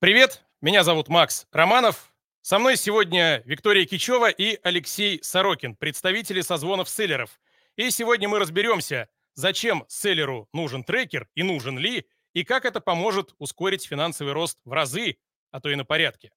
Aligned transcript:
Привет, 0.00 0.42
меня 0.62 0.82
зовут 0.82 1.08
Макс 1.08 1.46
Романов. 1.52 2.14
Со 2.40 2.58
мной 2.58 2.78
сегодня 2.78 3.42
Виктория 3.44 3.84
Кичева 3.84 4.30
и 4.30 4.58
Алексей 4.62 5.22
Сорокин, 5.22 5.76
представители 5.76 6.40
созвонов 6.40 6.88
селлеров. 6.88 7.38
И 7.76 7.90
сегодня 7.90 8.26
мы 8.26 8.38
разберемся, 8.38 9.10
зачем 9.34 9.84
селлеру 9.88 10.48
нужен 10.54 10.84
трекер 10.84 11.28
и 11.34 11.42
нужен 11.42 11.76
ли, 11.76 12.08
и 12.32 12.44
как 12.44 12.64
это 12.64 12.80
поможет 12.80 13.34
ускорить 13.36 13.84
финансовый 13.84 14.32
рост 14.32 14.58
в 14.64 14.72
разы, 14.72 15.18
а 15.50 15.60
то 15.60 15.68
и 15.68 15.74
на 15.74 15.84
порядке. 15.84 16.32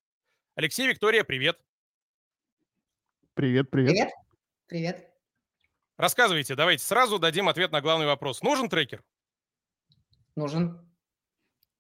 Алексей, 0.56 0.86
Виктория, 0.86 1.24
привет. 1.24 1.58
Привет, 3.34 3.72
привет. 3.72 3.92
Привет. 3.92 4.10
Привет. 4.68 5.10
Рассказывайте, 5.96 6.56
давайте 6.56 6.84
сразу 6.84 7.18
дадим 7.18 7.48
ответ 7.48 7.72
на 7.72 7.80
главный 7.80 8.08
вопрос. 8.08 8.42
Нужен 8.42 8.68
трекер? 8.68 9.02
Нужен. 10.36 10.93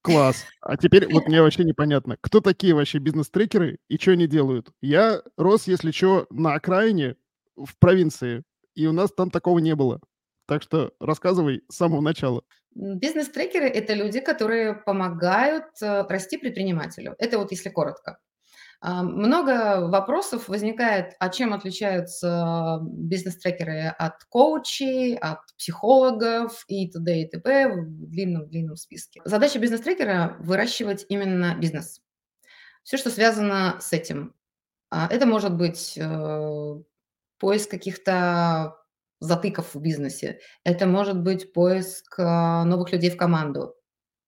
Класс. 0.03 0.45
А 0.61 0.75
теперь 0.75 1.07
вот 1.11 1.27
мне 1.27 1.41
вообще 1.41 1.63
непонятно, 1.63 2.17
кто 2.19 2.41
такие 2.41 2.75
вообще 2.75 2.97
бизнес-трекеры 2.97 3.79
и 3.87 3.97
что 3.97 4.11
они 4.11 4.27
делают? 4.27 4.71
Я 4.81 5.21
рос, 5.37 5.65
если 5.65 5.91
что, 5.91 6.27
на 6.29 6.55
окраине 6.55 7.15
в 7.55 7.77
провинции, 7.79 8.43
и 8.75 8.85
у 8.85 8.91
нас 8.91 9.11
там 9.13 9.31
такого 9.31 9.59
не 9.59 9.75
было. 9.75 10.01
Так 10.45 10.61
что 10.61 10.91
рассказывай 10.99 11.63
с 11.69 11.77
самого 11.77 12.01
начала. 12.01 12.43
Бизнес-трекеры– 12.75 13.67
это 13.67 13.93
люди, 13.93 14.19
которые 14.19 14.73
помогают 14.73 15.65
э, 15.81 16.05
расти 16.09 16.37
предпринимателю. 16.37 17.15
Это 17.17 17.37
вот 17.37 17.51
если 17.51 17.69
коротко. 17.69 18.17
А, 18.85 19.01
много 19.01 19.87
вопросов 19.87 20.49
возникает, 20.49 21.15
а 21.17 21.29
чем 21.29 21.53
отличаются 21.53 22.79
бизнес-трекеры 22.81 23.95
от 23.97 24.25
коучей, 24.25 25.15
от 25.15 25.39
психологов 25.57 26.65
и 26.67 26.91
т.д. 26.91 27.21
и 27.21 27.29
т.п. 27.29 27.69
в 27.69 28.09
длинном-длинном 28.09 28.75
списке. 28.75 29.21
Задача 29.23 29.57
бизнес-трекера– 29.59 30.35
выращивать 30.39 31.05
именно 31.07 31.55
бизнес. 31.55 32.01
Все, 32.83 32.97
что 32.97 33.09
связано 33.09 33.77
с 33.79 33.93
этим. 33.93 34.35
А, 34.89 35.07
это 35.09 35.25
может 35.25 35.55
быть 35.55 35.97
э, 35.97 36.75
поиск 37.39 37.71
каких-то 37.71 38.75
затыков 39.21 39.75
в 39.75 39.79
бизнесе. 39.79 40.41
Это 40.65 40.87
может 40.87 41.21
быть 41.21 41.53
поиск 41.53 42.19
э, 42.19 42.63
новых 42.65 42.91
людей 42.91 43.11
в 43.11 43.15
команду, 43.15 43.75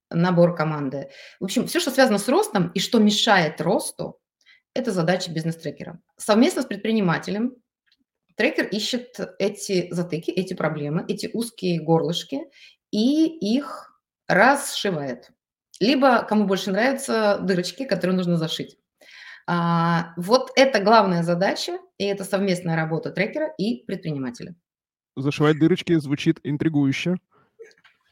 набор 0.10 0.56
команды. 0.56 1.10
В 1.42 1.44
общем, 1.44 1.68
все, 1.68 1.82
что 1.82 1.92
связано 1.92 2.20
с 2.20 2.30
ростом 2.30 2.70
и 2.70 2.80
что 2.80 3.00
мешает 3.00 3.60
росту, 3.60 4.22
это 4.76 4.92
задача 4.92 5.32
бизнес-трекера. 5.32 6.00
Совместно 6.18 6.62
с 6.62 6.66
предпринимателем 6.66 7.56
трекер 8.36 8.68
ищет 8.68 9.20
эти 9.40 9.88
затыки, 9.92 10.30
эти 10.30 10.54
проблемы, 10.54 11.06
эти 11.08 11.30
узкие 11.34 11.82
горлышки 11.82 12.42
и 12.92 13.26
их 13.26 14.00
расшивает. 14.28 15.32
Либо, 15.80 16.24
кому 16.24 16.46
больше 16.46 16.72
нравятся, 16.72 17.40
дырочки, 17.42 17.86
которые 17.86 18.16
нужно 18.16 18.38
зашить. 18.38 18.78
А, 19.48 20.14
вот 20.18 20.52
это 20.56 20.82
главная 20.82 21.24
задача, 21.24 21.78
и 21.98 22.06
это 22.06 22.24
совместная 22.24 22.76
работа 22.76 23.12
трекера 23.12 23.54
и 23.58 23.86
предпринимателя. 23.86 24.56
Зашивать 25.16 25.60
дырочки 25.60 25.98
звучит 26.00 26.40
интригующе. 26.44 27.18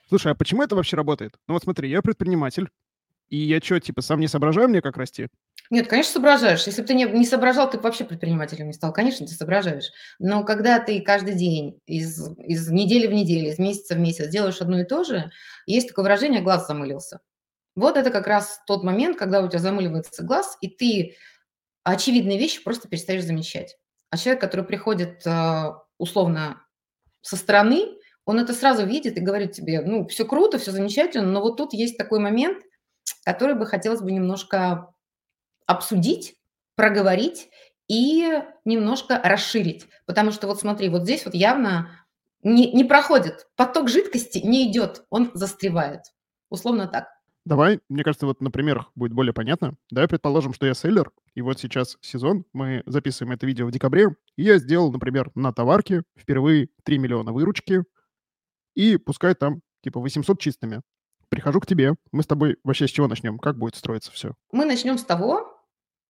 Слушай, 0.07 0.31
а 0.31 0.35
почему 0.35 0.63
это 0.63 0.75
вообще 0.75 0.95
работает? 0.95 1.33
Ну 1.47 1.55
вот 1.55 1.63
смотри, 1.63 1.89
я 1.89 2.01
предприниматель, 2.01 2.69
и 3.33 3.37
я 3.37 3.59
что, 3.59 3.79
типа, 3.79 4.03
сам 4.03 4.19
не 4.19 4.27
соображаю 4.27 4.69
мне, 4.69 4.79
как 4.79 4.95
расти? 4.95 5.27
Нет, 5.71 5.87
конечно, 5.87 6.13
соображаешь. 6.13 6.67
Если 6.67 6.81
бы 6.83 6.87
ты 6.87 6.93
не, 6.93 7.05
не 7.05 7.25
соображал, 7.25 7.67
ты 7.67 7.77
бы 7.77 7.83
вообще 7.83 8.03
предпринимателем 8.03 8.67
не 8.67 8.73
стал. 8.73 8.93
Конечно, 8.93 9.25
ты 9.25 9.33
соображаешь. 9.33 9.89
Но 10.19 10.43
когда 10.43 10.79
ты 10.79 11.01
каждый 11.01 11.33
день 11.33 11.79
из, 11.87 12.29
из 12.37 12.69
недели 12.69 13.07
в 13.07 13.11
неделю, 13.11 13.49
из 13.49 13.57
месяца 13.57 13.95
в 13.95 13.97
месяц 13.97 14.27
делаешь 14.27 14.61
одно 14.61 14.81
и 14.81 14.83
то 14.83 15.03
же, 15.03 15.31
есть 15.65 15.87
такое 15.87 16.03
выражение 16.03 16.41
«глаз 16.43 16.67
замылился». 16.67 17.21
Вот 17.75 17.97
это 17.97 18.11
как 18.11 18.27
раз 18.27 18.61
тот 18.67 18.83
момент, 18.83 19.17
когда 19.17 19.41
у 19.41 19.47
тебя 19.47 19.57
замыливается 19.57 20.23
глаз, 20.23 20.55
и 20.61 20.67
ты 20.67 21.15
очевидные 21.83 22.37
вещи 22.37 22.63
просто 22.63 22.87
перестаешь 22.87 23.23
замечать. 23.23 23.77
А 24.11 24.17
человек, 24.17 24.41
который 24.41 24.63
приходит 24.63 25.25
э, 25.25 25.71
условно 25.97 26.61
со 27.21 27.35
стороны, 27.35 27.97
он 28.25 28.39
это 28.39 28.53
сразу 28.53 28.85
видит 28.85 29.17
и 29.17 29.21
говорит 29.21 29.53
тебе, 29.53 29.81
ну, 29.81 30.07
все 30.07 30.23
круто, 30.23 30.59
все 30.59 30.69
замечательно, 30.69 31.25
но 31.25 31.41
вот 31.41 31.57
тут 31.57 31.73
есть 31.73 31.97
такой 31.97 32.19
момент, 32.19 32.59
который 33.23 33.55
бы 33.55 33.65
хотелось 33.65 34.01
бы 34.01 34.11
немножко 34.11 34.93
обсудить, 35.65 36.35
проговорить 36.75 37.49
и 37.87 38.41
немножко 38.65 39.19
расширить. 39.23 39.87
Потому 40.05 40.31
что 40.31 40.47
вот 40.47 40.59
смотри, 40.59 40.89
вот 40.89 41.03
здесь 41.03 41.25
вот 41.25 41.33
явно 41.33 41.89
не, 42.41 42.71
не 42.71 42.83
проходит, 42.83 43.47
поток 43.55 43.89
жидкости 43.89 44.39
не 44.39 44.69
идет, 44.69 45.05
он 45.09 45.31
застревает. 45.33 46.01
Условно 46.49 46.87
так. 46.87 47.07
Давай, 47.45 47.81
мне 47.89 48.03
кажется, 48.03 48.25
вот 48.25 48.39
на 48.39 48.51
примерах 48.51 48.91
будет 48.95 49.11
более 49.11 49.33
понятно. 49.33 49.75
Давай 49.91 50.07
предположим, 50.07 50.53
что 50.53 50.65
я 50.65 50.73
селлер, 50.73 51.11
и 51.35 51.41
вот 51.41 51.59
сейчас 51.59 51.97
сезон, 51.99 52.45
мы 52.53 52.83
записываем 52.85 53.33
это 53.33 53.45
видео 53.45 53.65
в 53.65 53.71
декабре, 53.71 54.15
и 54.37 54.43
я 54.43 54.57
сделал, 54.59 54.91
например, 54.93 55.29
на 55.35 55.51
товарке 55.51 56.03
впервые 56.17 56.69
3 56.83 56.99
миллиона 56.99 57.33
выручки, 57.33 57.83
и 58.75 58.95
пускай 58.95 59.35
там 59.35 59.61
типа 59.83 59.99
800 59.99 60.39
чистыми. 60.39 60.81
Прихожу 61.33 61.59
к 61.59 61.65
тебе, 61.65 61.95
мы 62.11 62.21
с 62.21 62.27
тобой 62.27 62.57
вообще 62.63 62.87
с 62.87 62.91
чего 62.91 63.07
начнем? 63.07 63.39
Как 63.39 63.57
будет 63.57 63.75
строиться 63.75 64.11
все? 64.11 64.35
Мы 64.51 64.65
начнем 64.65 64.99
с 64.99 65.03
того, 65.03 65.59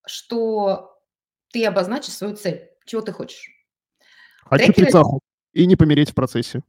что 0.05 0.99
ты 1.53 1.65
обозначишь 1.65 2.11
свою 2.11 2.35
цель. 2.35 2.71
Чего 2.85 3.01
ты 3.01 3.13
хочешь? 3.13 3.47
Хочу 4.43 4.65
Трекеры... 4.65 4.87
трицаху 4.87 5.21
и 5.53 5.65
не 5.65 5.77
помереть 5.77 6.11
в 6.11 6.13
процессе. 6.13 6.61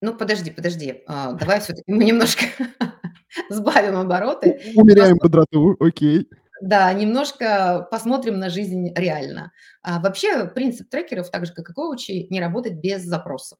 Ну, 0.00 0.12
подожди, 0.12 0.50
подожди. 0.50 1.04
А, 1.06 1.34
давай 1.34 1.60
все-таки 1.60 1.84
мы 1.86 2.02
немножко 2.02 2.46
сбавим 3.48 3.96
обороты. 3.96 4.60
Умеряем 4.74 5.18
бодроту, 5.18 5.76
окей. 5.78 6.28
Да, 6.60 6.92
немножко 6.92 7.86
посмотрим 7.92 8.40
на 8.40 8.50
жизнь 8.50 8.92
реально. 8.96 9.52
А 9.82 10.00
вообще 10.00 10.46
принцип 10.48 10.90
трекеров, 10.90 11.30
так 11.30 11.46
же 11.46 11.52
как 11.52 11.70
и 11.70 11.72
коучей, 11.72 12.26
не 12.28 12.40
работать 12.40 12.72
без 12.72 13.04
запроса. 13.04 13.56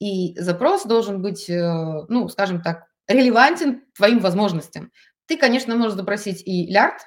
И 0.00 0.36
запрос 0.36 0.84
должен 0.84 1.22
быть, 1.22 1.48
э, 1.48 2.04
ну, 2.08 2.28
скажем 2.28 2.60
так, 2.60 2.89
релевантен 3.10 3.82
твоим 3.94 4.20
возможностям. 4.20 4.90
Ты, 5.26 5.36
конечно, 5.36 5.76
можешь 5.76 5.94
запросить 5.94 6.42
и 6.46 6.66
лярд, 6.66 7.02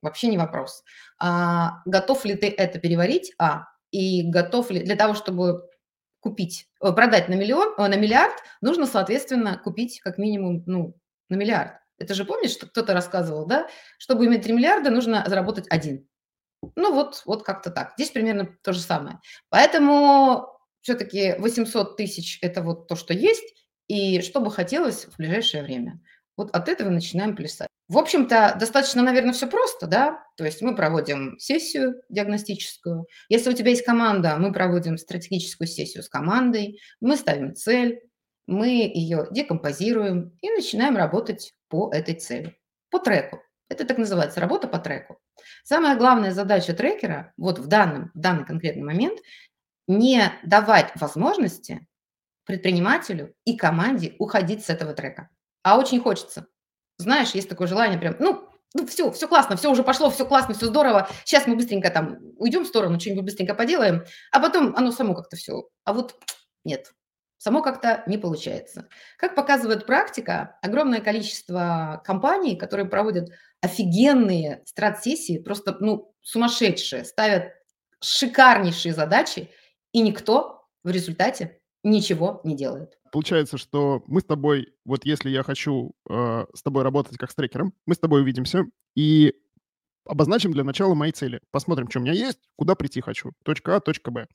вообще 0.00 0.26
не 0.28 0.38
вопрос. 0.38 0.82
А, 1.18 1.82
готов 1.86 2.24
ли 2.24 2.34
ты 2.34 2.48
это 2.48 2.78
переварить? 2.78 3.32
А. 3.38 3.66
И 3.90 4.28
готов 4.30 4.70
ли 4.70 4.80
для 4.80 4.96
того, 4.96 5.14
чтобы 5.14 5.68
купить, 6.20 6.68
э, 6.80 6.92
продать 6.92 7.28
на 7.28 7.34
миллион, 7.34 7.74
э, 7.76 7.88
на 7.88 7.96
миллиард, 7.96 8.34
нужно, 8.60 8.86
соответственно, 8.86 9.60
купить 9.62 10.00
как 10.00 10.18
минимум, 10.18 10.62
ну, 10.66 10.94
на 11.28 11.36
миллиард. 11.36 11.72
Это 11.98 12.14
же 12.14 12.24
помнишь, 12.24 12.52
что 12.52 12.66
кто-то 12.66 12.94
рассказывал, 12.94 13.46
да? 13.46 13.68
Чтобы 13.98 14.26
иметь 14.26 14.42
3 14.42 14.52
миллиарда, 14.52 14.90
нужно 14.90 15.24
заработать 15.26 15.66
один. 15.68 16.08
Ну 16.76 16.92
вот, 16.94 17.22
вот 17.26 17.42
как-то 17.42 17.70
так. 17.70 17.92
Здесь 17.96 18.10
примерно 18.10 18.56
то 18.62 18.72
же 18.72 18.80
самое. 18.80 19.20
Поэтому 19.50 20.46
все-таки 20.80 21.34
800 21.38 21.96
тысяч– 21.96 22.38
это 22.42 22.62
вот 22.62 22.88
то, 22.88 22.96
что 22.96 23.14
есть, 23.14 23.61
и 23.92 24.22
что 24.22 24.40
бы 24.40 24.50
хотелось 24.50 25.04
в 25.04 25.18
ближайшее 25.18 25.62
время. 25.62 26.00
Вот 26.38 26.50
от 26.56 26.70
этого 26.70 26.88
начинаем 26.88 27.36
плясать. 27.36 27.68
В 27.88 27.98
общем-то, 27.98 28.56
достаточно, 28.58 29.02
наверное, 29.02 29.34
все 29.34 29.46
просто, 29.46 29.86
да? 29.86 30.24
То 30.38 30.46
есть 30.46 30.62
мы 30.62 30.74
проводим 30.74 31.38
сессию 31.38 32.00
диагностическую. 32.08 33.04
Если 33.28 33.50
у 33.50 33.52
тебя 33.52 33.68
есть 33.68 33.84
команда, 33.84 34.36
мы 34.38 34.50
проводим 34.50 34.96
стратегическую 34.96 35.68
сессию 35.68 36.02
с 36.02 36.08
командой, 36.08 36.80
мы 37.02 37.16
ставим 37.18 37.54
цель, 37.54 38.00
мы 38.46 38.68
ее 38.68 39.28
декомпозируем 39.30 40.38
и 40.40 40.48
начинаем 40.48 40.96
работать 40.96 41.52
по 41.68 41.92
этой 41.92 42.14
цели, 42.14 42.56
по 42.88 42.98
треку. 42.98 43.42
Это 43.68 43.84
так 43.84 43.98
называется 43.98 44.40
работа 44.40 44.68
по 44.68 44.78
треку. 44.78 45.18
Самая 45.64 45.98
главная 45.98 46.32
задача 46.32 46.72
трекера 46.72 47.34
вот 47.36 47.58
в, 47.58 47.66
данном, 47.66 48.10
в 48.14 48.18
данный 48.18 48.46
конкретный 48.46 48.84
момент 48.84 49.20
не 49.86 50.32
давать 50.44 50.92
возможности 50.94 51.86
предпринимателю 52.44 53.34
и 53.44 53.56
команде 53.56 54.14
уходить 54.18 54.64
с 54.64 54.70
этого 54.70 54.94
трека. 54.94 55.28
А 55.62 55.78
очень 55.78 56.00
хочется. 56.00 56.46
Знаешь, 56.98 57.30
есть 57.30 57.48
такое 57.48 57.68
желание 57.68 57.98
прям, 57.98 58.16
ну, 58.18 58.48
ну 58.74 58.86
все, 58.86 59.10
все 59.10 59.28
классно, 59.28 59.56
все 59.56 59.70
уже 59.70 59.82
пошло, 59.82 60.10
все 60.10 60.24
классно, 60.24 60.54
все 60.54 60.66
здорово. 60.66 61.08
Сейчас 61.24 61.46
мы 61.46 61.56
быстренько 61.56 61.90
там 61.90 62.18
уйдем 62.38 62.64
в 62.64 62.68
сторону, 62.68 62.98
что-нибудь 62.98 63.24
быстренько 63.24 63.54
поделаем, 63.54 64.04
а 64.30 64.40
потом 64.40 64.74
оно 64.76 64.92
само 64.92 65.14
как-то 65.14 65.36
все. 65.36 65.68
А 65.84 65.92
вот 65.92 66.16
нет, 66.64 66.92
само 67.38 67.62
как-то 67.62 68.02
не 68.06 68.18
получается. 68.18 68.88
Как 69.18 69.34
показывает 69.34 69.86
практика, 69.86 70.58
огромное 70.62 71.00
количество 71.00 72.02
компаний, 72.04 72.56
которые 72.56 72.86
проводят 72.88 73.30
офигенные 73.60 74.62
страт-сессии, 74.64 75.38
просто 75.38 75.76
ну, 75.80 76.14
сумасшедшие, 76.22 77.04
ставят 77.04 77.52
шикарнейшие 78.00 78.94
задачи, 78.94 79.50
и 79.92 80.00
никто 80.00 80.66
в 80.82 80.90
результате 80.90 81.60
ничего 81.82 82.40
не 82.44 82.56
делает. 82.56 82.98
Получается, 83.10 83.58
что 83.58 84.02
мы 84.06 84.20
с 84.20 84.24
тобой, 84.24 84.72
вот 84.84 85.04
если 85.04 85.30
я 85.30 85.42
хочу 85.42 85.92
э, 86.08 86.46
с 86.54 86.62
тобой 86.62 86.82
работать 86.82 87.18
как 87.18 87.30
с 87.30 87.34
трекером, 87.34 87.74
мы 87.86 87.94
с 87.94 87.98
тобой 87.98 88.22
увидимся 88.22 88.64
и 88.94 89.34
обозначим 90.06 90.52
для 90.52 90.64
начала 90.64 90.94
мои 90.94 91.12
цели. 91.12 91.40
Посмотрим, 91.50 91.88
что 91.90 92.00
у 92.00 92.02
меня 92.02 92.12
есть, 92.12 92.38
куда 92.56 92.74
прийти 92.74 93.00
хочу. 93.00 93.32
Точка 93.44 93.76
А, 93.76 93.80
точка 93.80 94.10
Б. 94.10 94.26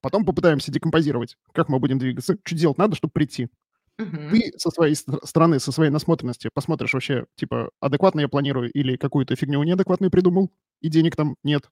Потом 0.00 0.24
попытаемся 0.24 0.72
декомпозировать, 0.72 1.36
как 1.52 1.68
мы 1.68 1.78
будем 1.78 1.98
двигаться, 1.98 2.36
что 2.44 2.56
делать 2.56 2.78
надо, 2.78 2.96
чтобы 2.96 3.12
прийти. 3.12 3.48
Мгм. 3.98 4.30
Ты 4.30 4.52
со 4.56 4.70
своей 4.70 4.94
стороны, 4.94 5.60
со 5.60 5.72
своей 5.72 5.90
насмотренности 5.90 6.48
посмотришь 6.54 6.94
вообще, 6.94 7.26
типа, 7.36 7.70
адекватно 7.80 8.20
я 8.20 8.28
планирую 8.28 8.70
или 8.72 8.96
какую-то 8.96 9.36
фигню 9.36 9.62
неадекватную 9.62 10.10
придумал, 10.10 10.50
и 10.80 10.88
денег 10.88 11.16
там 11.16 11.36
нет. 11.42 11.68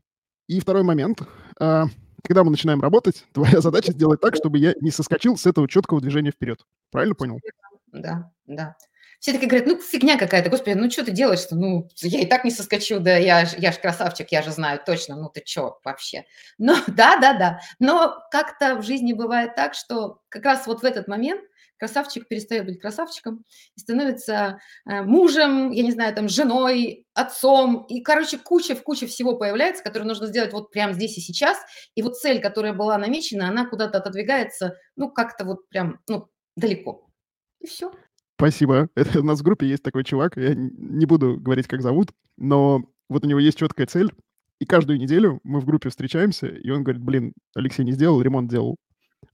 И 0.47 0.61
второй 0.61 0.83
момент. 0.83 1.23
А, 1.59 1.87
когда 2.25 2.45
мы 2.45 2.51
начинаем 2.51 2.81
работать, 2.81 3.25
твоя 3.33 3.61
задача 3.61 3.93
сделать 3.93 4.21
так, 4.21 4.37
чтобы 4.37 4.59
я 4.59 4.75
не 4.81 4.91
соскочил 4.91 5.37
с 5.37 5.47
этого 5.47 5.69
четкого 5.69 6.01
движения 6.01 6.31
вперед. 6.31 6.61
Правильно 6.91 7.15
понял? 7.15 7.41
Да, 7.93 8.31
да. 8.47 8.77
Все 9.21 9.33
такие 9.33 9.49
говорят: 9.49 9.67
"Ну, 9.67 9.79
фигня 9.81 10.17
какая-то, 10.17 10.49
господи, 10.49 10.75
ну 10.75 10.89
что 10.91 11.05
ты 11.05 11.11
делаешь-то? 11.11 11.57
Ну, 11.57 11.89
я 12.03 12.21
и 12.21 12.27
так 12.27 12.45
не 12.45 12.53
соскочу, 12.53 13.01
да 13.01 13.17
я 13.17 13.47
ж 13.47 13.55
я 13.59 13.73
ж 13.73 13.79
красавчик, 13.79 14.31
я 14.31 14.43
же 14.43 14.53
знаю 14.53 14.81
точно, 14.85 15.17
ну 15.17 15.29
ты 15.29 15.43
чё 15.45 15.79
вообще?" 15.85 16.25
Но 16.57 16.77
да-да-да, 16.87 17.61
но 17.81 18.17
как-то 18.31 18.77
в 18.77 18.83
жизни 18.85 19.13
бывает 19.13 19.57
так, 19.57 19.75
что 19.75 20.21
как 20.29 20.45
раз 20.45 20.67
вот 20.67 20.83
в 20.83 20.85
этот 20.85 21.09
момент 21.09 21.43
красавчик 21.79 22.29
перестает 22.29 22.67
быть 22.67 22.81
красавчиком 22.81 23.45
и 23.77 23.81
становится, 23.81 24.59
э, 24.87 25.03
мужем, 25.03 25.71
я 25.71 25.83
не 25.83 25.93
знаю, 25.93 26.15
там, 26.15 26.29
женой, 26.29 27.07
отцом. 27.15 27.85
И, 27.89 28.01
короче, 28.03 28.39
куча 28.39 28.75
в 28.75 28.83
куча 28.83 29.07
всего 29.07 29.37
появляется, 29.37 29.83
которое 29.85 30.05
нужно 30.07 30.27
сделать 30.27 30.53
вот 30.53 30.71
прямо 30.71 30.93
здесь 30.93 31.17
и 31.19 31.21
сейчас. 31.21 31.59
И 31.95 32.03
вот 32.03 32.17
цель, 32.17 32.41
которая 32.41 32.73
была 32.73 32.99
намечена, 32.99 33.49
она 33.49 33.67
куда-то 33.67 33.99
отодвигается, 33.99 34.77
ну, 34.97 35.11
как-то 35.11 35.45
вот 35.45 35.69
прям, 35.69 36.01
ну, 36.09 36.29
далеко. 36.57 37.09
И 37.61 37.67
всё. 37.67 37.93
Спасибо. 38.37 38.89
Это 38.95 39.21
у 39.21 39.25
нас 39.25 39.41
в 39.41 39.43
группе 39.43 39.67
есть 39.67 39.83
такой 39.83 40.05
чувак, 40.05 40.37
я 40.37 40.55
не 40.55 41.07
буду 41.07 41.39
говорить, 41.41 41.67
как 41.67 41.83
зовут, 41.83 42.11
но 42.37 42.83
вот 43.09 43.25
у 43.25 43.29
него 43.29 43.41
есть 43.41 43.59
четкая 43.59 43.87
цель, 43.87 44.13
и 44.61 44.65
каждую 44.67 44.99
неделю 45.01 45.41
мы 45.45 45.61
в 45.61 45.65
группе 45.65 45.89
встречаемся, 45.89 46.47
и 46.47 46.71
он 46.71 46.85
говорит: 46.85 47.03
"Блин, 47.03 47.33
Алексей 47.55 47.85
не 47.85 47.93
сделал, 47.93 48.21
ремонт 48.23 48.49
делал". 48.51 48.77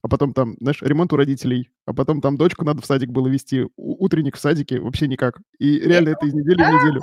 А 0.01 0.07
потом 0.07 0.33
там, 0.33 0.55
знаешь, 0.59 0.81
ремонт 0.81 1.13
у 1.13 1.15
родителей, 1.15 1.71
а 1.85 1.93
потом 1.93 2.21
там 2.21 2.37
дочку 2.37 2.63
надо 2.63 2.81
в 2.81 2.85
садик 2.85 3.09
было 3.09 3.27
вести, 3.27 3.67
утренник 3.75 4.37
в 4.37 4.39
садике, 4.39 4.79
вообще 4.79 5.07
никак. 5.07 5.39
И 5.59 5.79
реально 5.79 6.09
это 6.09 6.25
из 6.25 6.33
недели 6.33 6.63
в 6.63 6.67
неделю. 6.67 7.01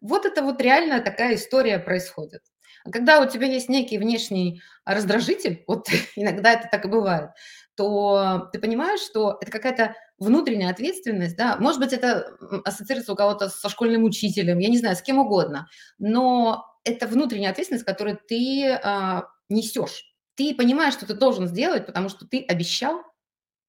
Вот 0.00 0.26
это 0.26 0.42
вот 0.42 0.60
реально 0.60 1.00
такая 1.00 1.36
история 1.36 1.78
происходит. 1.78 2.42
А 2.84 2.90
когда 2.90 3.20
у 3.20 3.28
тебя 3.28 3.46
есть 3.46 3.70
некий 3.70 3.96
внешний 3.96 4.60
раздражитель, 4.84 5.64
вот 5.66 5.86
иногда 6.16 6.52
это 6.52 6.68
так 6.70 6.84
и 6.84 6.88
бывает, 6.88 7.30
то 7.76 8.50
ты 8.52 8.58
понимаешь, 8.58 9.00
что 9.00 9.38
это 9.40 9.50
какая-то 9.50 9.94
внутренняя 10.18 10.70
ответственность, 10.70 11.36
да. 11.36 11.56
Может 11.58 11.80
быть, 11.80 11.92
это, 11.92 12.36
ассоциируется 12.64 13.12
у 13.12 13.16
кого-то 13.16 13.48
со 13.48 13.68
школьным 13.68 14.04
учителем, 14.04 14.58
я 14.58 14.68
не 14.68 14.78
знаю, 14.78 14.96
с 14.96 15.02
кем 15.02 15.18
угодно, 15.18 15.68
но 15.98 16.64
это 16.84 17.06
внутренняя 17.06 17.50
ответственность, 17.50 17.86
которую 17.86 18.18
ты, 18.28 18.78
а, 18.82 19.24
несешь. 19.48 20.13
Ты 20.36 20.54
понимаешь, 20.54 20.94
что 20.94 21.06
ты 21.06 21.14
должен 21.14 21.46
сделать, 21.46 21.86
потому 21.86 22.08
что 22.08 22.26
ты 22.26 22.42
обещал 22.42 23.02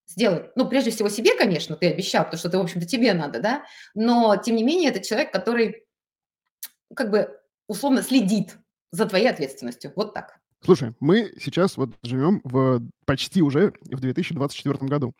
сделать. 0.07 0.51
Ну, 0.55 0.67
прежде 0.67 0.91
всего 0.91 1.09
себе, 1.09 1.35
конечно, 1.37 1.75
ты 1.75 1.87
обещал, 1.89 2.23
потому 2.25 2.39
что 2.39 2.47
это, 2.47 2.57
в 2.59 2.61
общем-то, 2.61 2.87
тебе 2.87 3.13
надо, 3.13 3.39
да. 3.39 3.63
Но 3.95 4.35
тем 4.37 4.55
не 4.55 4.63
менее 4.63 4.91
это 4.91 4.99
человек, 4.99 5.31
который 5.31 5.83
как 6.95 7.09
бы 7.11 7.29
условно 7.67 8.01
следит 8.01 8.57
за 8.91 9.05
твоей 9.05 9.29
ответственностью. 9.29 9.93
Вот 9.95 10.13
так. 10.13 10.39
Слушай, 10.63 10.93
мы 10.99 11.33
сейчас 11.39 11.77
вот 11.77 11.89
живем 12.03 12.41
в 12.43 12.81
почти 13.05 13.41
уже 13.41 13.73
в 13.81 13.99
2024 13.99 14.87
году. 14.87 15.13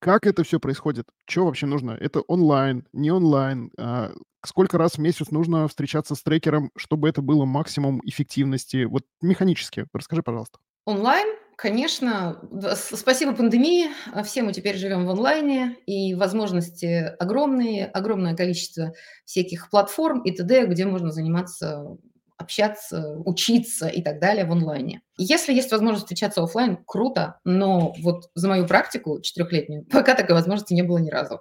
Как 0.00 0.26
это 0.26 0.44
всё 0.44 0.58
происходит? 0.58 1.06
Чё 1.26 1.44
вообще 1.44 1.66
нужно? 1.66 1.92
Это 1.92 2.20
онлайн, 2.22 2.86
не 2.92 3.10
онлайн? 3.10 3.70
А, 3.78 4.12
сколько 4.44 4.78
раз 4.78 4.94
в 4.94 4.98
месяц 4.98 5.30
нужно 5.30 5.68
встречаться 5.68 6.14
с 6.14 6.22
трекером, 6.22 6.70
чтобы 6.76 7.08
это 7.08 7.20
было 7.20 7.44
максимум 7.44 8.00
эффективности? 8.04 8.84
Вот 8.84 9.04
механически 9.20 9.86
расскажи, 9.92 10.22
пожалуйста. 10.22 10.58
Онлайн, 10.86 11.28
конечно, 11.56 12.40
спасибо 12.74 13.34
пандемии, 13.34 13.88
а, 14.12 14.22
все 14.22 14.42
мы 14.42 14.52
теперь 14.52 14.76
живем 14.76 15.04
в 15.06 15.10
онлайне, 15.10 15.76
и 15.86 16.14
возможности 16.14 17.14
огромные, 17.18 17.86
огромное 17.86 18.34
количество 18.34 18.94
всяких 19.26 19.68
платформ 19.70 20.22
и 20.22 20.32
т.д., 20.32 20.66
где 20.66 20.86
можно 20.86 21.10
заниматься, 21.10 21.96
общаться, 22.40 23.16
учиться 23.24 23.88
и 23.88 24.02
так 24.02 24.20
далее 24.20 24.44
в 24.44 24.52
онлайне. 24.52 25.02
Если 25.18 25.52
есть 25.52 25.70
возможность 25.72 26.04
встречаться 26.06 26.42
оффлайн- 26.42 26.78
круто, 26.86 27.38
но 27.44 27.94
вот 28.02 28.30
за 28.34 28.48
мою 28.48 28.66
практику 28.66 29.20
четырехлетнюю 29.20 29.84
пока 29.90 30.14
такой 30.14 30.34
возможности 30.34 30.74
не 30.74 30.82
было 30.82 30.98
ни 30.98 31.10
разу. 31.10 31.40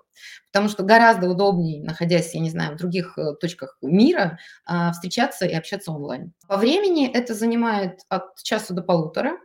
Потому 0.51 0.69
что 0.69 0.83
гораздо 0.83 1.29
удобнее, 1.29 1.83
находясь, 1.83 2.33
я 2.33 2.41
не 2.41 2.49
знаю, 2.49 2.73
в 2.73 2.77
других, 2.77 3.17
э, 3.17 3.35
точках 3.39 3.77
мира, 3.81 4.39
а, 4.65 4.91
встречаться 4.91 5.45
и 5.45 5.53
общаться 5.53 5.91
онлайн. 5.91 6.33
По 6.47 6.57
времени 6.57 7.07
это 7.11 7.33
занимает 7.33 8.01
от 8.09 8.35
часа 8.43 8.73
до 8.73 8.81
полутора, 8.81 9.37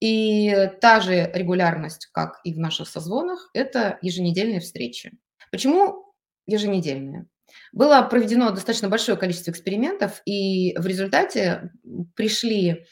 и 0.00 0.70
та 0.80 1.00
же 1.00 1.30
регулярность, 1.34 2.06
как 2.12 2.40
и 2.44 2.54
в 2.54 2.58
наших 2.58 2.88
созвонах- 2.88 3.50
это 3.54 3.98
еженедельные 4.02 4.60
встречи. 4.60 5.12
Почему 5.50 6.12
еженедельные? 6.46 7.26
Было 7.72 8.02
проведено 8.02 8.50
достаточно 8.50 8.88
большое 8.88 9.18
количество 9.18 9.50
экспериментов, 9.50 10.22
и 10.26 10.74
в 10.78 10.86
результате, 10.86 11.70
пришли, 12.16 12.84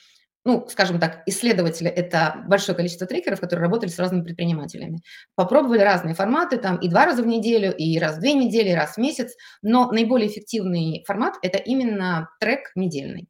ну, 0.44 0.66
скажем 0.70 1.00
так, 1.00 1.22
исследователи- 1.26 1.88
это 1.90 2.44
большое 2.48 2.76
количество 2.76 3.06
трекеров, 3.06 3.40
которые 3.40 3.64
работали 3.66 3.90
с 3.90 3.98
разными 3.98 4.24
предпринимателями. 4.24 5.00
Попробовали 5.36 5.80
разные 5.80 6.14
форматы, 6.14 6.58
там 6.58 6.76
и 6.78 6.88
2 6.88 7.06
раза 7.06 7.22
в 7.22 7.26
неделю, 7.26 7.74
и 7.76 7.98
раз 7.98 8.16
в 8.18 8.20
2 8.20 8.34
недели, 8.34 8.70
и 8.70 8.74
раз 8.74 8.94
в 8.94 8.98
месяц, 8.98 9.34
но 9.62 9.90
наиболее 9.92 10.28
эффективный 10.28 11.04
формат- 11.06 11.38
это 11.42 11.58
именно 11.58 12.28
трек 12.40 12.70
недельный. 12.74 13.29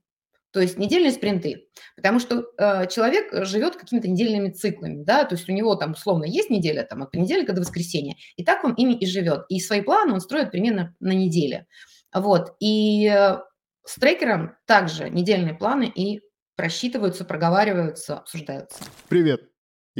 То 0.53 0.61
есть 0.61 0.79
недельные 0.79 1.13
спринты. 1.13 1.69
Потому 1.97 2.19
что, 2.19 2.45
э, 2.59 2.87
человек 2.89 3.47
живет 3.47 3.77
какими-то 3.77 4.09
недельными 4.09 4.51
циклами, 4.51 5.05
да, 5.05 5.25
то 5.25 5.35
есть 5.37 5.49
у 5.49 5.53
него 5.53 5.75
там 5.77 5.93
условно 5.93 6.25
есть 6.25 6.51
неделя 6.51 6.83
там 6.83 7.03
от 7.03 7.13
понедельника 7.13 7.53
до 7.53 7.61
воскресенья, 7.61 8.17
и 8.37 8.45
так 8.45 8.65
он 8.65 8.75
ими 8.75 8.95
и 8.95 9.07
живет. 9.07 9.45
И 9.49 9.61
свои 9.61 9.81
планы 9.81 10.15
он 10.15 10.21
строит 10.21 10.51
примерно 10.51 10.95
на 11.01 11.13
неделе. 11.13 11.67
Вот. 12.13 12.55
И, 12.61 13.07
э, 13.07 13.39
с 13.85 13.95
трекером 13.97 14.57
также 14.67 15.11
недельные 15.11 15.55
планы 15.55 15.91
и 15.95 16.21
просчитываются, 16.57 17.25
проговариваются, 17.25 18.19
обсуждаются. 18.19 18.83
Привет. 19.09 19.50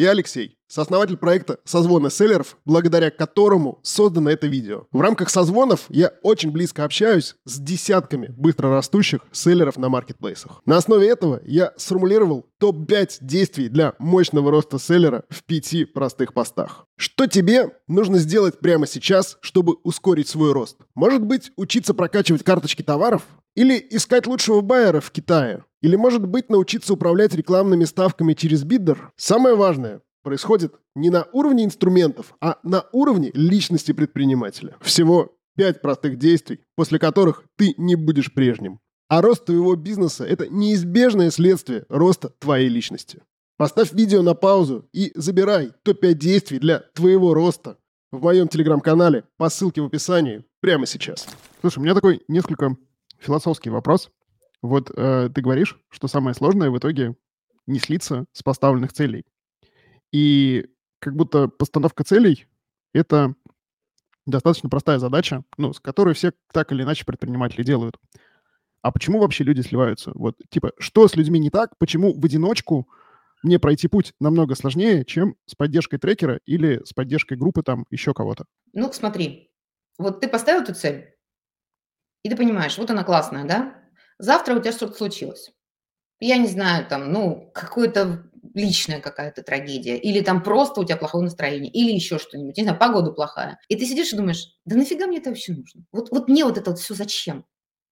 Я 0.01 0.13
Алексей, 0.13 0.57
сооснователь 0.67 1.19
проекта 1.19 1.59
«Созвоны 1.67 2.11
селлеров», 2.11 2.57
благодаря 2.65 3.11
которому 3.11 3.81
создано 3.83 4.31
это 4.31 4.47
видео. 4.47 4.87
В 4.93 5.03
рамках 5.03 5.29
созвонов 5.29 5.85
я 5.91 6.15
очень 6.23 6.53
близко 6.53 6.85
общаюсь 6.85 7.37
с 7.45 7.59
десятками 7.59 8.33
быстрорастущих 8.35 9.21
селлеров 9.31 9.77
на 9.77 9.91
маркетплейсах. 9.91 10.63
На 10.65 10.79
основе 10.79 11.07
этого 11.07 11.43
я 11.45 11.75
сформулировал 11.77 12.47
топ-5 12.57 13.19
действий 13.21 13.69
для 13.69 13.93
мощного 13.99 14.51
роста 14.51 14.79
селлера 14.79 15.25
в 15.29 15.45
пяти 15.45 15.85
простых 15.85 16.33
постах. 16.33 16.87
Что 16.97 17.27
тебе 17.27 17.77
нужно 17.87 18.17
сделать 18.17 18.59
прямо 18.59 18.87
сейчас, 18.87 19.37
чтобы 19.43 19.75
ускорить 19.83 20.29
свой 20.29 20.53
рост? 20.53 20.79
Может 20.95 21.27
быть, 21.27 21.53
учиться 21.57 21.93
прокачивать 21.93 22.43
карточки 22.43 22.81
товаров? 22.81 23.27
Или 23.55 23.87
искать 23.91 24.27
лучшего 24.27 24.63
байера 24.63 25.01
в 25.01 25.11
Китае? 25.11 25.63
Или, 25.83 25.97
может 25.97 26.27
быть, 26.27 26.51
научиться 26.51 26.93
управлять 26.93 27.35
рекламными 27.35 27.85
ставками 27.85 28.35
через 28.35 28.65
биддер? 28.65 29.13
Самое 29.17 29.55
важное 29.55 30.03
происходит 30.23 30.75
не 30.95 31.11
на 31.11 31.27
уровне 31.33 31.65
инструментов, 31.65 32.35
а 32.41 32.59
на 32.63 32.85
уровне 32.93 33.31
личности 33.33 33.93
предпринимателя. 33.93 34.77
Всего 34.81 35.37
пять 35.57 35.81
простых 35.81 36.19
действий, 36.19 36.61
после 36.77 36.99
которых 36.99 37.45
ты 37.57 37.75
не 37.79 37.95
будешь 37.95 38.33
прежним. 38.33 38.81
А 39.09 39.23
рост 39.23 39.45
твоего 39.47 39.75
бизнеса– 39.75 40.25
это 40.27 40.49
неизбежное 40.49 41.31
следствие 41.31 41.85
роста 41.89 42.29
твоей 42.39 42.69
личности. 42.69 43.23
Поставь 43.57 43.93
видео 43.93 44.23
на 44.23 44.35
паузу 44.35 44.89
и 44.93 45.13
забирай 45.15 45.73
топ-5 45.83 46.15
действий 46.15 46.59
для 46.59 46.79
твоего 46.95 47.35
роста 47.35 47.79
в 48.13 48.23
моем 48.23 48.49
телеграм-канале 48.49 49.25
по 49.37 49.49
ссылке 49.49 49.81
в 49.81 49.87
описании 49.87 50.45
прямо 50.61 50.87
сейчас. 50.87 51.27
Слушай, 51.61 51.79
у 51.79 51.83
меня 51.83 51.95
такой 51.95 52.23
несколько 52.29 52.77
философский 53.19 53.71
вопрос. 53.71 54.11
Вот, 54.63 54.91
э, 54.95 55.31
ты 55.35 55.41
говоришь, 55.41 55.79
что 55.89 56.09
самое 56.09 56.35
сложное 56.35 56.71
в 56.71 56.79
итоге 56.79 57.17
не 57.67 57.79
слиться 57.79 58.27
с 58.33 58.43
поставленных 58.43 58.93
целей. 58.93 59.25
И 60.13 60.67
как 60.99 61.15
будто 61.17 61.49
постановка 61.49 62.05
целей- 62.05 62.47
это 62.93 63.35
достаточно 64.27 64.69
простая 64.69 64.99
задача, 64.99 65.45
ну, 65.57 65.73
с 65.73 65.81
которой 65.81 66.15
все 66.15 66.33
так 66.53 66.73
или 66.73 66.83
иначе 66.83 67.05
предприниматели 67.05 67.63
делают. 67.63 67.97
А 68.83 68.93
почему 68.93 69.19
вообще 69.21 69.45
люди 69.45 69.61
сливаются? 69.61 70.13
Вот, 70.15 70.37
типа, 70.51 70.73
что 70.79 71.07
с 71.07 71.17
людьми 71.17 71.39
не 71.39 71.51
так? 71.51 71.77
Почему 71.79 72.19
в 72.19 72.25
одиночку 72.25 72.89
мне 73.43 73.59
пройти 73.59 73.89
путь 73.89 74.15
намного 74.21 74.55
сложнее, 74.55 75.05
чем 75.05 75.37
с 75.47 75.55
поддержкой 75.55 75.99
трекера 75.99 76.41
или 76.47 76.83
с 76.85 76.93
поддержкой 76.93 77.37
группы, 77.37 77.63
там, 77.63 77.87
еще 77.91 78.15
кого-то? 78.15 78.45
Ну, 78.73 78.93
смотри, 78.93 79.51
вот 79.99 80.21
ты 80.21 80.29
поставил 80.29 80.63
эту 80.63 80.75
цель, 80.75 81.15
и 82.23 82.29
ты 82.31 82.37
понимаешь, 82.37 82.77
вот 82.79 82.91
она 82.91 83.05
классная, 83.05 83.45
да? 83.47 83.80
Завтра 84.21 84.55
у 84.55 84.61
тебя 84.61 84.73
что-то 84.73 84.95
случилось. 84.97 85.51
Я 86.21 86.39
не 86.39 86.49
знаю, 86.49 86.87
там, 86.89 87.13
ну, 87.13 87.51
какое-то 87.55 88.25
личная 88.55 89.01
какая-то 89.01 89.43
трагедия, 89.43 89.97
или 89.99 90.21
там 90.23 90.43
просто 90.43 90.81
у 90.81 90.85
тебя 90.85 90.97
плохое 90.97 91.25
настроение, 91.25 91.71
или 91.73 91.93
еще 91.93 92.19
что-нибудь, 92.19 92.57
не 92.59 92.65
знаю, 92.65 92.79
погода 92.79 93.13
плохая. 93.13 93.59
И 93.69 93.77
ты 93.77 93.87
сидишь 93.87 94.13
и 94.13 94.17
думаешь: 94.17 94.47
"Да 94.67 94.77
нафига 94.77 95.07
мне 95.07 95.19
это 95.19 95.31
вообще 95.31 95.55
нужно? 95.55 95.85
Вот 95.93 96.11
вот 96.13 96.29
мне 96.29 96.45
вот 96.45 96.59
это 96.59 96.71
вот 96.71 96.81
всё 96.81 96.95
зачем? 96.95 97.45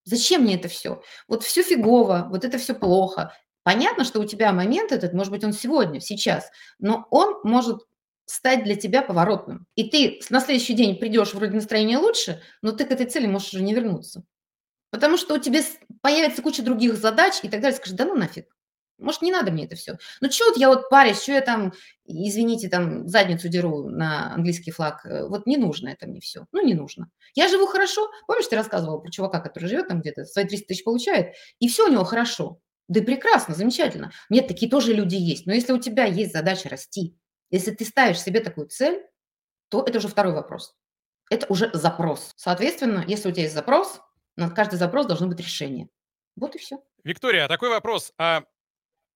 Зачем 0.04 0.42
мне 0.44 0.56
это 0.56 0.68
всё? 0.68 1.02
Вот 1.28 1.44
всё 1.44 1.62
фигово, 1.64 2.28
вот 2.30 2.44
это 2.44 2.58
всё 2.58 2.75
плохо". 2.75 3.35
Понятно, 3.64 4.04
что 4.04 4.20
у 4.20 4.26
тебя 4.26 4.52
момент 4.52 4.92
этот, 4.92 5.14
может 5.14 5.32
быть, 5.32 5.44
он 5.44 5.52
сегодня, 5.54 6.00
сейчас, 6.00 6.50
но 6.80 7.06
он 7.11 7.37
может 7.44 7.80
стать 8.26 8.64
для 8.64 8.76
тебя 8.76 9.02
поворотным. 9.02 9.66
И 9.76 9.85
ты 9.90 10.20
на 10.30 10.40
следующий 10.40 10.75
день 10.75 10.97
придешь, 10.99 11.35
вроде 11.35 11.54
настроение 11.54 11.99
лучше, 11.99 12.42
но 12.62 12.73
ты 12.73 12.85
к 12.87 12.92
этой 12.92 13.06
цели 13.06 13.26
можешь 13.28 13.54
уже 13.54 13.62
не 13.64 13.75
вернуться. 13.75 14.25
Потому 14.90 15.16
что 15.16 15.35
у 15.35 15.38
тебя 15.38 15.61
появится 16.00 16.42
куча 16.42 16.62
других 16.62 16.97
задач, 16.97 17.40
и 17.42 17.49
тогда 17.49 17.73
скажешь, 17.73 17.97
да 17.97 18.04
ну 18.04 18.14
нафиг. 18.14 18.47
Может, 18.99 19.23
не 19.23 19.30
надо 19.30 19.52
мне 19.52 19.64
это 19.64 19.76
все. 19.76 19.97
Ну, 20.21 20.30
что 20.30 20.47
вот 20.47 20.57
я 20.57 20.68
вот 20.68 20.90
парюсь, 20.90 21.23
что 21.23 21.33
я 21.33 21.40
там, 21.40 21.73
извините, 22.04 22.68
там 22.68 23.07
задницу 23.07 23.49
деру 23.49 23.88
на 23.88 24.35
английский 24.35 24.73
флаг. 24.73 25.07
Э, 25.07 25.28
вот 25.28 25.47
не 25.47 25.57
нужно 25.57 25.88
это 25.90 26.09
мне 26.09 26.21
все. 26.21 26.47
Ну, 26.50 26.64
не 26.64 26.75
нужно. 26.75 27.09
Я 27.35 27.49
живу 27.49 27.66
хорошо. 27.66 28.11
Помнишь, 28.26 28.49
ты 28.49 28.57
рассказывала 28.57 28.99
про 28.99 29.11
чувака, 29.11 29.38
который 29.38 29.68
живет 29.68 29.88
там 29.88 30.00
где-то, 30.00 30.25
свои 30.25 30.47
300 30.47 30.66
тысяч 30.66 30.85
получает, 30.85 31.35
и 31.61 31.68
все 31.68 31.87
у 31.87 31.92
него 31.92 32.02
хорошо. 32.02 32.61
Да 32.88 33.00
и 33.00 33.04
прекрасно, 33.04 33.54
замечательно. 33.54 34.11
Нет, 34.30 34.49
такие 34.49 34.71
тоже 34.71 34.92
люди 34.95 35.14
есть. 35.14 35.47
Но 35.47 35.52
если 35.52 35.73
у 35.73 35.78
тебя 35.78 36.04
есть 36.04 36.33
задача 36.33 36.68
расти, 36.68 37.16
если 37.50 37.71
ты 37.71 37.85
ставишь 37.85 38.21
себе 38.21 38.40
такую 38.40 38.68
цель, 38.68 39.04
то 39.68 39.85
это 39.85 39.99
уже 39.99 40.09
второй 40.09 40.33
вопрос. 40.33 40.75
Это 41.30 41.47
уже 41.49 41.71
запрос. 41.73 42.33
Соответственно, 42.37 43.04
если 43.07 43.28
у 43.28 43.33
тебя 43.33 43.42
есть 43.42 43.54
запрос, 43.54 44.00
на 44.38 44.50
каждый 44.50 44.76
запрос 44.76 45.07
должно 45.07 45.26
быть 45.26 45.40
решение. 45.40 45.88
Вот 46.37 46.54
и 46.54 46.59
все. 46.59 46.80
Виктория, 47.04 47.49
такой 47.49 47.68
вопрос. 47.68 48.12
А 48.18 48.45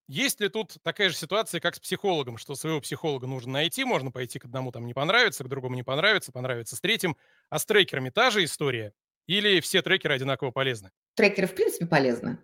есть 0.07 0.41
ли 0.41 0.49
тут 0.49 0.75
такая 0.83 1.09
же 1.09 1.15
ситуация, 1.15 1.61
как 1.61 1.75
с 1.75 1.79
психологом, 1.79 2.37
что 2.37 2.55
своего 2.55 2.81
психолога 2.81 3.25
нужно 3.25 3.53
найти, 3.53 3.85
можно 3.85 4.11
пойти 4.11 4.37
к 4.37 4.45
одному 4.45 4.71
там 4.71 4.85
не 4.85 4.93
понравится, 4.93 5.45
к 5.45 5.47
другому 5.47 5.75
не 5.75 5.83
понравится, 5.83 6.33
понравится 6.33 6.75
с 6.75 6.81
третьим, 6.81 7.15
а 7.49 7.57
с 7.57 7.65
трекерами 7.65 8.09
та 8.09 8.29
же 8.31 8.43
история? 8.43 8.93
Или 9.25 9.61
все 9.61 9.81
трекеры 9.81 10.15
одинаково 10.15 10.51
полезны? 10.51 10.91
Трекеры 11.15 11.47
в 11.47 11.55
принципе 11.55 11.85
полезны. 11.85 12.39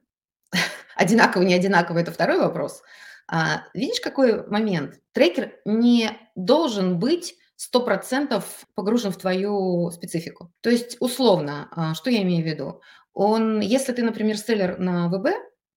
Одинаково, 0.95 1.43
не 1.43 1.53
одинаково– 1.53 1.97
это 1.99 2.13
второй 2.13 2.39
вопрос. 2.39 2.81
А, 3.27 3.65
видишь, 3.73 3.99
какой 3.99 4.47
момент? 4.47 5.01
Трекер 5.11 5.59
не 5.65 6.11
должен 6.35 6.97
быть 6.97 7.35
100% 7.59 8.43
погружен 8.73 9.11
в 9.11 9.17
твою 9.17 9.91
специфику. 9.91 10.51
То 10.61 10.69
есть, 10.69 10.97
условно, 10.99 11.67
а, 11.71 11.93
что 11.93 12.09
я 12.09 12.21
имею 12.21 12.43
в 12.43 12.47
виду? 12.47 12.81
Он, 13.13 13.59
если 13.59 13.91
ты, 13.91 14.01
например, 14.03 14.37
селлер 14.37 14.79
на 14.79 15.09
ВБ, 15.09 15.29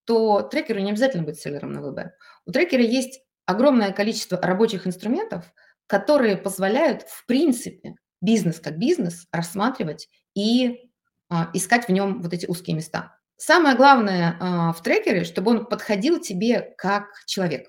то 0.04 0.42
трекеру 0.42 0.80
не 0.80 0.90
обязательно 0.90 1.24
быть 1.24 1.40
селлером 1.40 1.72
на 1.72 1.82
ВБ. 1.82 2.12
У 2.46 2.52
трекера 2.52 2.82
есть 2.82 3.20
огромное 3.46 3.92
количество 3.92 4.40
рабочих 4.40 4.86
инструментов, 4.86 5.52
которые 5.86 6.36
позволяют, 6.36 7.02
в 7.02 7.26
принципе, 7.26 7.96
бизнес 8.20 8.60
как 8.60 8.78
бизнес 8.78 9.26
рассматривать 9.32 10.08
и 10.34 10.90
а, 11.28 11.50
искать 11.52 11.88
в 11.88 11.92
нем 11.92 12.22
вот 12.22 12.32
эти 12.32 12.46
узкие 12.46 12.76
места. 12.76 13.18
Самое 13.36 13.76
главное 13.76 14.36
а, 14.38 14.72
в 14.72 14.82
трекере, 14.82 15.24
чтобы 15.24 15.50
он 15.50 15.66
подходил 15.66 16.20
тебе 16.20 16.74
как 16.78 17.06
человек, 17.26 17.68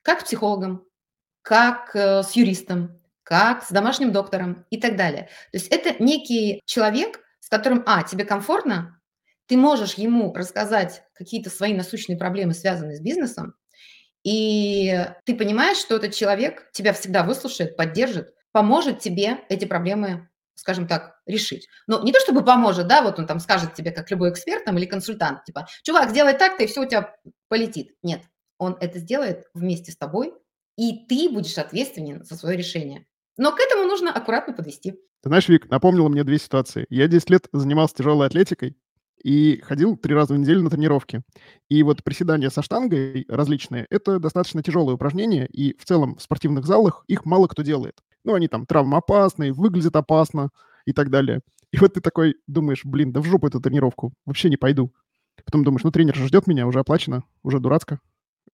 как 0.00 0.24
психологом, 0.24 0.86
как 1.44 1.94
э, 1.94 2.22
с 2.22 2.32
юристом, 2.32 2.98
как 3.22 3.62
с 3.62 3.70
домашним 3.70 4.12
доктором 4.12 4.64
и 4.70 4.80
так 4.80 4.96
далее. 4.96 5.28
То 5.52 5.58
есть 5.58 5.68
это 5.68 6.02
некий 6.02 6.62
человек, 6.64 7.20
с 7.38 7.48
которым, 7.48 7.84
а, 7.86 8.02
тебе 8.02 8.24
комфортно, 8.24 9.00
ты 9.46 9.58
можешь 9.58 9.94
ему 9.94 10.32
рассказать 10.32 11.02
какие-то 11.12 11.50
свои 11.50 11.74
насущные 11.74 12.16
проблемы, 12.16 12.54
связанные 12.54 12.96
с 12.96 13.00
бизнесом, 13.00 13.54
и 14.24 15.06
ты 15.26 15.36
понимаешь, 15.36 15.76
что 15.76 15.96
этот 15.96 16.14
человек 16.14 16.70
тебя 16.72 16.94
всегда 16.94 17.22
выслушает, 17.22 17.76
поддержит, 17.76 18.32
поможет 18.52 19.00
тебе 19.00 19.40
эти 19.50 19.66
проблемы, 19.66 20.30
скажем 20.54 20.88
так, 20.88 21.20
решить. 21.26 21.68
Но 21.86 22.02
не 22.02 22.10
то 22.10 22.20
чтобы 22.20 22.42
поможет, 22.42 22.86
да, 22.86 23.02
вот 23.02 23.18
он 23.18 23.26
там 23.26 23.38
скажет 23.38 23.74
тебе, 23.74 23.90
как 23.90 24.10
любой 24.10 24.30
эксперт 24.30 24.64
там, 24.64 24.78
или 24.78 24.86
консультант, 24.86 25.44
типа, 25.44 25.68
чувак, 25.82 26.08
сделай 26.08 26.32
так-то, 26.32 26.64
и 26.64 26.66
все 26.66 26.80
у 26.80 26.86
тебя 26.86 27.14
полетит. 27.48 27.94
Нет, 28.02 28.22
он 28.56 28.78
это 28.80 28.98
сделает 28.98 29.44
вместе 29.52 29.92
с 29.92 29.96
тобой, 29.98 30.32
и 30.76 31.06
ты 31.06 31.30
будешь 31.30 31.58
ответственен 31.58 32.24
за 32.24 32.36
свое 32.36 32.56
решение. 32.56 33.06
Но 33.36 33.52
к 33.52 33.60
этому 33.60 33.84
нужно 33.84 34.12
аккуратно 34.12 34.54
подвести. 34.54 34.92
Ты 34.92 35.28
знаешь, 35.28 35.48
Вик, 35.48 35.70
напомнила 35.70 36.08
мне 36.08 36.24
две 36.24 36.38
ситуации. 36.38 36.86
Я 36.90 37.08
10 37.08 37.30
лет 37.30 37.48
занимался 37.52 37.96
тяжелой 37.96 38.26
атлетикой, 38.26 38.76
и 39.24 39.60
ходил 39.62 39.96
три 39.96 40.14
раза 40.14 40.34
в 40.34 40.38
неделю 40.38 40.62
на 40.62 40.70
тренировки. 40.70 41.22
И 41.70 41.82
вот 41.82 42.04
приседания 42.04 42.50
со 42.50 42.62
штангой 42.62 43.24
различные— 43.28 43.86
это 43.90 44.20
достаточно 44.20 44.62
тяжелые 44.62 44.94
упражнения, 44.94 45.46
и 45.46 45.76
в 45.78 45.84
целом 45.86 46.16
в 46.16 46.22
спортивных 46.22 46.66
залах 46.66 47.04
их 47.08 47.24
мало 47.24 47.48
кто 47.48 47.62
делает. 47.62 48.00
Ну, 48.22 48.34
они 48.34 48.48
там 48.48 48.66
травмоопасные, 48.66 49.52
выглядят 49.52 49.96
опасно 49.96 50.50
и 50.84 50.92
так 50.92 51.10
далее. 51.10 51.40
И 51.72 51.78
вот 51.78 51.94
ты 51.94 52.00
такой 52.00 52.36
думаешь, 52.46 52.84
блин, 52.84 53.12
да 53.12 53.20
в 53.20 53.24
жопу 53.24 53.48
эту 53.48 53.60
тренировку, 53.60 54.12
вообще 54.26 54.50
не 54.50 54.56
пойду. 54.56 54.92
Потом 55.44 55.64
думаешь, 55.64 55.82
ну, 55.82 55.90
тренер 55.90 56.14
же 56.14 56.28
ждет 56.28 56.46
меня, 56.46 56.66
уже 56.66 56.78
оплачено, 56.78 57.24
уже 57.42 57.58
дурацко. 57.58 58.00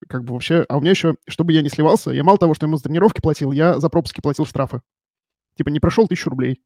Как 0.08 0.24
бы 0.24 0.32
вообще... 0.34 0.64
А 0.68 0.76
у 0.76 0.80
меня 0.80 0.90
еще, 0.90 1.16
чтобы 1.28 1.52
я 1.52 1.62
не 1.62 1.68
сливался, 1.68 2.10
я 2.10 2.24
мало 2.24 2.38
того, 2.38 2.54
что 2.54 2.66
ему 2.66 2.76
за 2.76 2.84
тренировки 2.84 3.20
платил, 3.20 3.52
я 3.52 3.78
за 3.78 3.88
пропуски 3.88 4.20
платил 4.20 4.46
штрафы. 4.46 4.80
Типа 5.56 5.68
не 5.68 5.80
прошел 5.80 6.08
тысячу 6.08 6.30
рублей. 6.30 6.62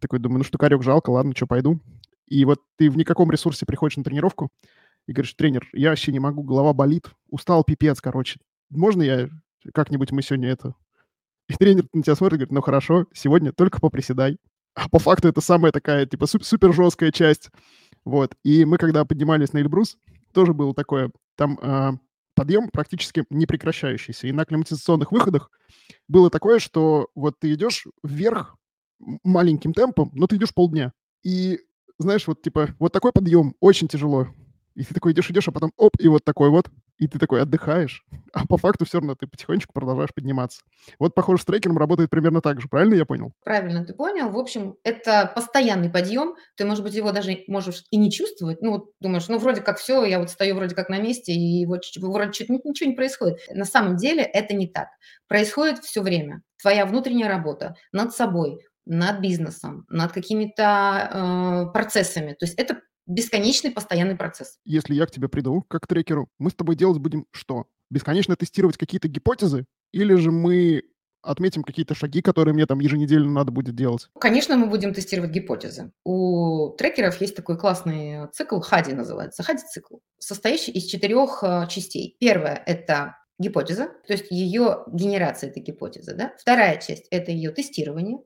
Такой 0.00 0.18
думаю, 0.18 0.38
ну, 0.38 0.44
штукарек 0.44 0.82
жалко, 0.82 1.10
ладно, 1.10 1.32
что, 1.36 1.46
пойду. 1.46 1.80
И 2.26 2.44
вот 2.44 2.60
ты 2.76 2.90
в 2.90 2.96
никаком 2.96 3.30
ресурсе 3.30 3.66
приходишь 3.66 3.96
на 3.96 4.04
тренировку 4.04 4.50
и 5.06 5.12
говоришь, 5.12 5.34
тренер, 5.34 5.68
я 5.72 5.90
вообще 5.90 6.12
не 6.12 6.20
могу, 6.20 6.42
голова 6.42 6.72
болит, 6.72 7.10
устал 7.28 7.62
пипец, 7.64 8.00
короче. 8.00 8.40
Можно 8.70 9.02
я 9.02 9.28
как-нибудь 9.72 10.12
мы 10.12 10.22
сегодня 10.22 10.50
это... 10.50 10.74
И 11.48 11.54
тренер 11.54 11.84
на 11.92 12.02
тебя 12.02 12.14
смотрит 12.14 12.36
и 12.36 12.38
говорит, 12.38 12.52
ну 12.52 12.62
хорошо, 12.62 13.06
сегодня 13.12 13.52
только 13.52 13.78
поприседай. 13.80 14.38
А 14.74 14.88
по 14.88 14.98
факту 14.98 15.28
это 15.28 15.40
самая 15.40 15.72
такая, 15.72 16.06
типа, 16.06 16.26
супер 16.26 16.72
жесткая 16.72 17.12
часть. 17.12 17.50
Вот. 18.04 18.34
И 18.42 18.64
мы, 18.64 18.78
когда 18.78 19.04
поднимались 19.04 19.52
на 19.52 19.58
Эльбрус, 19.58 19.98
тоже 20.32 20.54
было 20.54 20.74
такое, 20.74 21.10
там 21.36 21.58
э, 21.60 21.92
подъем 22.34 22.68
практически 22.70 23.24
не 23.30 23.46
прекращающийся. 23.46 24.26
И 24.26 24.32
на 24.32 24.44
климатизационных 24.44 25.12
выходах 25.12 25.50
было 26.08 26.30
такое, 26.30 26.58
что 26.58 27.08
вот 27.14 27.36
ты 27.40 27.54
идешь 27.54 27.86
вверх 28.02 28.56
маленьким 29.22 29.72
темпом, 29.72 30.10
но 30.14 30.26
ты 30.26 30.36
идешь 30.36 30.54
полдня. 30.54 30.92
И 31.22 31.60
знаешь, 31.98 32.26
вот 32.26 32.42
типа, 32.42 32.74
вот 32.78 32.92
такой 32.92 33.12
подъем 33.12 33.54
очень 33.60 33.88
тяжело. 33.88 34.28
И 34.74 34.84
ты 34.84 34.92
такой 34.94 35.12
идешь, 35.12 35.30
идешь, 35.30 35.48
а 35.48 35.52
потом 35.52 35.72
оп, 35.76 35.92
и 36.00 36.08
вот 36.08 36.24
такой 36.24 36.50
вот, 36.50 36.68
и 36.98 37.08
ты 37.08 37.18
такой 37.18 37.42
отдыхаешь, 37.42 38.04
а 38.32 38.46
по 38.46 38.56
факту 38.56 38.84
все 38.84 38.98
равно 38.98 39.14
ты 39.14 39.26
потихонечку 39.26 39.72
продолжаешь 39.72 40.14
подниматься. 40.14 40.62
Вот, 40.98 41.14
похоже, 41.14 41.42
с 41.42 41.44
трекером 41.44 41.78
работает 41.78 42.10
примерно 42.10 42.40
так 42.40 42.60
же, 42.60 42.68
правильно 42.68 42.94
я 42.94 43.04
понял? 43.04 43.32
Правильно 43.44 43.84
ты 43.84 43.94
понял. 43.94 44.30
В 44.30 44.38
общем, 44.38 44.76
это 44.84 45.30
постоянный 45.34 45.90
подъем, 45.90 46.34
ты, 46.56 46.64
может 46.64 46.84
быть, 46.84 46.94
его 46.94 47.12
даже 47.12 47.44
можешь 47.48 47.84
и 47.90 47.96
не 47.96 48.10
чувствовать, 48.10 48.62
ну, 48.62 48.72
вот 48.72 48.90
думаешь, 49.00 49.28
ну, 49.28 49.38
вроде 49.38 49.60
как 49.60 49.78
все, 49.78 50.04
я 50.04 50.18
вот 50.18 50.30
стою 50.30 50.54
вроде 50.56 50.74
как 50.74 50.88
на 50.88 51.00
месте, 51.00 51.32
и 51.32 51.66
вот 51.66 51.82
вроде 52.00 52.32
чуть 52.32 52.48
ничего 52.48 52.90
не 52.90 52.96
происходит. 52.96 53.38
На 53.52 53.64
самом 53.64 53.96
деле 53.96 54.22
это 54.22 54.54
не 54.54 54.68
так. 54.68 54.88
Происходит 55.28 55.78
все 55.78 56.02
время. 56.02 56.42
Твоя 56.60 56.86
внутренняя 56.86 57.28
работа 57.28 57.74
над 57.92 58.14
собой, 58.14 58.58
над 58.86 59.20
бизнесом, 59.20 59.86
над 59.88 60.12
какими-то 60.12 61.66
э, 61.68 61.72
процессами. 61.72 62.32
То 62.32 62.46
есть 62.46 62.54
это 62.58 62.80
бесконечный 63.06 63.70
постоянный 63.70 64.16
процесс. 64.16 64.58
Если 64.64 64.94
я 64.94 65.06
к 65.06 65.10
тебе 65.10 65.28
приду 65.28 65.62
как 65.68 65.82
к 65.82 65.86
трекеру, 65.86 66.28
мы 66.38 66.50
с 66.50 66.54
тобой 66.54 66.76
делать 66.76 66.98
будем 66.98 67.26
что? 67.30 67.66
Бесконечно 67.90 68.36
тестировать 68.36 68.76
какие-то 68.76 69.08
гипотезы? 69.08 69.66
Или 69.92 70.14
же 70.14 70.30
мы 70.30 70.82
отметим 71.24 71.62
какие-то 71.62 71.94
шаги, 71.94 72.22
которые 72.22 72.54
мне 72.54 72.66
там 72.66 72.80
еженедельно 72.80 73.30
надо 73.30 73.50
будет 73.50 73.74
делать? 73.74 74.08
Конечно, 74.20 74.56
мы 74.56 74.66
будем 74.66 74.94
тестировать 74.94 75.30
гипотезы. 75.30 75.92
У 76.04 76.70
трекеров 76.76 77.20
есть 77.20 77.34
такой 77.36 77.58
классный 77.58 78.28
цикл, 78.32 78.60
хади 78.60 78.92
называется, 78.92 79.42
хади-цикл, 79.42 79.96
состоящий 80.18 80.72
из 80.72 80.84
четырех 80.84 81.42
э, 81.42 81.66
частей. 81.68 82.16
Первое– 82.20 82.62
это 82.66 83.16
гипотеза, 83.38 83.86
то 84.06 84.12
есть 84.12 84.30
ее 84.30 84.84
генерация 84.92 85.50
этой 85.50 85.62
гипотезы. 85.62 86.14
Да? 86.14 86.34
Вторая 86.38 86.80
часть– 86.80 87.06
это 87.10 87.32
ее 87.32 87.50
тестирование. 87.50 88.18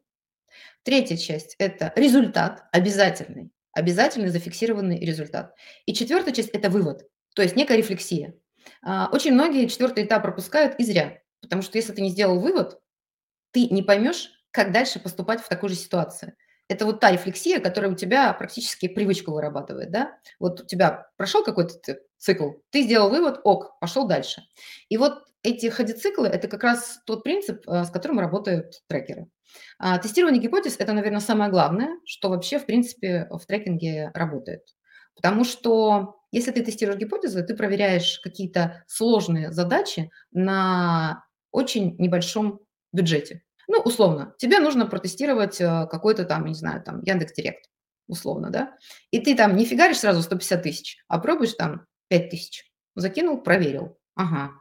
Третья 0.83 1.17
часть– 1.17 1.55
это 1.59 1.93
результат 1.97 2.65
обязательный, 2.73 3.51
обязательный 3.79 4.29
зафиксированный 4.29 4.99
результат. 5.01 5.55
И 5.87 5.95
четвертая 5.95 6.35
часть– 6.35 6.51
это 6.53 6.71
вывод, 6.71 7.09
то 7.35 7.43
есть 7.43 7.57
некая 7.57 7.79
рефлексия. 7.79 8.35
А, 8.83 9.09
очень 9.13 9.33
многие 9.33 9.67
четвертый 9.67 10.05
этап 10.05 10.23
пропускают 10.23 10.79
и 10.79 10.85
зря, 10.85 11.19
потому 11.41 11.63
что 11.63 11.79
если 11.79 11.93
ты 11.93 12.03
не 12.03 12.11
сделал 12.11 12.41
вывод, 12.41 12.81
ты 13.53 13.69
не 13.69 13.83
поймешь, 13.83 14.31
как 14.51 14.73
дальше 14.73 15.01
поступать 15.01 15.41
в 15.41 15.49
такой 15.49 15.69
же 15.69 15.75
ситуации. 15.75 16.35
Это 16.69 16.85
вот 16.85 17.01
та 17.01 17.11
рефлексия, 17.11 17.61
которая 17.61 17.91
у 17.91 17.95
тебя 17.95 18.33
практически 18.35 18.89
привычку 18.89 19.33
вырабатывает, 19.33 19.91
да? 19.91 20.19
Вот 20.39 20.61
у 20.61 20.67
тебя 20.67 21.09
прошел 21.17 21.43
какой-то 21.43 21.75
цикл, 22.19 22.51
ты 22.71 22.83
сделал 22.83 23.09
вывод, 23.09 23.41
ок, 23.45 23.79
пошел 23.81 24.07
дальше. 24.07 24.43
И 24.89 24.99
вот 24.99 25.23
эти 25.49 25.67
ходициклы– 25.67 26.29
это 26.29 26.49
как 26.49 26.63
раз 26.63 27.01
тот 27.07 27.25
принцип, 27.25 27.63
а, 27.67 27.85
с 27.85 27.91
которым 27.91 28.21
работают 28.21 28.83
трекеры. 28.87 29.29
А, 29.79 29.99
тестирование 29.99 30.43
гипотез– 30.43 30.77
это, 30.79 30.93
наверное, 30.93 31.21
самое 31.21 31.51
главное, 31.51 31.99
что 32.05 32.29
вообще, 32.29 32.59
в 32.59 32.67
принципе, 32.67 33.27
в 33.31 33.45
трекинге 33.47 34.11
работает. 34.15 34.63
Потому 35.15 35.45
что 35.45 36.21
если 36.31 36.53
ты 36.53 36.63
тестируешь 36.63 36.99
гипотезы, 36.99 37.43
ты 37.43 37.57
проверяешь 37.57 38.21
какие-то 38.21 38.85
сложные 38.87 39.51
задачи 39.51 40.11
на 40.31 41.25
очень 41.51 41.97
небольшом 41.99 42.61
бюджете. 42.93 43.43
Ну, 43.67 43.79
условно, 43.81 44.35
тебе 44.39 44.61
нужно 44.61 44.87
протестировать 44.87 45.61
э, 45.61 45.87
какой-то 45.91 46.25
там, 46.25 46.45
не 46.47 46.55
знаю, 46.55 46.83
там 46.83 47.03
Яндекс.Директ, 47.03 47.69
условно, 48.07 48.51
да, 48.51 48.77
и 49.11 49.21
ты 49.21 49.35
там 49.35 49.57
не 49.57 49.65
фигаришь 49.65 49.99
сразу 49.99 50.23
150 50.23 50.63
тысяч, 50.63 50.97
а 51.09 51.19
пробуешь 51.19 51.55
там 51.55 51.87
5 52.09 52.31
тысяч. 52.31 52.65
Закинул, 52.95 53.43
проверил. 53.43 53.99
Ага, 54.15 54.53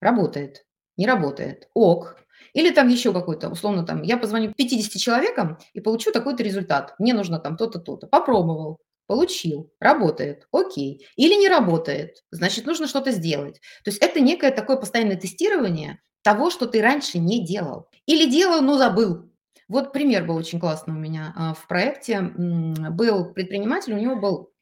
работает, 0.00 0.64
не 0.96 1.06
работает. 1.06 1.68
Ок, 1.74 2.16
Или 2.52 2.70
там 2.70 2.88
еще 2.88 3.12
какой-то, 3.12 3.48
условно, 3.48 3.84
там, 3.84 4.02
я 4.02 4.16
позвоню 4.16 4.52
50 4.56 5.00
человекам 5.00 5.58
и 5.72 5.80
получу 5.80 6.10
такой-то 6.10 6.42
результат. 6.42 6.94
Мне 6.98 7.14
нужно 7.14 7.38
там 7.38 7.56
то-то, 7.56 7.78
то-то. 7.78 8.06
Попробовал, 8.08 8.78
получил, 9.06 9.72
работает, 9.78 10.46
окей. 10.52 11.06
Или 11.16 11.34
не 11.34 11.48
работает, 11.48 12.22
значит, 12.30 12.66
нужно 12.66 12.86
что-то 12.88 13.12
сделать. 13.12 13.60
То 13.84 13.90
есть 13.90 14.02
это 14.02 14.20
некое 14.20 14.50
такое 14.50 14.76
постоянное 14.76 15.16
тестирование 15.16 16.00
того, 16.22 16.50
что 16.50 16.66
ты 16.66 16.82
раньше 16.82 17.18
не 17.18 17.44
делал. 17.44 17.88
Или 18.06 18.28
делал, 18.28 18.62
но 18.62 18.78
забыл. 18.78 19.30
Вот 19.68 19.92
пример 19.92 20.26
был 20.26 20.36
очень 20.36 20.58
классный 20.58 20.94
у 20.94 20.98
меня 20.98 21.32
а, 21.36 21.54
в 21.54 21.68
проекте. 21.68 22.20
Был 22.20 23.32
предприниматель, 23.32 23.94
у 23.94 23.98
него 23.98 24.16
был 24.16 24.52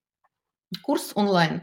курс 0.83 1.12
онлайн, 1.14 1.62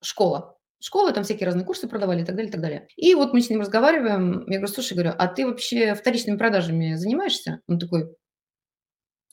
школа 0.00 0.53
школы, 0.84 1.12
там 1.12 1.24
всякие 1.24 1.46
разные 1.46 1.64
курсы 1.64 1.88
продавали 1.88 2.22
и 2.22 2.24
так 2.24 2.36
далее, 2.36 2.50
и 2.50 2.52
так 2.52 2.60
далее. 2.60 2.88
И 2.96 3.14
вот 3.14 3.32
мы 3.32 3.40
с 3.40 3.48
ним 3.48 3.60
разговариваем, 3.60 4.40
я 4.48 4.58
говорю, 4.58 4.66
слушай, 4.66 4.92
говорю, 4.92 5.14
а 5.16 5.26
ты 5.28 5.46
вообще 5.46 5.94
вторичными 5.94 6.36
продажами 6.36 6.94
занимаешься? 6.94 7.60
Он 7.66 7.78
такой, 7.78 8.14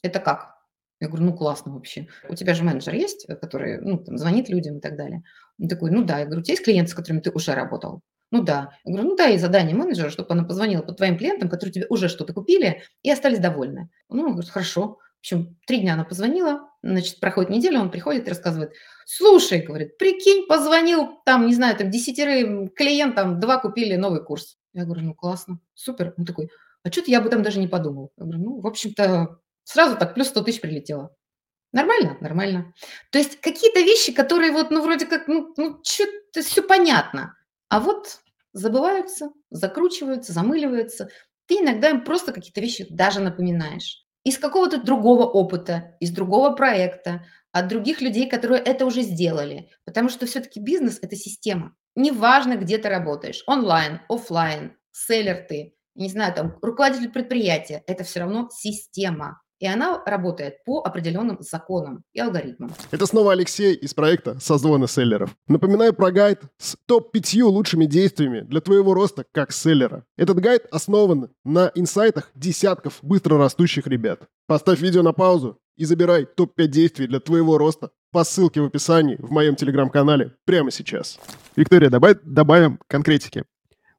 это 0.02 0.20
как? 0.20 0.56
Я 1.02 1.08
говорю, 1.08 1.26
ну 1.26 1.34
классно 1.36 1.74
вообще. 1.74 2.08
У 2.30 2.36
тебя 2.36 2.54
же 2.54 2.64
менеджер 2.64 2.94
есть, 2.94 3.28
который 3.42 3.82
ну, 3.82 3.98
там, 3.98 4.18
звонит 4.18 4.50
людям 4.50 4.78
и 4.78 4.82
так 4.82 4.96
далее. 4.96 5.24
Он 5.60 5.68
такой, 5.68 5.92
ну 5.92 6.04
да. 6.04 6.20
Я 6.20 6.26
говорю, 6.26 6.42
у 6.42 6.44
тебя 6.44 6.54
есть 6.54 6.64
клиенты, 6.64 6.92
с 6.92 6.94
которыми 6.94 7.22
ты 7.22 7.32
уже 7.32 7.54
работал? 7.54 8.02
Ну 8.30 8.44
да. 8.44 8.72
Я 8.86 8.94
говорю, 8.94 9.10
ну 9.10 9.16
да, 9.18 9.28
и 9.28 9.38
задание 9.38 9.76
менеджера, 9.76 10.10
чтобы 10.10 10.32
она 10.32 10.44
позвонила 10.44 10.84
по 10.84 10.94
твоим 10.94 11.18
клиентам, 11.18 11.50
которые 11.50 11.74
тебе 11.74 11.88
уже 11.90 12.08
что-то 12.08 12.34
купили 12.34 12.84
и 13.02 13.12
остались 13.12 13.40
довольны. 13.40 13.90
Ну, 14.10 14.24
он 14.24 14.32
говорит, 14.34 14.52
хорошо. 14.52 15.00
В 15.18 15.20
общем, 15.22 15.58
три 15.68 15.80
дня 15.80 15.96
она 15.96 16.06
позвонила, 16.06 16.71
значит, 16.84 17.20
проходит 17.20 17.52
неделя, 17.52 17.80
он 17.80 17.92
приходит 17.92 18.28
и 18.28 18.30
рассказывает, 18.30 18.74
слушай, 19.06 19.62
говорит, 19.62 19.98
прикинь, 19.98 20.48
позвонил 20.48 21.20
там, 21.26 21.48
не 21.48 21.54
знаю, 21.54 21.76
там 21.78 21.90
десятерым 21.90 22.70
клиентам, 22.70 23.40
два 23.40 23.58
купили 23.58 23.96
новый 23.96 24.24
курс. 24.24 24.58
Я 24.74 24.86
говорю, 24.86 25.02
ну 25.02 25.14
классно, 25.14 25.60
супер. 25.74 26.14
Он 26.18 26.26
такой, 26.26 26.50
а 26.84 26.92
что-то 26.92 27.12
я 27.12 27.20
об 27.20 27.28
этом 27.28 27.44
даже 27.44 27.60
не 27.60 27.68
подумал. 27.68 28.12
Я 28.18 28.24
говорю, 28.24 28.40
ну, 28.40 28.60
в 28.62 28.68
общем-то, 28.68 29.40
сразу 29.64 29.98
так 29.98 30.14
плюс 30.14 30.28
100 30.28 30.42
тысяч 30.42 30.62
прилетело. 30.62 31.16
Нормально? 31.74 32.18
Нормально. 32.20 32.74
То 33.12 33.20
есть 33.20 33.40
какие-то 33.40 33.80
вещи, 33.80 34.12
которые 34.12 34.52
вот, 34.52 34.72
ну, 34.72 34.82
вроде 34.82 35.06
как, 35.06 35.28
ну, 35.28 35.54
ну 35.58 35.80
что-то 35.84 36.42
все 36.42 36.62
понятно, 36.62 37.38
а 37.70 37.80
вот 37.80 38.22
забываются, 38.54 39.30
закручиваются, 39.50 40.34
замыливаются. 40.34 41.10
Ты 41.46 41.60
иногда 41.60 41.90
им 41.90 42.04
просто 42.04 42.34
какие-то 42.34 42.62
вещи 42.62 42.86
даже 42.90 43.20
напоминаешь 43.20 44.06
из 44.24 44.38
какого-то 44.38 44.82
другого 44.82 45.26
опыта, 45.26 45.96
из 46.00 46.12
другого 46.12 46.52
проекта, 46.56 47.26
от 47.52 47.68
других 47.68 48.02
людей, 48.02 48.30
которые 48.30 48.62
это 48.62 48.86
уже 48.86 49.02
сделали. 49.02 49.70
Потому 49.86 50.10
что 50.10 50.26
все-таки 50.26 50.60
бизнес– 50.60 51.00
это 51.02 51.16
система. 51.16 51.76
Неважно, 51.96 52.56
где 52.56 52.78
ты 52.78 52.88
работаешь, 52.88 53.44
онлайн, 53.48 54.02
офлайн, 54.08 54.78
селлер 54.92 55.46
ты, 55.48 55.76
не 55.96 56.10
знаю, 56.10 56.34
там, 56.34 56.58
руководитель 56.62 57.10
предприятия– 57.10 57.84
это 57.88 58.04
все 58.04 58.22
равно 58.22 58.50
система 58.52 59.42
и 59.62 59.68
она 59.68 60.02
работает 60.06 60.64
по 60.66 60.82
определенным 60.82 61.38
законам 61.40 62.04
и 62.14 62.20
алгоритмам. 62.20 62.74
Это 62.90 63.06
снова 63.06 63.32
Алексей 63.32 63.76
из 63.76 63.94
проекта 63.94 64.40
«Созвоны 64.40 64.88
селлеров». 64.88 65.36
Напоминаю 65.48 65.94
про 65.94 66.12
гайд 66.12 66.42
с 66.58 66.76
топ-5 66.88 67.44
лучшими 67.44 67.86
действиями 67.86 68.42
для 68.42 68.60
твоего 68.60 68.96
роста 68.96 69.24
как 69.32 69.52
селлера. 69.52 70.04
Этот 70.18 70.40
гайд 70.40 70.66
основан 70.72 71.30
на 71.46 71.72
инсайтах 71.76 72.32
десятков 72.34 72.98
быстро 73.04 73.38
растущих 73.38 73.86
ребят. 73.86 74.24
Поставь 74.48 74.82
видео 74.82 75.04
на 75.04 75.14
паузу 75.14 75.60
и 75.78 75.86
забирай 75.86 76.26
топ-5 76.26 76.68
действий 76.68 77.06
для 77.06 77.20
твоего 77.20 77.60
роста 77.60 77.92
по 78.12 78.24
ссылке 78.24 78.62
в 78.62 78.66
описании 78.66 79.18
в 79.20 79.30
моем 79.30 79.56
телеграм-канале 79.56 80.34
прямо 80.44 80.72
сейчас. 80.72 81.20
Виктория, 81.56 81.92
давай 81.92 82.16
добавим 82.24 82.80
конкретики. 82.88 83.44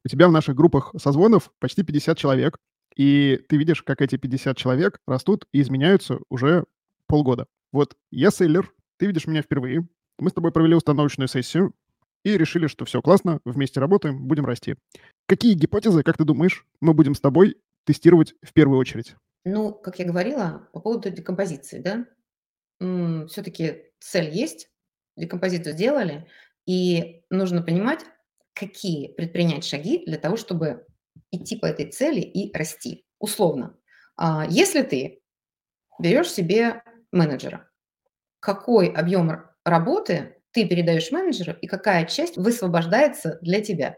У 0.03 0.09
тебя 0.09 0.27
в 0.27 0.33
наших 0.33 0.55
группах 0.55 0.93
созвонов 1.01 1.51
почти 1.59 1.83
50 1.83 2.17
человек, 2.17 2.57
и 2.95 3.39
ты 3.49 3.57
видишь, 3.57 3.83
как 3.83 4.01
эти 4.01 4.17
50 4.17 4.57
человек 4.57 4.99
растут 5.07 5.45
и 5.51 5.61
изменяются 5.61 6.19
уже 6.29 6.65
полгода. 7.07 7.47
Вот 7.71 7.95
я 8.11 8.31
селлер, 8.31 8.71
ты 8.97 9.07
видишь 9.07 9.27
меня 9.27 9.41
впервые. 9.41 9.87
Мы 10.19 10.29
с 10.29 10.33
тобой 10.33 10.51
провели 10.51 10.75
установочную 10.75 11.27
сессию 11.27 11.73
и 12.23 12.37
решили, 12.37 12.67
что 12.67 12.85
все 12.85 13.01
классно, 13.01 13.39
вместе 13.45 13.79
работаем, 13.79 14.25
будем 14.27 14.45
расти. 14.45 14.75
Какие 15.25 15.53
гипотезы, 15.53 16.03
как 16.03 16.17
ты 16.17 16.23
думаешь, 16.23 16.65
мы 16.79 16.93
будем 16.93 17.15
с 17.15 17.19
тобой 17.19 17.57
тестировать 17.85 18.35
в 18.41 18.53
первую 18.53 18.79
очередь? 18.79 19.15
Ну, 19.43 19.73
как 19.73 19.99
я 19.99 20.05
говорила, 20.05 20.69
по 20.71 20.79
поводу 20.79 21.09
декомпозиции, 21.09 21.79
да, 21.79 22.05
все-таки 23.27 23.91
цель 23.99 24.29
есть, 24.29 24.69
декомпозицию 25.17 25.73
сделали, 25.73 26.27
и 26.65 27.23
нужно 27.29 27.61
понимать, 27.61 28.05
какие 28.53 29.11
предпринять 29.11 29.65
шаги 29.65 30.05
для 30.05 30.17
того, 30.17 30.37
чтобы 30.37 30.85
идти 31.31 31.55
по 31.57 31.65
этой 31.65 31.91
цели 31.91 32.21
и 32.21 32.55
расти. 32.55 33.05
Условно, 33.19 33.77
а, 34.15 34.45
если 34.49 34.81
ты 34.81 35.21
берешь 35.99 36.31
себе 36.31 36.83
менеджера, 37.11 37.69
какой 38.39 38.87
объем 38.87 39.45
работы 39.63 40.35
ты 40.51 40.67
передаешь 40.67 41.11
менеджеру 41.11 41.57
и 41.61 41.67
какая 41.67 42.05
часть 42.05 42.37
высвобождается 42.37 43.39
для 43.41 43.61
тебя. 43.61 43.97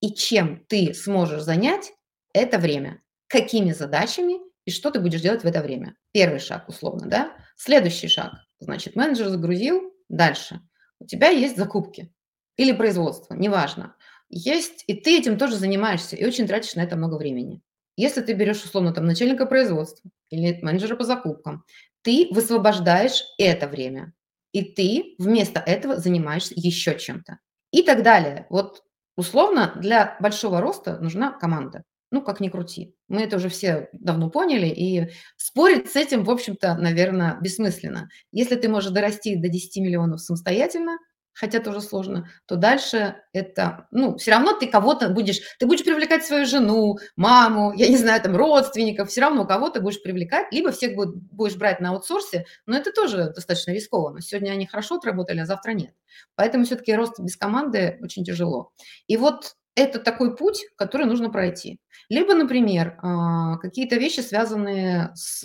И 0.00 0.12
чем 0.14 0.64
ты 0.66 0.94
сможешь 0.94 1.42
занять 1.42 1.92
это 2.34 2.58
время, 2.58 3.02
какими 3.28 3.72
задачами 3.72 4.40
и 4.64 4.70
что 4.70 4.90
ты 4.90 5.00
будешь 5.00 5.20
делать 5.20 5.42
в 5.42 5.46
это 5.46 5.62
время. 5.62 5.96
Первый 6.12 6.40
шаг, 6.40 6.68
условно, 6.68 7.08
да? 7.08 7.32
Следующий 7.56 8.08
шаг, 8.08 8.32
значит, 8.58 8.96
менеджер 8.96 9.28
загрузил, 9.28 9.92
дальше. 10.08 10.60
У 10.98 11.06
тебя 11.06 11.28
есть 11.28 11.56
закупки 11.56 12.12
или 12.56 12.72
производство, 12.72 13.34
неважно 13.34 13.94
есть, 14.32 14.82
и 14.86 14.94
ты 14.94 15.18
этим 15.18 15.38
тоже 15.38 15.56
занимаешься, 15.56 16.16
и 16.16 16.24
очень 16.24 16.48
тратишь 16.48 16.74
на 16.74 16.80
это 16.80 16.96
много 16.96 17.16
времени. 17.16 17.60
Если 17.96 18.22
ты 18.22 18.32
берешь, 18.32 18.64
условно, 18.64 18.92
там, 18.92 19.04
начальника 19.04 19.44
производства 19.46 20.10
или 20.30 20.58
менеджера 20.62 20.96
по 20.96 21.04
закупкам, 21.04 21.64
ты 22.00 22.28
высвобождаешь 22.30 23.22
это 23.38 23.68
время, 23.68 24.14
и 24.52 24.62
ты 24.62 25.14
вместо 25.18 25.60
этого 25.60 25.98
занимаешься 25.98 26.54
еще 26.56 26.98
чем-то. 26.98 27.38
И 27.70 27.82
так 27.82 28.02
далее. 28.02 28.46
Вот, 28.48 28.82
условно, 29.16 29.74
для 29.76 30.16
большого 30.20 30.60
роста 30.60 30.98
нужна 30.98 31.30
команда. 31.32 31.84
Ну, 32.10 32.22
как 32.22 32.40
ни 32.40 32.48
крути. 32.48 32.94
Мы 33.08 33.22
это 33.22 33.36
уже 33.36 33.48
все 33.48 33.88
давно 33.92 34.30
поняли, 34.30 34.66
и 34.66 35.10
спорить 35.36 35.90
с 35.90 35.96
этим, 35.96 36.24
в 36.24 36.30
общем-то, 36.30 36.74
наверное, 36.76 37.38
бессмысленно. 37.40 38.08
Если 38.32 38.56
ты 38.56 38.68
можешь 38.68 38.90
дорасти 38.90 39.36
до 39.36 39.48
10 39.48 39.76
миллионов 39.82 40.20
самостоятельно– 40.22 40.98
хотя 41.34 41.60
тоже 41.60 41.80
сложно, 41.80 42.28
то 42.46 42.56
дальше 42.56 43.16
это, 43.32 43.86
ну, 43.90 44.16
все 44.16 44.32
равно 44.32 44.52
ты 44.52 44.66
кого-то 44.66 45.08
будешь, 45.08 45.40
ты 45.58 45.66
будешь 45.66 45.84
привлекать 45.84 46.24
свою 46.24 46.46
жену, 46.46 46.98
маму, 47.16 47.72
я 47.76 47.88
не 47.88 47.96
знаю, 47.96 48.20
там, 48.20 48.36
родственников, 48.36 49.08
все 49.08 49.22
равно 49.22 49.46
кого-то 49.46 49.80
будешь 49.80 50.02
привлекать, 50.02 50.46
либо 50.52 50.72
всех 50.72 50.94
будешь 50.94 51.56
брать 51.56 51.80
на 51.80 51.90
аутсорсе, 51.90 52.44
но 52.66 52.76
это 52.76 52.92
тоже 52.92 53.32
достаточно 53.34 53.72
рискованно. 53.72 54.20
Сегодня 54.20 54.50
они 54.52 54.66
хорошо 54.66 54.96
отработали, 54.96 55.40
а 55.40 55.46
завтра 55.46 55.72
нет. 55.72 55.94
Поэтому 56.34 56.64
все-таки 56.64 56.94
рост 56.94 57.18
без 57.18 57.36
команды 57.36 57.98
очень 58.02 58.24
тяжело. 58.24 58.72
И 59.06 59.16
вот 59.16 59.54
это 59.74 59.98
такой 59.98 60.36
путь, 60.36 60.64
который 60.76 61.06
нужно 61.06 61.30
пройти. 61.30 61.78
Либо, 62.08 62.34
например, 62.34 62.98
а, 63.02 63.56
какие-то 63.58 63.96
вещи, 63.96 64.20
связанные 64.20 65.12
с 65.14 65.44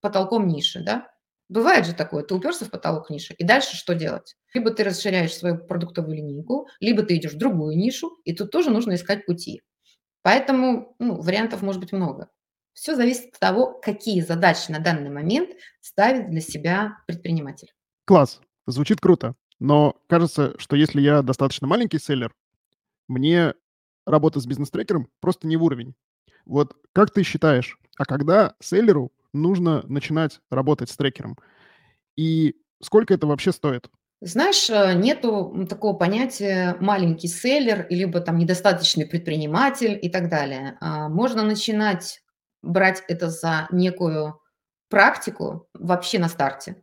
потолком 0.00 0.46
ниши, 0.46 0.82
да, 0.84 1.08
Бывает 1.48 1.86
же 1.86 1.94
такое, 1.94 2.24
ты 2.24 2.34
уперся 2.34 2.64
в 2.64 2.70
потолок 2.70 3.08
ниши, 3.08 3.34
и 3.34 3.44
дальше 3.44 3.76
что 3.76 3.94
делать? 3.94 4.34
Либо 4.52 4.70
ты 4.70 4.82
расширяешь 4.82 5.34
свою 5.34 5.58
продуктовую 5.58 6.16
линейку, 6.16 6.68
либо 6.80 7.02
ты 7.02 7.16
идешь 7.16 7.34
в 7.34 7.38
другую 7.38 7.76
нишу, 7.76 8.18
и 8.24 8.34
тут 8.34 8.50
тоже 8.50 8.70
нужно 8.70 8.94
искать 8.94 9.26
пути. 9.26 9.62
Поэтому 10.22 10.96
ну, 10.98 11.20
вариантов 11.20 11.62
может 11.62 11.80
быть 11.80 11.92
много. 11.92 12.28
Все 12.72 12.96
зависит 12.96 13.32
от 13.32 13.38
того, 13.38 13.78
какие 13.80 14.20
задачи 14.22 14.70
на 14.72 14.80
данный 14.80 15.08
момент 15.08 15.50
ставит 15.80 16.30
для 16.30 16.40
себя 16.40 16.98
предприниматель. 17.06 17.72
Класс, 18.04 18.40
звучит 18.66 19.00
круто. 19.00 19.34
Но 19.60 19.96
кажется, 20.08 20.54
что 20.58 20.76
если 20.76 21.00
я 21.00 21.22
достаточно 21.22 21.66
маленький 21.66 21.98
селлер, 21.98 22.34
мне 23.08 23.54
работа 24.04 24.40
с 24.40 24.46
бизнес-трекером 24.46 25.08
просто 25.20 25.46
не 25.46 25.56
в 25.56 25.62
уровень. 25.62 25.94
Вот 26.44 26.76
как 26.92 27.12
ты 27.12 27.22
считаешь, 27.22 27.78
а 27.96 28.04
когда 28.04 28.54
селлеру 28.60 29.12
нужно 29.32 29.82
начинать 29.88 30.40
работать 30.50 30.90
с 30.90 30.96
трекером. 30.96 31.36
И 32.16 32.56
сколько 32.82 33.14
это 33.14 33.26
вообще 33.26 33.52
стоит? 33.52 33.88
Знаешь, 34.22 34.70
э, 34.70 34.94
нету 34.94 35.66
такого 35.68 35.94
понятия 35.94 36.76
маленький 36.80 37.28
селлер, 37.28 37.86
либо 37.90 38.20
там 38.20 38.38
недостаточный 38.38 39.06
предприниматель 39.06 39.98
и 40.00 40.08
так 40.08 40.30
далее. 40.30 40.78
А, 40.80 41.08
можно 41.10 41.42
начинать 41.42 42.22
брать 42.62 43.02
это 43.08 43.28
за 43.28 43.68
некую 43.70 44.40
практику 44.88 45.68
вообще 45.74 46.18
на 46.18 46.28
старте. 46.28 46.82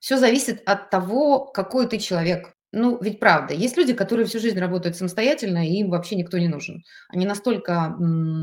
Все 0.00 0.16
зависит 0.16 0.62
от 0.66 0.90
того, 0.90 1.46
какой 1.46 1.86
ты 1.86 1.98
человек. 1.98 2.54
Ну, 2.72 2.98
ведь 3.00 3.18
правда, 3.18 3.54
есть 3.54 3.76
люди, 3.78 3.94
которые 3.94 4.26
всю 4.26 4.38
жизнь 4.40 4.58
работают 4.58 4.96
самостоятельно, 4.96 5.66
и 5.66 5.72
им 5.78 5.90
вообще 5.90 6.16
никто 6.16 6.38
не 6.38 6.48
нужен. 6.48 6.84
Они 7.08 7.24
настолько 7.24 7.96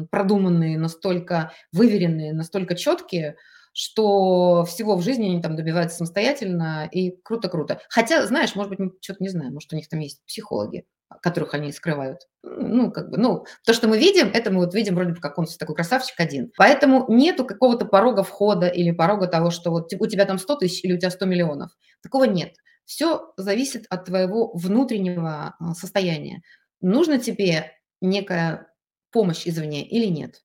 продуманные, 0.10 0.80
настолько 0.80 1.52
выверенные, 1.72 2.34
настолько 2.34 2.76
четкие, 2.76 3.36
что 3.74 4.64
всего 4.66 4.96
в 4.96 5.04
жизни 5.04 5.26
они 5.26 5.42
там 5.42 5.56
добиваются 5.56 5.98
самостоятельно, 5.98 6.90
и 6.92 7.12
круто-круто. 7.24 7.80
Хотя, 7.90 8.26
знаешь, 8.26 8.56
может 8.56 8.70
быть, 8.72 8.80
мы 8.80 8.92
что-то 9.02 9.22
не 9.22 9.30
знаем, 9.30 9.54
может, 9.54 9.72
у 9.74 9.76
них 9.76 9.88
там 9.90 10.00
есть 10.00 10.24
психологи, 10.26 10.86
которых 11.22 11.54
они 11.54 11.72
скрывают. 11.72 12.22
Ну, 12.42 12.92
как 12.92 13.12
бы, 13.12 13.18
ну, 13.18 13.46
то, 13.64 13.74
что 13.74 13.88
мы 13.88 14.00
видим, 14.00 14.32
это 14.34 14.50
мы 14.50 14.62
вот 14.66 14.74
видим 14.74 14.96
вроде 14.96 15.14
бы 15.14 15.20
как 15.20 15.38
он 15.38 15.46
такой 15.60 15.76
красавчик 15.76 16.20
один. 16.20 16.52
Поэтому 16.58 17.06
нету 17.10 17.46
какого-то 17.46 17.86
порога 17.86 18.24
входа 18.24 18.68
или 18.70 18.90
порога 18.92 19.28
того, 19.28 19.52
что 19.52 19.70
вот 19.70 19.92
у 20.00 20.08
тебя 20.08 20.26
там 20.26 20.40
100 20.40 20.56
тысяч 20.56 20.84
или 20.84 20.94
у 20.94 20.98
тебя 20.98 21.12
100 21.12 21.26
миллионов. 21.26 21.70
Такого 22.02 22.24
нет. 22.24 22.54
Все 22.86 23.34
зависит 23.38 23.86
от 23.90 24.06
твоего 24.06 24.52
внутреннего 24.54 25.56
а, 25.60 25.74
состояния. 25.74 26.42
Нужно 26.82 27.20
тебе 27.20 27.72
некая 28.02 28.68
помощь 29.12 29.48
извне 29.48 29.88
или 29.88 30.06
нет. 30.06 30.42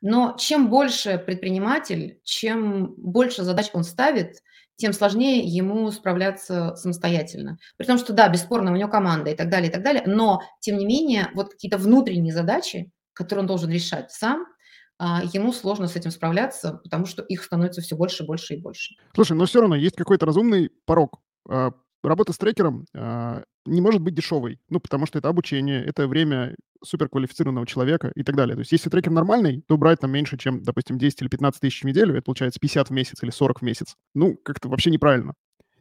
Но 0.00 0.36
чем 0.38 0.68
больше 0.68 1.18
предприниматель, 1.18 2.20
чем 2.24 2.94
больше 2.96 3.44
задач 3.44 3.70
он 3.72 3.84
ставит, 3.84 4.38
тем 4.76 4.92
сложнее 4.94 5.40
ему 5.44 5.90
справляться 5.90 6.74
самостоятельно. 6.74 7.58
При 7.76 7.84
том, 7.84 7.98
что 7.98 8.14
да, 8.14 8.28
бесспорно, 8.28 8.72
у 8.72 8.76
него 8.76 8.88
команда 8.88 9.30
и 9.30 9.36
так 9.36 9.50
далее, 9.50 9.68
и 9.68 9.72
так 9.72 9.82
далее, 9.82 10.02
но 10.06 10.40
тем 10.60 10.78
не 10.78 10.86
менее 10.86 11.30
вот 11.34 11.50
какие-то 11.50 11.76
внутренние 11.76 12.32
задачи, 12.32 12.90
которые 13.12 13.42
он 13.42 13.46
должен 13.46 13.70
решать 13.70 14.10
сам, 14.10 14.46
а, 14.98 15.22
ему 15.32 15.52
сложно 15.52 15.86
с 15.86 15.96
этим 15.96 16.10
справляться, 16.10 16.80
потому 16.82 17.06
что 17.06 17.22
их 17.22 17.42
становится 17.42 17.82
все 17.82 17.94
больше, 17.94 18.24
больше 18.24 18.54
и 18.54 18.60
больше. 18.60 18.94
Слушай, 19.14 19.36
но 19.36 19.44
все 19.44 19.60
равно 19.60 19.76
есть 19.76 19.96
какой-то 19.96 20.26
разумный 20.26 20.70
порог. 20.86 21.20
А, 21.48 21.72
работа 22.02 22.32
с 22.32 22.38
трекером 22.38 22.86
а, 22.94 23.42
не 23.66 23.80
может 23.80 24.00
быть 24.00 24.14
дешевой, 24.14 24.58
ну, 24.68 24.80
потому 24.80 25.06
что 25.06 25.18
это 25.18 25.28
обучение, 25.28 25.84
это 25.84 26.08
время 26.08 26.56
суперквалифицированного 26.82 27.66
человека 27.66 28.10
и 28.14 28.22
так 28.22 28.36
далее. 28.36 28.54
То 28.54 28.60
есть 28.60 28.72
если 28.72 28.88
трекер 28.88 29.12
нормальный, 29.12 29.62
то 29.68 29.76
брать 29.76 30.00
там 30.00 30.10
меньше, 30.10 30.38
чем, 30.38 30.62
допустим, 30.62 30.98
10 30.98 31.22
или 31.22 31.28
15 31.28 31.60
тысяч 31.60 31.82
в 31.82 31.84
неделю, 31.84 32.14
это 32.14 32.22
получается 32.22 32.58
50 32.60 32.88
в 32.88 32.92
месяц 32.92 33.22
или 33.22 33.30
40 33.30 33.60
в 33.60 33.62
месяц. 33.62 33.96
Ну, 34.14 34.36
как-то 34.42 34.68
вообще 34.68 34.90
неправильно. 34.90 35.34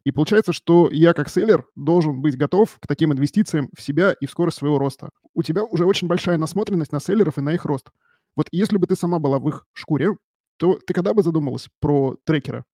И 0.04 0.12
получается, 0.12 0.54
что 0.54 0.90
я 0.92 1.14
как 1.14 1.30
селлер 1.30 1.66
должен 1.76 2.22
быть 2.22 2.38
готов 2.38 2.78
к 2.80 2.88
таким 2.88 3.14
инвестициям 3.14 3.70
в 3.78 3.82
себя 3.82 4.14
и 4.20 4.26
в 4.26 4.32
скорость 4.32 4.58
своего 4.58 4.80
роста. 4.80 5.10
У 5.34 5.44
тебя 5.44 5.64
уже 5.64 5.86
очень 5.86 6.08
большая 6.08 6.38
насмотренность 6.38 6.92
на 6.92 7.00
селлеров 7.00 7.38
и 7.38 7.42
на 7.42 7.54
их 7.54 7.66
рост. 7.66 7.90
Вот 8.36 8.48
если 8.52 8.78
бы 8.78 8.88
ты 8.88 8.96
сама 8.96 9.20
была 9.20 9.40
в 9.40 9.48
их 9.50 9.66
шкуре, 9.74 10.16
то 10.58 10.80
ты 10.86 10.94
когда 10.94 11.14
бы 11.14 11.24
задумалась 11.24 11.68
про 11.80 12.18
трекера? 12.26 12.66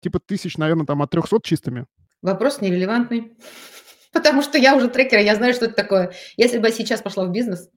Типа 0.00 0.18
тысяч, 0.18 0.56
наверное, 0.56 0.86
там 0.86 1.02
от 1.02 1.10
300 1.10 1.38
чистыми? 1.44 1.86
Вопрос 2.22 2.60
нерелевантный. 2.60 3.36
Потому 4.12 4.42
что 4.42 4.58
я 4.58 4.76
уже 4.76 4.88
трекер, 4.88 5.18
я 5.18 5.34
знаю, 5.34 5.54
что 5.54 5.66
это 5.66 5.74
такое. 5.74 6.12
Если 6.36 6.58
бы 6.58 6.68
я 6.68 6.72
сейчас 6.72 7.02
пошла 7.02 7.24
в 7.24 7.32
бизнес, 7.32 7.68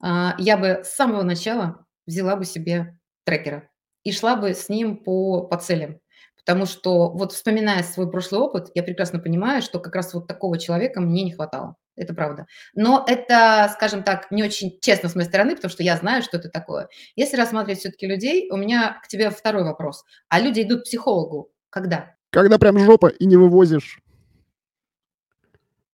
а, 0.00 0.34
я 0.38 0.56
бы 0.56 0.82
с 0.84 0.90
самого 0.90 1.22
начала 1.22 1.86
взяла 2.06 2.36
бы 2.36 2.44
себе 2.44 2.98
трекера 3.24 3.68
и 4.04 4.12
шла 4.12 4.36
бы 4.36 4.54
с 4.54 4.68
ним 4.68 4.96
по, 4.98 5.42
по 5.42 5.56
целям. 5.56 5.98
Потому 6.36 6.66
что 6.66 7.10
вот 7.10 7.32
вспоминая 7.32 7.82
свой 7.84 8.10
прошлый 8.10 8.40
опыт, 8.40 8.70
я 8.74 8.82
прекрасно 8.82 9.20
понимаю, 9.20 9.62
что 9.62 9.78
как 9.78 9.94
раз 9.94 10.12
вот 10.12 10.26
такого 10.26 10.58
человека 10.58 11.00
мне 11.00 11.22
не 11.22 11.32
хватало. 11.32 11.76
Это 11.94 12.14
правда. 12.14 12.46
Но 12.74 13.04
это, 13.06 13.70
скажем 13.74 14.02
так, 14.02 14.30
не 14.30 14.42
очень 14.42 14.78
честно 14.80 15.08
с 15.08 15.14
моей 15.14 15.28
стороны, 15.28 15.54
потому 15.54 15.70
что 15.70 15.82
я 15.82 15.96
знаю, 15.96 16.22
что 16.22 16.38
это 16.38 16.48
такое. 16.48 16.88
Если 17.16 17.36
рассматривать 17.36 17.80
все-таки 17.80 18.06
людей, 18.06 18.50
у 18.50 18.56
меня 18.56 18.98
к 19.04 19.08
тебе 19.08 19.30
второй 19.30 19.62
вопрос. 19.62 20.04
А 20.28 20.40
люди 20.40 20.62
идут 20.62 20.80
к 20.80 20.84
психологу 20.84 21.52
когда? 21.72 22.14
Когда 22.32 22.58
прям 22.58 22.78
жопа 22.78 23.08
и 23.08 23.26
не 23.26 23.36
вывозишь. 23.36 24.00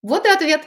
Вот 0.02 0.24
и 0.24 0.28
ответ. 0.28 0.62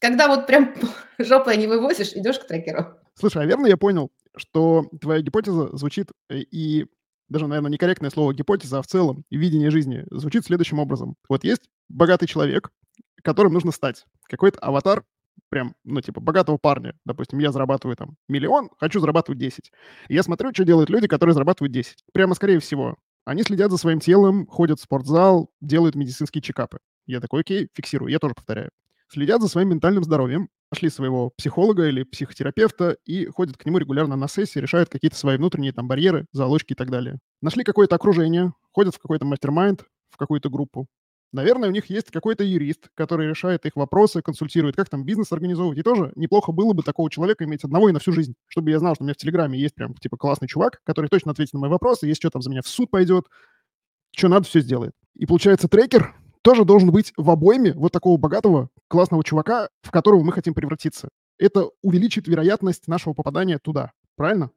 Когда 0.00 0.28
вот 0.28 0.46
прям 0.46 0.72
жопой 1.18 1.56
не 1.56 1.66
вывозишь, 1.66 2.12
идешь 2.12 2.38
к 2.38 2.46
трекеру. 2.46 2.86
Слушай, 3.14 3.42
а 3.42 3.46
верно 3.46 3.66
я 3.66 3.76
понял, 3.76 4.12
что 4.36 4.86
твоя 5.00 5.20
гипотеза 5.20 5.76
звучит, 5.76 6.12
э, 6.30 6.38
и 6.38 6.86
даже, 7.28 7.48
наверное, 7.48 7.72
некорректное 7.72 8.10
слово 8.10 8.32
гипотеза, 8.32 8.78
а 8.78 8.82
в 8.82 8.86
целом 8.86 9.24
видение 9.28 9.70
жизни 9.70 10.04
звучит 10.12 10.44
следующим 10.44 10.78
образом. 10.78 11.16
Вот 11.28 11.42
есть 11.42 11.68
богатый 11.88 12.28
человек, 12.28 12.70
которым 13.24 13.52
нужно 13.52 13.72
стать. 13.72 14.06
Какой-то 14.28 14.60
аватар, 14.60 15.02
прям, 15.48 15.74
ну, 15.82 16.00
типа, 16.00 16.20
богатого 16.20 16.58
парня. 16.58 16.94
Допустим, 17.04 17.40
я 17.40 17.50
зарабатываю 17.50 17.96
там 17.96 18.14
миллион, 18.28 18.70
хочу 18.78 19.00
зарабатывать 19.00 19.40
10. 19.40 19.72
И 20.06 20.14
я 20.14 20.22
смотрю, 20.22 20.52
что 20.54 20.64
делают 20.64 20.90
люди, 20.90 21.08
которые 21.08 21.34
зарабатывают 21.34 21.72
10. 21.72 22.04
Прямо, 22.12 22.36
скорее 22.36 22.60
всего, 22.60 22.96
они 23.28 23.42
следят 23.42 23.70
за 23.70 23.76
своим 23.76 24.00
телом, 24.00 24.46
ходят 24.46 24.80
в 24.80 24.82
спортзал, 24.82 25.50
делают 25.60 25.94
медицинские 25.94 26.40
чекапы. 26.40 26.78
Я 27.06 27.20
такой, 27.20 27.42
окей, 27.42 27.68
фиксирую, 27.74 28.10
я 28.10 28.18
тоже 28.18 28.32
повторяю. 28.34 28.70
Следят 29.10 29.42
за 29.42 29.48
своим 29.48 29.68
ментальным 29.68 30.02
здоровьем, 30.02 30.48
нашли 30.72 30.88
своего 30.88 31.28
психолога 31.36 31.88
или 31.88 32.04
психотерапевта 32.04 32.96
и 33.04 33.26
ходят 33.26 33.58
к 33.58 33.66
нему 33.66 33.76
регулярно 33.76 34.16
на 34.16 34.28
сессии, 34.28 34.58
решают 34.58 34.88
какие-то 34.88 35.16
свои 35.18 35.36
внутренние 35.36 35.72
там 35.74 35.88
барьеры, 35.88 36.24
залочки 36.32 36.72
и 36.72 36.74
так 36.74 36.90
далее. 36.90 37.18
Нашли 37.42 37.64
какое-то 37.64 37.96
окружение, 37.96 38.54
ходят 38.72 38.94
в 38.94 38.98
какой-то 38.98 39.26
мастер-майнд, 39.26 39.84
в 40.10 40.16
какую-то 40.16 40.48
группу. 40.48 40.86
Наверное, 41.32 41.68
у 41.68 41.72
них 41.72 41.90
есть 41.90 42.10
какой-то 42.10 42.42
юрист, 42.42 42.88
который 42.94 43.28
решает 43.28 43.66
их 43.66 43.76
вопросы, 43.76 44.22
консультирует, 44.22 44.76
как 44.76 44.88
там 44.88 45.04
бизнес 45.04 45.30
организовывать. 45.30 45.78
И 45.78 45.82
тоже 45.82 46.12
неплохо 46.16 46.52
было 46.52 46.72
бы 46.72 46.82
такого 46.82 47.10
человека 47.10 47.44
иметь 47.44 47.64
одного 47.64 47.90
и 47.90 47.92
на 47.92 47.98
всю 47.98 48.12
жизнь. 48.12 48.34
Чтобы 48.46 48.70
я 48.70 48.78
знал, 48.78 48.94
что 48.94 49.04
у 49.04 49.06
меня 49.06 49.14
в 49.14 49.18
Телеграме 49.18 49.58
есть 49.58 49.74
прям 49.74 49.94
типа 49.94 50.16
классный 50.16 50.48
чувак, 50.48 50.80
который 50.84 51.08
точно 51.08 51.32
ответит 51.32 51.52
на 51.52 51.60
мои 51.60 51.70
вопросы, 51.70 52.06
если 52.06 52.20
что 52.20 52.30
там 52.30 52.42
за 52.42 52.50
меня 52.50 52.62
в 52.62 52.68
суд 52.68 52.90
пойдет, 52.90 53.26
что 54.16 54.28
надо, 54.28 54.46
все 54.46 54.60
сделает. 54.60 54.92
И 55.14 55.26
получается, 55.26 55.68
трекер 55.68 56.14
тоже 56.42 56.64
должен 56.64 56.90
быть 56.90 57.12
в 57.16 57.30
обойме 57.30 57.74
вот 57.74 57.92
такого 57.92 58.16
богатого, 58.16 58.70
классного 58.88 59.22
чувака, 59.22 59.68
в 59.82 59.90
которого 59.90 60.22
мы 60.22 60.32
хотим 60.32 60.54
превратиться. 60.54 61.10
Это 61.38 61.68
увеличит 61.82 62.26
вероятность 62.26 62.88
нашего 62.88 63.12
попадания 63.12 63.58
туда. 63.58 63.92
Правильно? 64.16 64.50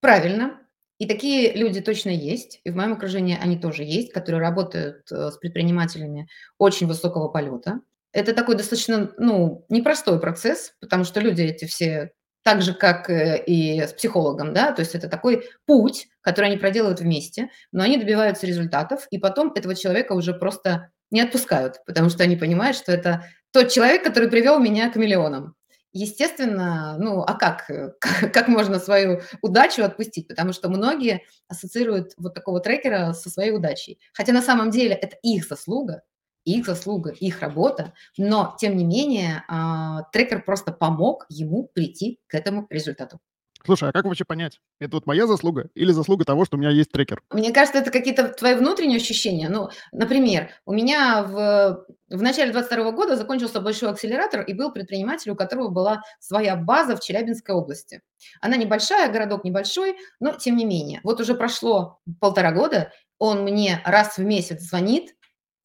Правильно. 0.00 0.58
И 0.98 1.06
такие 1.06 1.52
люди 1.52 1.80
точно 1.80 2.10
есть. 2.10 2.60
И 2.64 2.70
в 2.70 2.76
моем 2.76 2.94
окружении 2.94 3.38
они 3.40 3.58
тоже 3.58 3.84
есть, 3.84 4.12
которые 4.12 4.40
работают 4.40 5.10
э, 5.10 5.30
с 5.30 5.36
предпринимателями 5.36 6.28
очень 6.58 6.86
высокого 6.86 7.28
полета. 7.28 7.80
Это 8.12 8.32
такой 8.32 8.56
достаточно, 8.56 9.12
ну, 9.18 9.66
непростой 9.68 10.18
процесс, 10.20 10.72
потому 10.80 11.04
что 11.04 11.20
люди 11.20 11.42
эти 11.42 11.66
все 11.66 12.12
так 12.46 12.62
же, 12.62 12.74
как 12.74 13.10
э, 13.10 13.42
и 13.44 13.82
с 13.82 13.92
психологом, 13.92 14.54
да, 14.54 14.70
то 14.70 14.80
есть 14.80 14.94
это 14.94 15.08
такой 15.08 15.48
путь, 15.66 16.06
который 16.20 16.46
они 16.46 16.56
проделывают 16.56 17.00
вместе, 17.00 17.50
но 17.72 17.82
они 17.82 17.96
добиваются 17.98 18.46
результатов, 18.46 19.08
и 19.10 19.18
потом 19.18 19.52
этого 19.56 19.74
человека 19.74 20.12
уже 20.12 20.32
просто 20.32 20.92
не 21.10 21.20
отпускают, 21.20 21.80
потому 21.86 22.08
что 22.08 22.22
они 22.22 22.36
понимают, 22.36 22.76
что 22.76 22.92
это 22.92 23.24
тот 23.50 23.70
человек, 23.70 24.04
который 24.04 24.30
привел 24.30 24.60
меня 24.60 24.88
к 24.90 24.96
миллионам. 24.96 25.55
Естественно, 25.98 26.96
ну 26.98 27.22
а 27.22 27.32
как, 27.34 27.66
как, 28.00 28.32
как 28.32 28.48
можно 28.48 28.78
свою 28.78 29.22
удачу 29.40 29.82
отпустить? 29.82 30.28
Потому 30.28 30.52
что 30.52 30.68
многие 30.68 31.22
ассоциируют 31.48 32.12
вот 32.18 32.34
такого 32.34 32.60
трекера 32.60 33.14
со 33.14 33.30
своей 33.30 33.52
удачей. 33.52 33.98
Хотя 34.12 34.32
на 34.34 34.42
самом 34.42 34.70
деле 34.70 34.94
это 34.94 35.16
их 35.22 35.46
заслуга, 35.46 36.02
их 36.44 36.66
заслуга, 36.66 37.12
их 37.12 37.40
работа, 37.40 37.94
но 38.18 38.54
тем 38.58 38.76
не 38.76 38.84
менее 38.84 39.42
а, 39.48 40.02
трекер 40.12 40.44
просто 40.44 40.70
помог 40.70 41.24
ему 41.30 41.70
прийти 41.72 42.20
к 42.26 42.34
этому 42.34 42.66
результату. 42.68 43.18
Слушай, 43.66 43.90
а 43.90 43.92
как 43.92 44.04
вообще 44.04 44.24
понять, 44.24 44.60
это 44.78 44.96
вот 44.96 45.06
моя 45.06 45.26
заслуга 45.26 45.68
или 45.74 45.90
заслуга 45.90 46.24
того, 46.24 46.44
что 46.44 46.56
у 46.56 46.60
меня 46.60 46.70
есть 46.70 46.92
трекер? 46.92 47.20
Мне 47.30 47.52
кажется, 47.52 47.80
это 47.80 47.90
какие-то 47.90 48.28
твои 48.28 48.54
внутренние 48.54 48.98
ощущения. 48.98 49.48
Ну, 49.48 49.70
например, 49.90 50.50
у 50.64 50.72
меня 50.72 51.24
в, 51.24 51.84
в 52.08 52.22
начале 52.22 52.52
22 52.52 52.92
года 52.92 53.16
закончился 53.16 53.60
большой 53.60 53.90
акселератор, 53.90 54.42
и 54.42 54.54
был 54.54 54.70
предприниматель, 54.70 55.32
у 55.32 55.36
которого 55.36 55.68
была 55.68 56.02
своя 56.20 56.54
база 56.54 56.96
в 56.96 57.00
Челябинской 57.00 57.56
области. 57.56 58.02
Она 58.40 58.56
небольшая, 58.56 59.10
городок 59.10 59.42
небольшой, 59.42 59.96
но 60.20 60.32
тем 60.32 60.56
не 60.56 60.64
менее. 60.64 61.00
Вот 61.02 61.20
уже 61.20 61.34
прошло 61.34 61.98
полтора 62.20 62.52
года, 62.52 62.92
он 63.18 63.42
мне 63.42 63.80
раз 63.84 64.16
в 64.16 64.22
месяц 64.22 64.62
звонит, 64.62 65.16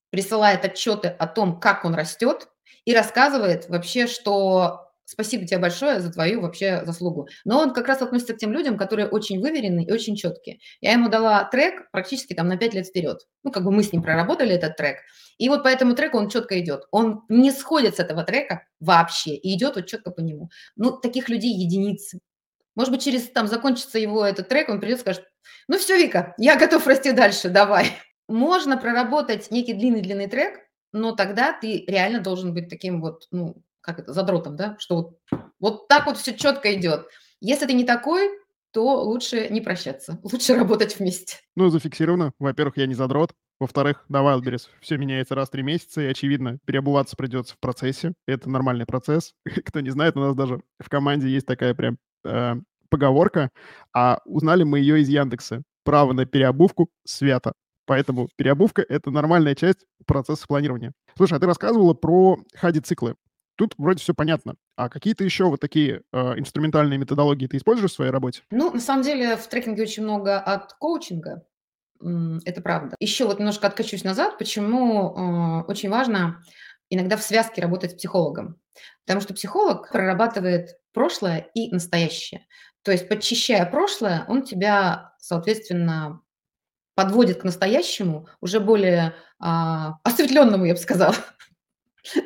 присылает 0.09 0.65
отчеты 0.65 1.07
о 1.07 1.27
том, 1.27 1.59
как 1.59 1.85
он 1.85 1.93
растет, 1.93 2.47
и 2.85 2.95
рассказывает 2.95 3.69
вообще, 3.69 4.07
что 4.07 4.90
спасибо 5.11 5.45
тебе 5.45 5.59
большое 5.59 5.99
за 5.99 6.11
твою 6.11 6.41
вообще 6.41 6.83
заслугу. 6.85 7.27
Но 7.43 7.59
он 7.59 7.73
как 7.73 7.87
раз 7.87 8.01
относится 8.01 8.33
к 8.33 8.37
тем 8.37 8.53
людям, 8.53 8.77
которые 8.77 9.07
очень 9.07 9.41
выверенные 9.41 9.85
и 9.85 9.91
очень 9.91 10.15
четкие. 10.15 10.59
Я 10.79 10.93
ему 10.93 11.09
дала 11.09 11.43
трек 11.43 11.91
практически 11.91 12.33
там 12.33 12.47
на 12.47 12.57
5 12.57 12.73
лет 12.73 12.87
вперед. 12.87 13.19
Ну, 13.43 13.51
как 13.51 13.63
бы 13.63 13.71
мы 13.71 13.83
с 13.83 13.91
ним 13.91 14.01
проработали 14.01 14.55
этот 14.55 14.77
трек. 14.77 14.97
И 15.37 15.49
вот 15.49 15.63
по 15.63 15.67
этому 15.67 15.95
треку 15.95 16.17
он 16.17 16.29
четко 16.29 16.59
идет. 16.59 16.83
Он 16.91 17.23
не 17.27 17.51
сходит 17.51 17.97
с 17.97 17.99
этого 17.99 18.23
трека 18.23 18.65
вообще 18.79 19.35
и 19.35 19.55
идет 19.55 19.75
вот 19.75 19.87
четко 19.87 20.11
по 20.11 20.21
нему. 20.21 20.49
Ну, 20.75 20.91
таких 20.91 21.29
людей 21.29 21.53
единицы. 21.53 22.19
Может 22.75 22.93
быть, 22.93 23.03
через 23.03 23.29
там 23.29 23.47
закончится 23.47 23.99
его 23.99 24.25
этот 24.25 24.47
трек, 24.47 24.69
он 24.69 24.79
придет 24.79 24.99
и 24.99 25.01
скажет, 25.01 25.25
ну 25.67 25.77
все, 25.77 25.97
Вика, 25.97 26.33
я 26.37 26.57
готов 26.57 26.87
расти 26.87 27.11
дальше, 27.11 27.49
давай 27.49 27.87
можно 28.27 28.77
проработать 28.77 29.51
некий 29.51 29.73
длинный-длинный 29.73 30.27
трек, 30.27 30.59
но 30.93 31.13
тогда 31.13 31.53
ты 31.53 31.83
реально 31.87 32.21
должен 32.21 32.53
быть 32.53 32.69
таким 32.69 33.01
вот, 33.01 33.27
ну, 33.31 33.61
как 33.81 33.99
это, 33.99 34.13
задротом, 34.13 34.55
да, 34.55 34.75
что 34.79 34.95
вот, 34.95 35.19
вот 35.59 35.87
так 35.87 36.05
вот 36.05 36.17
все 36.17 36.35
четко 36.35 36.73
идет. 36.73 37.07
Если 37.39 37.65
ты 37.65 37.73
не 37.73 37.83
такой, 37.83 38.29
то 38.71 39.03
лучше 39.03 39.49
не 39.49 39.61
прощаться, 39.61 40.19
лучше 40.23 40.55
работать 40.55 40.97
вместе. 40.99 41.37
Ну, 41.55 41.69
зафиксировано. 41.69 42.33
Во-первых, 42.39 42.77
я 42.77 42.87
не 42.87 42.93
задрот. 42.93 43.33
Во-вторых, 43.59 44.05
на 44.09 44.21
Wildberries 44.23 44.67
все 44.81 44.97
меняется 44.97 45.35
раз 45.35 45.49
в 45.49 45.51
три 45.51 45.61
месяца, 45.61 46.01
и, 46.01 46.07
очевидно, 46.07 46.57
переобуваться 46.65 47.15
придется 47.15 47.53
в 47.53 47.59
процессе. 47.59 48.13
Это 48.25 48.49
нормальный 48.49 48.85
процесс. 48.85 49.33
Кто 49.65 49.81
не 49.81 49.91
знает, 49.91 50.17
у 50.17 50.21
нас 50.21 50.35
даже 50.35 50.61
в 50.79 50.89
команде 50.89 51.27
есть 51.27 51.45
такая 51.45 51.75
прям 51.75 51.97
э, 52.25 52.55
поговорка, 52.89 53.49
а 53.93 54.19
узнали 54.25 54.63
мы 54.63 54.79
ее 54.79 55.01
из 55.01 55.09
Яндекса. 55.09 55.61
Право 55.83 56.13
на 56.13 56.25
переобувку 56.25 56.89
свято. 57.05 57.53
Поэтому 57.85 58.29
переобувка— 58.35 58.85
это 58.89 59.11
нормальная 59.11 59.55
часть 59.55 59.85
процесса 60.05 60.45
планирования. 60.47 60.93
Слушай, 61.17 61.37
а 61.37 61.39
ты 61.39 61.47
рассказывала 61.47 61.93
про 61.93 62.37
хади-циклы. 62.55 63.15
Тут 63.61 63.75
вроде 63.77 63.99
все 64.01 64.15
понятно. 64.15 64.55
А 64.75 64.89
какие-то 64.89 65.23
еще 65.23 65.45
вот 65.45 65.59
такие 65.59 66.01
э, 66.11 66.39
инструментальные 66.39 66.97
методологии 66.97 67.45
ты 67.45 67.57
используешь 67.57 67.91
в 67.91 67.93
своей 67.93 68.09
работе? 68.09 68.41
Ну, 68.49 68.71
на 68.73 68.79
самом 68.79 69.03
деле 69.03 69.37
в 69.37 69.45
трекинге 69.47 69.83
очень 69.83 70.01
много 70.01 70.39
от 70.39 70.73
коучинга. 70.73 71.45
Это 71.99 72.61
правда. 72.63 72.95
Еще 72.99 73.25
вот 73.25 73.37
немножко 73.37 73.67
откачусь 73.67 74.03
назад, 74.03 74.39
почему 74.39 75.11
э, 75.11 75.65
очень 75.67 75.91
важно 75.91 76.41
иногда 76.89 77.17
в 77.17 77.21
связке 77.21 77.61
работать 77.61 77.91
с 77.91 77.93
психологом. 77.93 78.59
Потому 79.05 79.21
что 79.21 79.35
психолог 79.35 79.91
прорабатывает 79.91 80.79
прошлое 80.91 81.47
и 81.53 81.69
настоящее. 81.71 82.47
То 82.81 82.91
есть, 82.91 83.07
подчищая 83.07 83.67
прошлое, 83.67 84.25
он 84.27 84.41
тебя, 84.41 85.13
соответственно, 85.19 86.21
подводит 86.95 87.41
к 87.41 87.43
настоящему, 87.43 88.27
уже 88.41 88.59
более 88.59 89.13
а, 89.39 89.99
осветленному, 90.03 90.65
я 90.65 90.73
бы 90.73 90.79
сказала. 90.79 91.15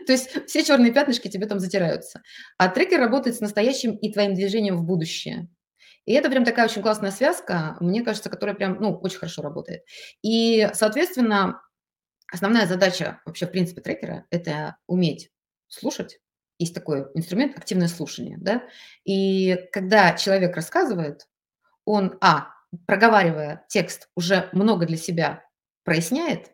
То 0.05 0.11
есть 0.11 0.47
все 0.47 0.63
черные 0.63 0.93
пятнышки 0.93 1.27
тебе 1.27 1.47
там 1.47 1.59
затираются. 1.59 2.21
А 2.57 2.69
трекер 2.69 2.99
работает 2.99 3.35
с 3.35 3.41
настоящим 3.41 3.95
и 3.95 4.11
твоим 4.11 4.33
движением 4.33 4.77
в 4.77 4.83
будущее. 4.83 5.49
И 6.05 6.13
это 6.13 6.29
прям 6.29 6.45
такая 6.45 6.65
очень 6.65 6.81
классная 6.81 7.11
связка, 7.11 7.77
мне 7.79 8.03
кажется, 8.03 8.29
которая 8.29 8.55
прям, 8.55 8.77
ну, 8.79 8.95
очень 8.95 9.17
хорошо 9.17 9.41
работает. 9.41 9.83
И, 10.21 10.69
соответственно, 10.73 11.61
основная 12.31 12.67
задача 12.67 13.21
вообще, 13.25 13.47
в 13.47 13.51
принципе, 13.51 13.81
трекера– 13.81 14.25
это 14.29 14.77
уметь 14.87 15.31
слушать. 15.67 16.19
Есть 16.59 16.75
такой 16.75 17.07
инструмент– 17.15 17.55
активное 17.57 17.87
слушание, 17.87 18.37
да. 18.39 18.63
И 19.03 19.57
когда 19.71 20.13
человек 20.15 20.55
рассказывает, 20.55 21.27
он, 21.85 22.17
а, 22.21 22.49
проговаривая 22.85 23.65
текст, 23.67 24.09
уже 24.15 24.49
много 24.53 24.85
для 24.85 24.97
себя 24.97 25.43
проясняет, 25.83 26.51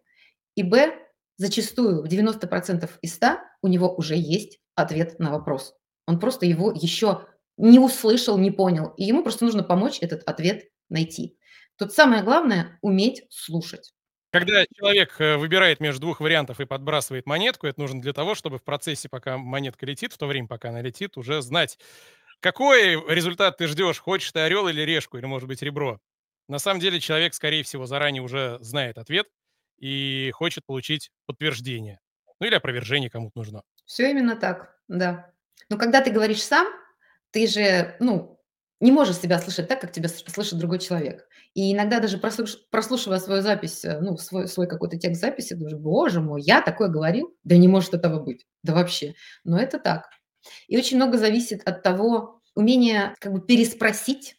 и, 0.56 0.64
б, 0.64 0.94
зачастую 1.42 2.04
в 2.04 2.06
90% 2.06 2.88
из 3.02 3.16
100 3.16 3.28
у 3.64 3.68
него 3.68 3.94
уже 3.94 4.16
есть 4.16 4.60
ответ 4.76 5.18
на 5.18 5.32
вопрос. 5.32 5.74
Он 6.06 6.20
просто 6.20 6.46
его 6.46 6.72
еще 6.72 7.26
не 7.58 7.80
услышал, 7.80 8.38
не 8.38 8.52
понял, 8.52 8.94
и 8.96 9.04
ему 9.04 9.24
просто 9.24 9.46
нужно 9.46 9.64
помочь 9.64 9.98
этот 10.02 10.24
ответ 10.28 10.66
найти. 10.90 11.38
Тут 11.78 11.94
самое 11.94 12.22
главное– 12.22 12.78
уметь 12.82 13.24
слушать. 13.30 13.92
Когда 14.32 14.64
человек 14.76 15.20
э, 15.20 15.38
выбирает 15.38 15.80
между 15.80 16.02
двух 16.02 16.22
вариантов 16.22 16.60
и 16.60 16.66
подбрасывает 16.66 17.26
монетку, 17.26 17.66
это 17.66 17.80
нужно 17.80 18.02
для 18.02 18.14
того, 18.14 18.36
чтобы 18.36 18.60
в 18.60 18.64
процессе, 18.64 19.10
пока 19.10 19.38
монетка 19.38 19.86
летит, 19.88 20.14
в 20.14 20.18
то 20.20 20.28
время, 20.28 20.48
пока 20.48 20.70
она 20.70 20.82
летит, 20.82 21.18
уже 21.18 21.42
знать, 21.42 21.80
какой 22.40 23.04
результат 23.14 23.58
ты 23.58 23.68
ждешь, 23.68 24.00
хочешь 24.00 24.32
ты 24.32 24.42
орел 24.42 24.68
или 24.68 24.82
решку, 24.82 25.18
или, 25.18 25.26
может 25.26 25.48
быть, 25.48 25.64
ребро. 25.64 26.00
На 26.48 26.60
самом 26.60 26.80
деле 26.80 27.00
человек, 27.00 27.34
скорее 27.34 27.64
всего, 27.64 27.88
заранее 27.88 28.22
уже 28.22 28.58
знает 28.62 29.00
ответ 29.00 29.28
и 29.82 30.32
хочет 30.32 30.66
получить 30.66 31.12
подтверждение. 31.26 32.00
Ну 32.40 32.48
или 32.48 32.56
опровержение 32.56 33.10
кому-то 33.10 33.38
нужно. 33.38 33.64
Все 33.86 34.10
именно 34.10 34.36
так, 34.36 34.78
да. 34.88 35.34
Но 35.70 35.78
когда 35.78 36.02
ты 36.02 36.12
говоришь 36.12 36.44
сам, 36.44 36.68
ты 37.32 37.48
же, 37.48 37.96
ну, 38.00 38.40
не 38.80 38.92
можешь 38.92 39.18
себя 39.18 39.40
слышать 39.40 39.68
так, 39.68 39.82
как 39.82 39.92
тебя 39.92 40.08
слышит 40.10 40.58
другой 40.58 40.80
человек. 40.80 41.28
И 41.54 41.74
иногда 41.74 42.00
даже 42.00 42.18
прослуш... 42.18 42.58
прослушивая 42.70 43.20
свою 43.20 43.42
запись, 43.42 43.84
э, 43.84 44.00
ну, 44.00 44.18
свой, 44.18 44.48
свой 44.48 44.68
какой-то 44.68 44.98
текст 44.98 45.22
записи, 45.22 45.54
думаешь, 45.54 45.78
боже 45.78 46.22
мой, 46.22 46.42
я 46.42 46.62
такое 46.62 46.88
говорил? 46.88 47.36
Да 47.44 47.58
не 47.58 47.68
может 47.68 47.94
этого 47.94 48.20
быть, 48.20 48.48
да 48.64 48.74
вообще. 48.74 49.14
Но 49.44 49.60
это 49.60 49.78
так. 49.78 50.10
И 50.68 50.78
очень 50.78 50.98
много 50.98 51.18
зависит 51.18 51.62
от 51.68 51.84
того, 51.84 52.42
умения 52.56 53.16
как 53.20 53.34
бы 53.34 53.42
переспросить 53.42 54.38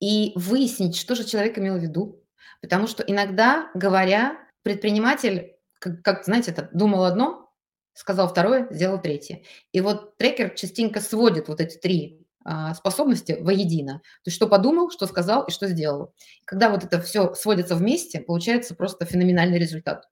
и 0.00 0.32
выяснить, 0.36 0.96
что 0.96 1.14
же 1.14 1.24
человек 1.24 1.58
имел 1.58 1.78
в 1.78 1.82
виду. 1.82 2.22
Потому 2.62 2.86
что 2.86 3.02
иногда, 3.02 3.70
говоря, 3.74 4.45
предприниматель, 4.66 5.54
как, 5.78 6.02
как 6.02 6.24
знаете, 6.24 6.50
это 6.50 6.68
думал 6.72 7.04
одно, 7.04 7.52
сказал 7.92 8.26
второе, 8.26 8.66
сделал 8.72 9.00
третье. 9.00 9.42
И 9.70 9.80
вот 9.80 10.16
трекер 10.16 10.50
частенько 10.56 11.00
сводит 11.00 11.46
вот 11.46 11.60
эти 11.60 11.78
три 11.78 12.26
а, 12.44 12.74
способности 12.74 13.36
воедино. 13.40 14.00
То 14.24 14.28
есть 14.28 14.34
что 14.34 14.48
подумал, 14.48 14.90
что 14.90 15.06
сказал 15.06 15.44
и 15.44 15.52
что 15.52 15.68
сделал. 15.68 16.16
Когда 16.44 16.68
вот 16.68 16.82
это 16.82 17.00
все 17.00 17.32
сводится 17.34 17.76
вместе, 17.76 18.18
получается 18.18 18.74
просто 18.74 19.04
феноменальный 19.04 19.60
результат. 19.60 20.08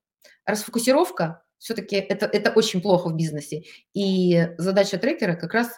Расфокусировка 0.46 1.42
все-таки 1.58 1.96
это, 1.96 2.26
это 2.26 2.52
очень 2.52 2.80
плохо 2.80 3.08
в 3.08 3.16
бизнесе. 3.16 3.64
И 3.92 4.50
задача 4.56 4.98
трекера 4.98 5.34
как 5.34 5.52
раз 5.52 5.76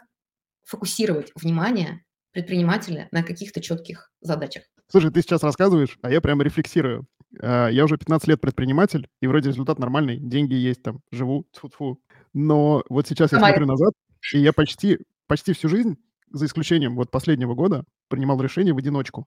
фокусировать 0.65 1.33
внимание 1.35 2.05
предпринимателя 2.33 3.09
на 3.11 3.23
каких-то 3.23 3.63
четких 3.63 4.13
задачах. 4.21 4.65
Слушай, 4.89 5.13
ты 5.13 5.23
сейчас 5.23 5.43
рассказываешь, 5.43 5.99
а 6.03 6.11
я 6.11 6.21
прямо 6.21 6.45
рефлексирую. 6.45 7.07
А, 7.41 7.69
я 7.69 7.85
уже 7.85 7.97
15 7.99 8.29
лет 8.29 8.41
предприниматель, 8.41 9.09
и 9.21 9.27
вроде 9.27 9.51
результат 9.51 9.79
нормальный, 9.79 10.19
деньги 10.19 10.55
есть 10.55 10.83
там, 10.83 11.01
живу, 11.11 11.47
тьфу 11.53 11.69
-тьфу. 11.69 11.97
Но 12.35 12.85
вот 12.89 13.07
сейчас 13.07 13.33
я 13.33 13.39
смотрю 13.39 13.67
назад, 13.67 13.93
и 14.35 14.39
я 14.39 14.53
почти, 14.53 14.99
почти 15.27 15.53
всю 15.53 15.69
жизнь, 15.69 15.97
за 16.31 16.47
исключением 16.47 16.97
вот 16.97 17.11
последнего 17.11 17.55
года, 17.55 17.85
принимал 18.09 18.41
решения 18.41 18.73
в 18.73 18.79
одиночку. 18.79 19.27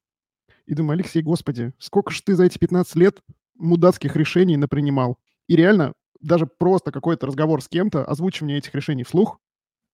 И 0.65 0.75
думаю, 0.75 0.93
Алексей, 0.95 1.23
господи, 1.23 1.73
сколько 1.79 2.11
ж 2.11 2.21
ты 2.21 2.35
за 2.35 2.45
эти 2.45 2.59
15 2.59 2.95
лет 2.95 3.19
мудацких 3.55 4.15
решений 4.15 4.57
напринимал? 4.57 5.17
И 5.47 5.55
реально, 5.55 5.93
даже 6.21 6.45
просто 6.45 6.91
какой-то 6.91 7.27
разговор 7.27 7.61
с 7.63 7.67
кем-то, 7.67 8.05
озвучивание 8.05 8.57
этих 8.57 8.75
решений 8.75 9.03
вслух, 9.03 9.39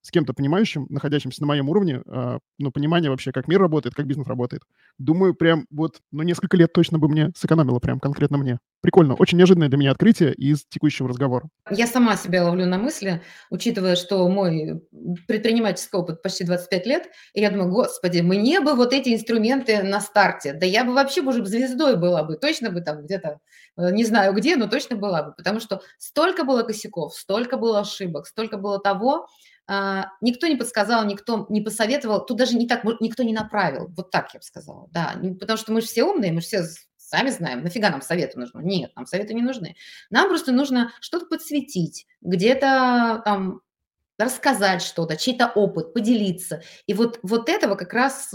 с 0.05 0.11
кем-то 0.11 0.33
понимающим, 0.33 0.85
находящимся 0.89 1.41
на 1.41 1.47
моем 1.47 1.67
уровне, 1.67 2.03
э, 2.05 2.37
ну, 2.59 2.71
понимание 2.71 3.09
вообще, 3.09 3.31
как 3.31 3.47
мир 3.47 3.59
работает, 3.59 3.95
как 3.95 4.05
бизнес 4.05 4.27
работает. 4.27 4.61
Думаю, 4.99 5.33
прям 5.33 5.65
вот, 5.71 5.97
ну, 6.11 6.21
несколько 6.21 6.57
лет 6.57 6.71
точно 6.73 6.99
бы 6.99 7.09
мне 7.09 7.31
сэкономило, 7.35 7.79
прям 7.79 7.99
конкретно 7.99 8.37
мне. 8.37 8.59
Прикольно. 8.81 9.15
Очень 9.15 9.39
неожиданное 9.39 9.67
для 9.67 9.79
меня 9.79 9.89
открытие 9.89 10.31
из 10.35 10.63
текущего 10.69 11.09
разговора. 11.09 11.49
Я 11.71 11.87
сама 11.87 12.15
себя 12.17 12.43
ловлю 12.43 12.67
на 12.67 12.77
мысли, 12.77 13.23
учитывая, 13.49 13.95
что 13.95 14.29
мой 14.29 14.79
предпринимательский 15.27 15.97
опыт 15.97 16.21
почти 16.21 16.43
25 16.43 16.85
лет, 16.85 17.09
и 17.33 17.41
я 17.41 17.49
думаю, 17.49 17.71
господи, 17.71 18.21
мне 18.21 18.61
бы 18.61 18.75
вот 18.75 18.93
эти 18.93 19.09
инструменты 19.11 19.81
на 19.81 20.01
старте, 20.01 20.53
да 20.53 20.67
я 20.67 20.83
бы 20.83 20.93
вообще 20.93 21.21
уже 21.21 21.43
звездой 21.43 21.97
была 21.97 22.21
бы, 22.21 22.35
точно 22.35 22.69
бы 22.69 22.81
там 22.81 23.05
где-то, 23.05 23.39
э, 23.77 23.89
не 23.89 24.05
знаю 24.05 24.35
где, 24.35 24.55
но 24.55 24.67
точно 24.67 24.97
была 24.97 25.23
бы, 25.23 25.33
потому 25.35 25.59
что 25.59 25.81
столько 25.97 26.43
было 26.43 26.61
косяков, 26.61 27.15
столько 27.15 27.57
было 27.57 27.79
ошибок, 27.79 28.27
столько 28.27 28.57
было 28.57 28.79
того, 28.79 29.25
никто 29.67 30.47
не 30.47 30.55
подсказал, 30.55 31.05
никто 31.05 31.45
не 31.49 31.61
посоветовал, 31.61 32.25
тут 32.25 32.37
даже 32.37 32.55
не 32.55 32.67
так, 32.67 32.83
никто 32.99 33.23
не 33.23 33.33
направил, 33.33 33.87
вот 33.95 34.11
так 34.11 34.33
я 34.33 34.39
бы 34.39 34.43
сказала, 34.43 34.87
да, 34.91 35.15
потому 35.39 35.57
что 35.57 35.71
мы 35.71 35.81
же 35.81 35.87
все 35.87 36.03
умные, 36.03 36.31
мы 36.31 36.41
же 36.41 36.47
все 36.47 36.63
сами 36.97 37.29
знаем, 37.29 37.63
нафига 37.63 37.89
нам 37.89 38.01
советы 38.01 38.39
нужны? 38.39 38.61
Нет, 38.61 38.91
нам 38.95 39.05
советы 39.05 39.33
не 39.33 39.41
нужны. 39.41 39.75
Нам 40.09 40.27
просто 40.27 40.51
нужно 40.51 40.91
что-то 40.99 41.27
подсветить, 41.27 42.07
где-то 42.21 43.21
там 43.23 43.61
рассказать 44.17 44.81
что-то, 44.81 45.17
чей-то 45.17 45.47
опыт, 45.47 45.93
поделиться. 45.93 46.61
И 46.87 46.93
вот, 46.93 47.19
вот 47.21 47.49
этого 47.49 47.75
как 47.75 47.93
раз 47.93 48.29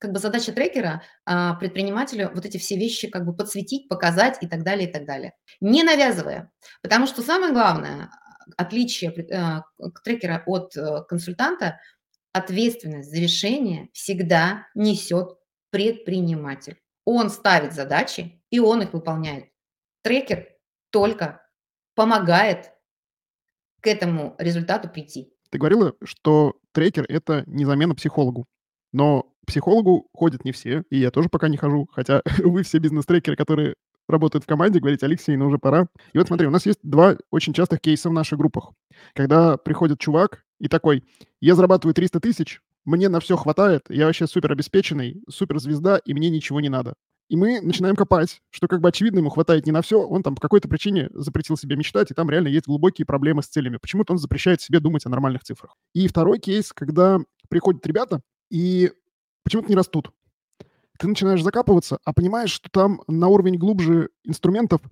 как 0.00 0.12
бы 0.12 0.18
задача 0.18 0.52
трекера 0.52 1.02
а, 1.26 1.54
предпринимателю 1.56 2.30
вот 2.34 2.46
эти 2.46 2.56
все 2.56 2.76
вещи 2.76 3.08
как 3.08 3.26
бы 3.26 3.34
подсветить, 3.36 3.86
показать 3.86 4.38
и 4.40 4.46
так 4.46 4.62
далее, 4.62 4.88
и 4.88 4.92
так 4.92 5.04
далее. 5.04 5.34
Не 5.60 5.82
навязывая. 5.82 6.50
Потому 6.80 7.06
что 7.06 7.20
самое 7.20 7.52
главное, 7.52 8.10
отличие 8.56 9.10
э, 9.12 9.62
трекера 10.04 10.42
от 10.46 10.76
э, 10.76 11.02
консультанта, 11.08 11.80
ответственность 12.32 13.10
за 13.10 13.16
решение 13.18 13.88
всегда 13.92 14.66
несет 14.74 15.36
предприниматель. 15.70 16.80
Он 17.04 17.30
ставит 17.30 17.72
задачи, 17.72 18.42
и 18.50 18.60
он 18.60 18.82
их 18.82 18.92
выполняет. 18.92 19.46
Трекер 20.02 20.48
только 20.90 21.42
помогает 21.94 22.72
к 23.80 23.86
этому 23.86 24.34
результату 24.38 24.88
прийти. 24.88 25.32
Ты 25.50 25.58
говорила, 25.58 25.94
что 26.04 26.54
трекер– 26.72 27.04
это 27.08 27.44
не 27.46 27.64
замена 27.64 27.94
психологу. 27.94 28.46
Но 28.92 29.32
психологу 29.46 30.08
ходят 30.12 30.44
не 30.44 30.52
все, 30.52 30.84
и 30.90 30.98
я 30.98 31.10
тоже 31.10 31.28
пока 31.28 31.48
не 31.48 31.56
хожу, 31.56 31.88
хотя 31.92 32.22
вы 32.38 32.62
все 32.62 32.78
бизнес-трекеры, 32.78 33.36
которые 33.36 33.74
работают 34.10 34.44
в 34.44 34.46
команде, 34.46 34.80
говорить, 34.80 35.02
Алексей, 35.02 35.36
ну 35.36 35.46
уже 35.46 35.58
пора. 35.58 35.86
И 36.12 36.18
вот 36.18 36.26
смотри, 36.26 36.46
у 36.46 36.50
нас 36.50 36.66
есть 36.66 36.80
два 36.82 37.16
очень 37.30 37.52
частых 37.52 37.80
кейса 37.80 38.08
в 38.08 38.12
наших 38.12 38.38
группах. 38.38 38.72
Когда 39.14 39.56
приходит 39.56 39.98
чувак 39.98 40.44
и 40.58 40.68
такой, 40.68 41.04
я 41.40 41.54
зарабатываю 41.54 41.94
300 41.94 42.20
тысяч, 42.20 42.60
мне 42.84 43.08
на 43.08 43.20
все 43.20 43.36
хватает, 43.36 43.82
я 43.88 44.06
вообще 44.06 44.26
супер 44.26 44.52
обеспеченный, 44.52 45.22
супер 45.28 45.58
звезда, 45.58 45.98
и 45.98 46.14
мне 46.14 46.30
ничего 46.30 46.60
не 46.60 46.68
надо. 46.68 46.94
И 47.28 47.36
мы 47.36 47.60
начинаем 47.60 47.94
копать, 47.94 48.42
что 48.50 48.66
как 48.66 48.80
бы 48.80 48.88
очевидно 48.88 49.18
ему 49.18 49.30
хватает 49.30 49.64
не 49.64 49.70
на 49.70 49.82
все, 49.82 50.00
он 50.00 50.24
там 50.24 50.34
по 50.34 50.40
какой-то 50.40 50.68
причине 50.68 51.08
запретил 51.12 51.56
себе 51.56 51.76
мечтать, 51.76 52.10
и 52.10 52.14
там 52.14 52.28
реально 52.28 52.48
есть 52.48 52.66
глубокие 52.66 53.06
проблемы 53.06 53.42
с 53.42 53.46
целями. 53.46 53.76
Почему-то 53.76 54.14
он 54.14 54.18
запрещает 54.18 54.60
себе 54.60 54.80
думать 54.80 55.06
о 55.06 55.10
нормальных 55.10 55.44
цифрах. 55.44 55.76
И 55.94 56.08
второй 56.08 56.40
кейс, 56.40 56.72
когда 56.72 57.20
приходят 57.48 57.86
ребята 57.86 58.20
и 58.50 58.90
почему-то 59.44 59.68
не 59.68 59.76
растут 59.76 60.10
ты 61.00 61.08
начинаешь 61.08 61.42
закапываться, 61.42 61.98
а 62.04 62.12
понимаешь, 62.12 62.50
что 62.50 62.68
там 62.70 63.00
на 63.08 63.28
уровень 63.28 63.56
глубже 63.56 64.10
инструментов 64.22 64.82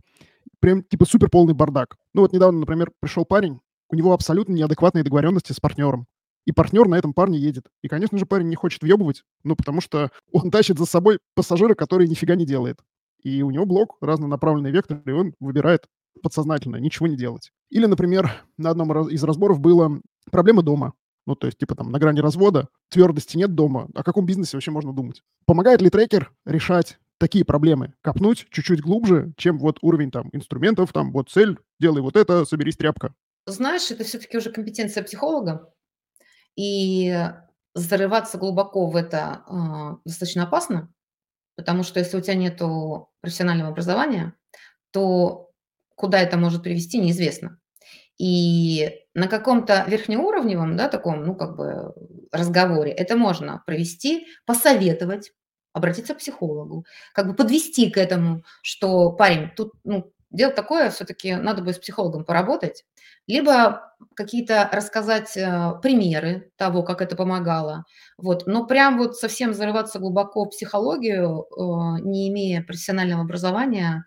прям 0.59 0.83
типа 0.83 1.05
супер 1.05 1.29
полный 1.29 1.53
бардак. 1.53 1.97
Ну 2.14 2.23
вот 2.23 2.33
недавно, 2.33 2.61
например, 2.61 2.90
пришел 2.99 3.27
парень, 3.27 3.61
у 3.90 3.94
него 3.94 4.14
абсолютно 4.14 4.55
неадекватные 4.55 5.05
договоренности 5.05 5.53
с 5.53 5.61
партнером. 5.61 6.07
И 6.47 6.53
партнер 6.53 6.88
на 6.88 6.94
этом 6.94 7.12
парне 7.12 7.38
едет. 7.38 7.66
И, 7.83 7.88
конечно 7.88 8.16
же, 8.16 8.25
парень 8.25 8.49
не 8.49 8.57
хочет 8.57 8.81
въебывать, 8.81 9.23
ну, 9.44 9.55
потому 9.55 9.83
что 9.83 10.11
он 10.33 10.51
тащит 10.51 10.79
за 10.79 10.87
собой 10.87 11.18
пассажира, 11.35 11.75
который 11.75 12.09
нифига 12.09 12.37
не 12.37 12.47
делает. 12.47 12.79
И 13.23 13.42
у 13.42 13.51
него 13.51 13.66
блок, 13.66 13.99
разнонаправленный 14.01 14.71
вектор, 14.71 15.03
и 15.05 15.11
он 15.11 15.35
выбирает 15.40 15.85
подсознательно 16.23 16.77
ничего 16.77 17.07
не 17.07 17.16
делать. 17.16 17.51
Или, 17.68 17.85
например, 17.85 18.33
на 18.57 18.71
одном 18.71 18.90
из 19.09 19.23
разборов 19.25 19.61
было 19.61 20.01
проблема 20.31 20.62
дома. 20.62 20.94
Ну, 21.29 21.37
то 21.37 21.47
есть, 21.47 21.59
типа 21.59 21.75
там 21.75 21.93
на 21.93 21.99
грани 21.99 22.21
развода, 22.21 22.69
твердости 22.88 23.37
нет 23.37 23.55
дома. 23.55 23.91
О 23.95 24.03
каком 24.03 24.25
бизнесе 24.25 24.57
вообще 24.57 24.71
можно 24.71 24.95
думать? 24.95 25.23
Помогает 25.45 25.83
ли 25.83 25.91
трекер 25.91 26.33
решать 26.47 26.99
такие 27.19 27.45
проблемы? 27.45 27.93
Копнуть 28.01 28.47
чуть-чуть 28.49 28.81
глубже, 28.81 29.35
чем 29.37 29.59
вот 29.59 29.77
уровень 29.83 30.11
там 30.11 30.31
инструментов, 30.33 30.91
там 30.95 31.12
вот 31.12 31.29
цель, 31.29 31.59
делай 31.79 32.01
вот 32.01 32.17
это, 32.17 32.47
соберись 32.47 32.79
тряпка. 32.79 33.12
Знаешь, 33.45 33.91
это 33.91 34.05
все-таки 34.05 34.38
уже 34.38 34.51
компетенция 34.51 35.03
психолога. 35.03 35.71
И 36.57 37.14
зарываться 37.75 38.38
глубоко 38.38 38.88
в 38.88 38.97
это 38.97 39.43
э, 39.51 39.99
достаточно 40.07 40.45
опасно, 40.45 40.91
потому 41.57 41.83
что 41.83 42.01
если 42.01 42.17
у 42.17 42.23
тебя 42.23 42.37
нет 42.37 42.59
профессионального 43.21 43.73
образования, 43.73 44.33
то 44.93 45.51
куда 45.95 46.21
это 46.21 46.38
может 46.38 46.62
привести, 46.62 46.99
неизвестно. 46.99 47.59
И 48.17 49.05
на 49.19 49.29
каком-то 49.29 49.85
верхнеуровневом, 49.89 50.77
да, 50.77 50.89
таком, 50.89 51.25
ну, 51.25 51.35
как 51.35 51.57
бы 51.57 51.93
разговоре 52.33 52.93
это 52.93 53.17
можно 53.17 53.63
провести, 53.67 54.27
посоветовать, 54.47 55.33
обратиться 55.73 56.15
к 56.15 56.19
психологу, 56.19 56.87
как 57.13 57.27
бы 57.29 57.35
подвести 57.35 57.91
к 57.91 57.99
этому, 57.99 58.45
что 58.63 59.13
парень, 59.13 59.51
тут, 59.57 59.73
ну, 59.85 60.13
дело 60.31 60.53
такое, 60.53 60.91
все-таки 60.91 61.35
надо 61.37 61.63
бы 61.63 61.73
с 61.73 61.79
психологом 61.79 62.25
поработать, 62.25 62.85
либо 63.27 63.95
какие-то 64.15 64.69
рассказать 64.73 65.37
э, 65.37 65.73
примеры 65.83 66.51
того, 66.57 66.83
как 66.83 67.03
это 67.03 67.17
помогало. 67.17 67.85
Вот. 68.17 68.47
Но 68.47 68.67
прям 68.67 68.99
вот 68.99 69.17
совсем 69.17 69.55
зарываться 69.55 69.99
глубоко 69.99 70.45
в 70.45 70.51
психологию, 70.51 71.47
э, 71.51 72.03
не 72.03 72.29
имея 72.29 72.63
профессионального 72.63 73.23
образования, 73.23 74.05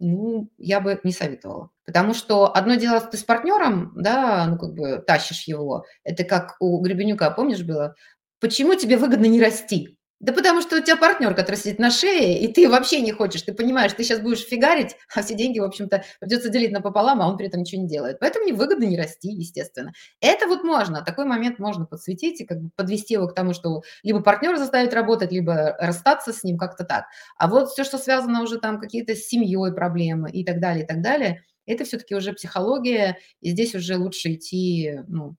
ну, 0.00 0.50
я 0.58 0.80
бы 0.80 1.00
не 1.04 1.12
советовала. 1.12 1.70
Потому 1.88 2.12
что 2.12 2.54
одно 2.54 2.74
дело, 2.74 3.00
ты 3.00 3.16
с 3.16 3.24
партнером, 3.24 3.94
да, 3.96 4.44
ну, 4.46 4.58
как 4.58 4.74
бы 4.74 5.02
тащишь 5.06 5.44
его. 5.44 5.86
Это 6.04 6.22
как 6.22 6.56
у 6.60 6.78
Гребенюка, 6.82 7.30
помнишь, 7.30 7.62
было? 7.62 7.94
Почему 8.40 8.74
тебе 8.74 8.98
выгодно 8.98 9.24
не 9.24 9.40
расти? 9.40 9.96
Да 10.20 10.34
потому 10.34 10.60
что 10.60 10.76
у 10.76 10.80
тебя 10.80 10.96
партнер, 10.96 11.34
который 11.34 11.54
сидит 11.54 11.78
на 11.78 11.90
шее, 11.90 12.40
и 12.40 12.52
ты 12.52 12.68
вообще 12.68 13.00
не 13.00 13.12
хочешь. 13.12 13.40
Ты 13.40 13.54
понимаешь, 13.54 13.94
ты 13.94 14.04
сейчас 14.04 14.20
будешь 14.20 14.44
фигарить, 14.44 14.96
а 15.14 15.22
все 15.22 15.34
деньги, 15.34 15.60
в 15.60 15.64
общем-то, 15.64 16.04
придется 16.20 16.50
делить 16.50 16.72
напополам, 16.72 17.22
а 17.22 17.28
он 17.28 17.38
при 17.38 17.46
этом 17.46 17.60
ничего 17.60 17.80
не 17.80 17.88
делает. 17.88 18.18
Поэтому 18.18 18.44
невыгодно 18.44 18.84
не 18.84 18.98
расти, 18.98 19.30
естественно. 19.30 19.92
Это 20.20 20.46
вот 20.46 20.62
можно, 20.62 21.02
такой 21.02 21.24
момент 21.24 21.58
можно 21.58 21.86
подсветить 21.86 22.42
и 22.42 22.44
как 22.44 22.60
бы 22.60 22.70
подвести 22.76 23.14
его 23.14 23.28
к 23.28 23.34
тому, 23.34 23.54
что 23.54 23.80
либо 24.02 24.20
партнера 24.20 24.58
заставить 24.58 24.92
работать, 24.92 25.32
либо 25.32 25.74
расстаться 25.80 26.34
с 26.34 26.44
ним 26.44 26.58
как-то 26.58 26.84
так. 26.84 27.06
А 27.38 27.48
вот 27.48 27.70
все, 27.70 27.82
что 27.82 27.96
связано 27.96 28.42
уже 28.42 28.58
там 28.58 28.78
какие-то 28.78 29.14
с 29.14 29.26
семьей 29.26 29.72
проблемы 29.72 30.30
и 30.30 30.44
так 30.44 30.60
далее, 30.60 30.84
и 30.84 30.86
так 30.86 31.00
далее, 31.00 31.44
это 31.68 31.84
все-таки 31.84 32.14
уже 32.14 32.32
психология, 32.32 33.18
и 33.40 33.50
здесь 33.50 33.74
уже 33.74 33.96
лучше 33.96 34.32
идти 34.34 35.00
ну, 35.06 35.36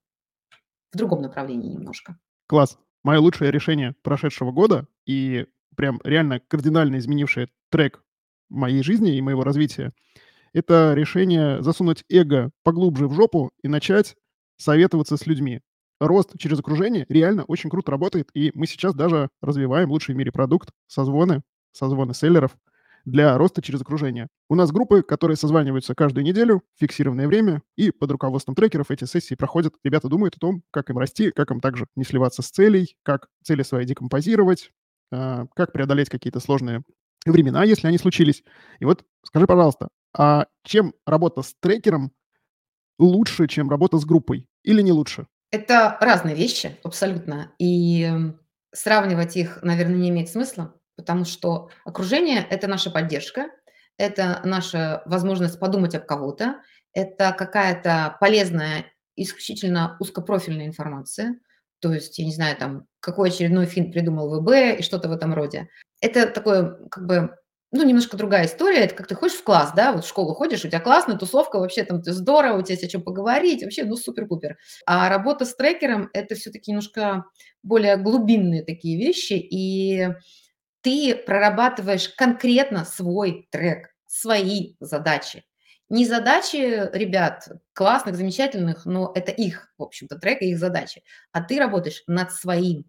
в 0.92 0.98
другом 0.98 1.22
направлении 1.22 1.70
немножко. 1.70 2.18
Класс 2.48 2.78
мое 3.04 3.20
лучшее 3.20 3.52
решение 3.52 3.96
прошедшего 4.04 4.52
года 4.52 4.88
и 5.06 5.46
прям 5.76 6.00
реально 6.04 6.40
кардинально 6.40 6.98
изменившее 6.98 7.50
трек 7.70 8.04
моей 8.50 8.84
жизни 8.84 9.16
и 9.16 9.22
моего 9.22 9.44
развития, 9.44 9.94
это 10.54 10.94
решение 10.96 11.62
засунуть 11.62 12.04
эго 12.10 12.52
поглубже 12.64 13.08
в 13.08 13.14
жопу 13.14 13.52
и 13.62 13.68
начать 13.68 14.16
советоваться 14.58 15.16
с 15.16 15.26
людьми. 15.28 15.62
Рост 16.00 16.38
через 16.40 16.60
окружение 16.60 17.06
реально 17.10 17.44
очень 17.44 17.70
круто 17.70 17.92
работает, 17.92 18.30
и 18.34 18.52
мы 18.56 18.68
сейчас 18.68 18.96
даже 18.96 19.30
развиваем 19.42 19.92
лучший 19.92 20.16
в 20.16 20.18
мире 20.18 20.32
продукт, 20.32 20.70
созвоны, 20.88 21.44
созвоны 21.72 22.14
селлеров– 22.14 22.58
для 23.10 23.38
роста 23.38 23.62
через 23.62 23.82
окружение. 23.82 24.28
У 24.50 24.56
нас 24.56 24.72
группы, 24.72 25.02
которые 25.02 25.38
созваниваются 25.38 25.96
каждую 25.96 26.24
неделю, 26.24 26.62
фиксированное 26.80 27.28
время, 27.28 27.62
и 27.76 27.92
под 27.92 28.12
руководством 28.12 28.56
трекеров 28.56 28.92
эти 28.92 29.06
сессии 29.06 29.36
проходят. 29.36 29.74
Ребята 29.84 30.08
думают 30.08 30.36
о 30.36 30.40
том, 30.40 30.64
как 30.72 30.90
им 30.90 30.98
расти, 30.98 31.32
как 31.32 31.52
им 31.52 31.60
также 31.60 31.88
не 31.96 32.04
сливаться 32.04 32.42
с 32.42 32.50
целей, 32.50 32.96
как 33.04 33.28
цели 33.44 33.64
свои 33.64 33.86
декомпозировать, 33.86 34.72
а, 35.12 35.46
как 35.56 35.72
преодолеть 35.72 36.10
какие-то 36.10 36.40
сложные 36.40 36.84
времена, 37.26 37.64
если 37.64 37.88
они 37.88 37.98
случились. 37.98 38.44
И 38.80 38.86
вот 38.86 39.04
скажи, 39.24 39.46
пожалуйста, 39.48 39.90
а 40.18 40.48
чем 40.64 40.94
работа 41.06 41.42
с 41.42 41.54
трекером 41.60 42.12
лучше, 42.98 43.48
чем 43.48 43.70
работа 43.70 43.98
с 43.98 44.06
группой? 44.06 44.48
Или 44.64 44.82
не 44.82 44.92
лучше? 44.92 45.28
Это 45.52 45.98
разные 46.00 46.36
вещи, 46.36 46.78
абсолютно. 46.84 47.52
И 47.58 48.08
сравнивать 48.72 49.36
их, 49.36 49.60
наверное, 49.64 49.98
не 49.98 50.10
имеет 50.10 50.30
смысла, 50.30 50.79
потому 51.00 51.24
что 51.24 51.70
окружение– 51.86 52.46
это 52.50 52.68
наша 52.68 52.92
поддержка, 52.92 53.48
это 53.98 54.42
наша 54.44 55.02
возможность 55.06 55.58
подумать 55.58 55.96
об 55.96 56.06
кого-то, 56.06 56.62
это 56.94 57.34
какая-то 57.38 58.18
полезная, 58.20 58.86
исключительно 59.16 59.96
узкопрофильная 60.00 60.68
информация, 60.68 61.40
то 61.80 61.94
есть, 61.94 62.20
я 62.20 62.26
не 62.26 62.34
знаю, 62.34 62.58
там, 62.58 62.86
какой 63.00 63.30
очередной 63.30 63.66
фин 63.66 63.92
придумал 63.92 64.42
ВБ 64.42 64.80
и 64.80 64.84
что-то 64.84 65.08
в 65.08 65.14
этом 65.14 65.34
роде. 65.34 65.70
Это 66.02 66.28
такое, 66.28 66.78
как 66.92 67.06
бы, 67.06 67.36
ну, 67.72 67.84
немножко 67.84 68.18
другая 68.18 68.48
история. 68.48 68.80
Это 68.80 68.96
как 68.96 69.08
ты 69.08 69.16
ходишь 69.16 69.38
в 69.38 69.44
класс, 69.44 69.72
да, 69.76 69.94
вот 69.94 70.04
в 70.04 70.08
школу 70.08 70.34
ходишь, 70.34 70.66
у 70.66 70.68
тебя 70.68 70.82
классная 70.82 71.18
тусовка, 71.18 71.60
вообще 71.60 71.84
там 71.86 72.02
ты 72.02 72.12
здорово, 72.12 72.58
у 72.58 72.62
тебя 72.62 72.74
есть 72.74 72.84
о 72.84 72.90
чем 72.90 73.02
поговорить, 73.02 73.64
вообще, 73.64 73.86
ну, 73.86 73.96
супер-пупер. 73.96 74.58
А 74.86 75.08
работа 75.08 75.46
с 75.46 75.56
трекером– 75.56 76.10
это 76.14 76.36
все-таки 76.36 76.72
немножко 76.72 77.26
более 77.64 77.96
глубинные 77.96 78.64
такие 78.64 78.98
вещи, 78.98 79.34
и 79.34 80.10
ты 80.82 81.16
прорабатываешь 81.16 82.10
конкретно 82.10 82.86
свой 82.86 83.48
трек, 83.52 83.90
свои 84.06 84.76
задачи. 84.80 85.44
Не 85.90 86.06
задачи 86.06 86.88
ребят 86.96 87.48
классных, 87.74 88.16
замечательных, 88.16 88.86
но 88.86 89.12
это 89.16 89.32
их, 89.32 89.74
в 89.78 89.84
общем-то, 89.84 90.20
трек 90.20 90.42
и 90.42 90.52
их 90.52 90.60
задачи. 90.60 91.04
А 91.32 91.42
ты 91.42 91.58
работаешь 91.58 92.04
над 92.06 92.32
своим, 92.32 92.86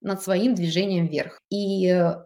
над 0.00 0.20
своим 0.20 0.54
движением 0.54 1.06
вверх. 1.06 1.38
И 1.48 1.88
э, 1.88 2.16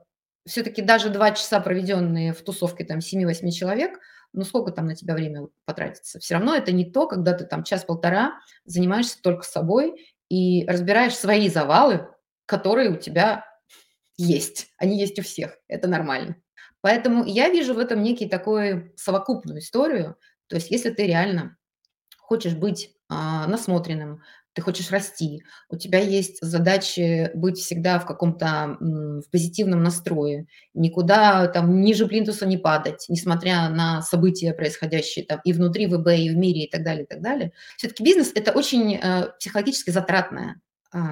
все-таки 0.47 0.81
даже 0.81 1.11
два 1.11 1.33
часа, 1.33 1.61
проведенные 1.61 2.33
в 2.33 2.43
тусовке 2.43 2.85
там 2.85 3.01
7-8 3.01 3.51
человек, 3.51 3.99
ну 4.33 4.45
сколько 4.45 4.73
там 4.73 4.87
на 4.87 4.97
тебя 4.97 5.15
время 5.15 5.49
потратится? 5.67 6.19
Все 6.21 6.35
равно 6.35 6.55
это 6.55 6.73
не 6.73 6.91
то, 6.91 7.07
когда 7.07 7.35
ты 7.35 7.45
там 7.45 7.63
час-полтора 7.63 8.41
занимаешься 8.65 9.21
только 9.23 9.43
собой 9.43 10.09
и 10.31 10.67
разбираешь 10.67 11.15
свои 11.17 11.51
завалы, 11.51 12.09
которые 12.47 12.91
у 12.91 12.97
тебя 12.97 13.45
есть. 14.17 14.69
Они 14.79 14.99
есть 14.99 15.19
у 15.19 15.23
всех. 15.23 15.59
Это 15.69 15.89
нормально. 15.89 16.37
Поэтому 16.81 17.25
я 17.25 17.49
вижу 17.49 17.75
в 17.75 17.79
этом 17.79 18.03
некий 18.03 18.29
такой 18.29 18.93
совокупную 18.97 19.61
историю. 19.61 20.17
То 20.49 20.57
есть 20.57 20.71
если 20.71 20.91
ты 20.91 21.07
реально 21.07 21.57
хочешь 22.19 22.55
быть 22.55 22.91
а, 23.09 23.47
насмотренным, 23.47 24.23
ты 24.55 24.63
хочешь 24.63 24.91
расти, 24.91 25.43
у 25.69 25.77
тебя 25.77 25.99
есть 25.99 26.39
задачи 26.41 27.31
быть 27.35 27.59
всегда 27.59 27.99
в 27.99 28.07
каком-то 28.07 28.77
в 28.81 29.29
позитивном 29.31 29.83
настрое, 29.83 30.47
никуда 30.75 31.49
там 31.49 31.81
ниже 31.81 32.07
плинтуса 32.07 32.47
не 32.47 32.57
падать, 32.57 33.07
несмотря 33.09 33.69
на 33.69 34.01
события, 34.03 34.55
происходящие 34.55 35.25
там 35.25 35.41
и 35.45 35.53
внутри 35.53 35.87
ВБ, 35.87 36.07
и 36.09 36.31
в 36.31 36.37
мире, 36.37 36.65
и 36.65 36.71
так 36.71 36.85
далее, 36.85 37.05
и 37.05 37.07
так 37.07 37.21
далее. 37.21 37.53
Все-таки 37.77 38.05
бизнес– 38.05 38.31
это 38.35 38.53
очень 38.53 38.95
э, 38.95 39.31
психологически 39.39 39.91
затратная 39.91 40.61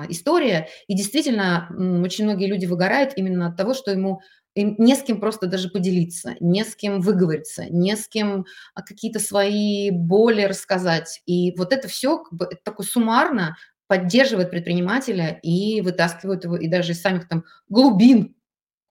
история. 0.09 0.69
И 0.87 0.95
действительно, 0.95 1.69
очень 2.05 2.25
многие 2.25 2.47
люди 2.47 2.67
выгорают 2.67 3.13
именно 3.17 3.49
от 3.49 3.57
того, 3.57 3.75
что 3.75 3.91
ему 3.91 4.21
им 4.55 4.77
не 4.79 4.95
с 4.95 5.03
кем 5.03 5.21
просто 5.21 5.47
даже 5.47 5.71
поделиться, 5.71 6.35
не 6.41 6.65
с 6.65 6.77
кем 6.77 7.01
выговориться, 7.01 7.65
не 7.71 7.97
с 7.97 8.07
кем 8.07 8.45
а, 8.75 8.83
какие-то 8.83 9.19
свои 9.19 9.91
боли 9.91 10.43
рассказать. 10.43 11.23
И 11.27 11.57
вот 11.57 11.73
это 11.73 11.89
все 11.89 12.19
как 12.19 12.33
бы, 12.33 12.45
это 12.47 12.61
такое 12.63 12.87
суммарно 12.87 13.57
поддерживает 13.87 14.51
предпринимателя 14.51 15.39
и 15.43 15.81
вытаскивает 15.81 16.45
его 16.45 16.57
и 16.57 16.69
даже 16.69 16.93
из 16.93 17.01
самых 17.01 17.29
там 17.29 17.45
глубин 17.69 18.35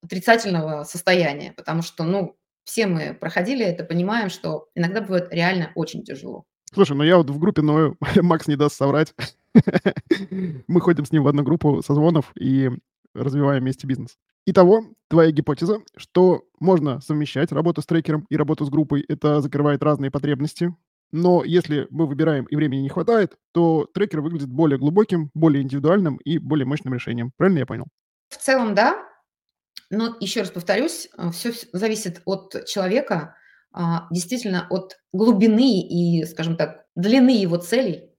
отрицательного 0.04 0.84
состояния, 0.84 1.54
потому 1.56 1.84
что, 1.84 2.04
ну, 2.04 2.36
все 2.64 2.88
мы 2.88 3.14
проходили 3.14 3.66
это, 3.66 3.84
понимаем, 3.84 4.30
что 4.30 4.68
иногда 4.76 5.02
бывает 5.02 5.28
реально 5.32 5.72
очень 5.76 6.04
тяжело. 6.04 6.46
Слушай, 6.74 6.96
ну 6.96 7.04
я 7.04 7.18
вот 7.18 7.30
в 7.30 7.38
группе 7.38 7.62
ною, 7.62 7.98
Макс 8.22 8.48
не 8.48 8.56
даст 8.56 8.78
соврать. 8.78 9.14
Мы 10.68 10.80
ходим 10.80 11.06
с 11.06 11.12
ним 11.12 11.24
в 11.24 11.28
одну 11.28 11.44
группу 11.44 11.82
созвонов 11.82 12.32
и 12.36 12.70
развиваем 13.14 13.64
вместе 13.64 13.88
бизнес. 13.88 14.18
Итого, 14.46 14.86
твоя 15.10 15.32
гипотеза, 15.32 15.82
что 15.98 16.46
можно 16.60 17.02
совмещать 17.02 17.52
работу 17.52 17.82
с 17.82 17.86
трекером 17.86 18.26
и 18.30 18.38
работу 18.38 18.66
с 18.66 18.70
группой, 18.70 19.06
это 19.08 19.42
закрывает 19.42 19.84
разные 19.84 20.10
потребности. 20.12 20.74
Но 21.12 21.44
если 21.44 21.88
мы 21.90 22.08
выбираем 22.08 22.46
и 22.46 22.56
времени 22.56 22.82
не 22.82 22.90
хватает, 22.90 23.36
то 23.52 23.86
трекер 23.94 24.22
выглядит 24.22 24.50
более 24.50 24.80
глубоким, 24.80 25.30
более 25.34 25.62
индивидуальным 25.62 26.18
и 26.18 26.38
более 26.38 26.66
мощным 26.66 26.94
решением. 26.94 27.32
Правильно 27.36 27.60
я 27.60 27.66
понял? 27.66 27.86
В 28.30 28.38
целом, 28.38 28.74
да. 28.74 29.06
Но 29.90 30.16
еще 30.22 30.40
раз 30.40 30.52
повторюсь, 30.52 31.10
все 31.34 31.52
зависит 31.74 32.22
от 32.26 32.66
человека, 32.66 33.36
действительно 34.12 34.68
от 34.70 34.98
глубины 35.14 35.82
и, 35.82 36.26
скажем 36.26 36.58
так, 36.58 36.86
длины 36.96 37.32
его 37.32 37.58
целей. 37.58 38.10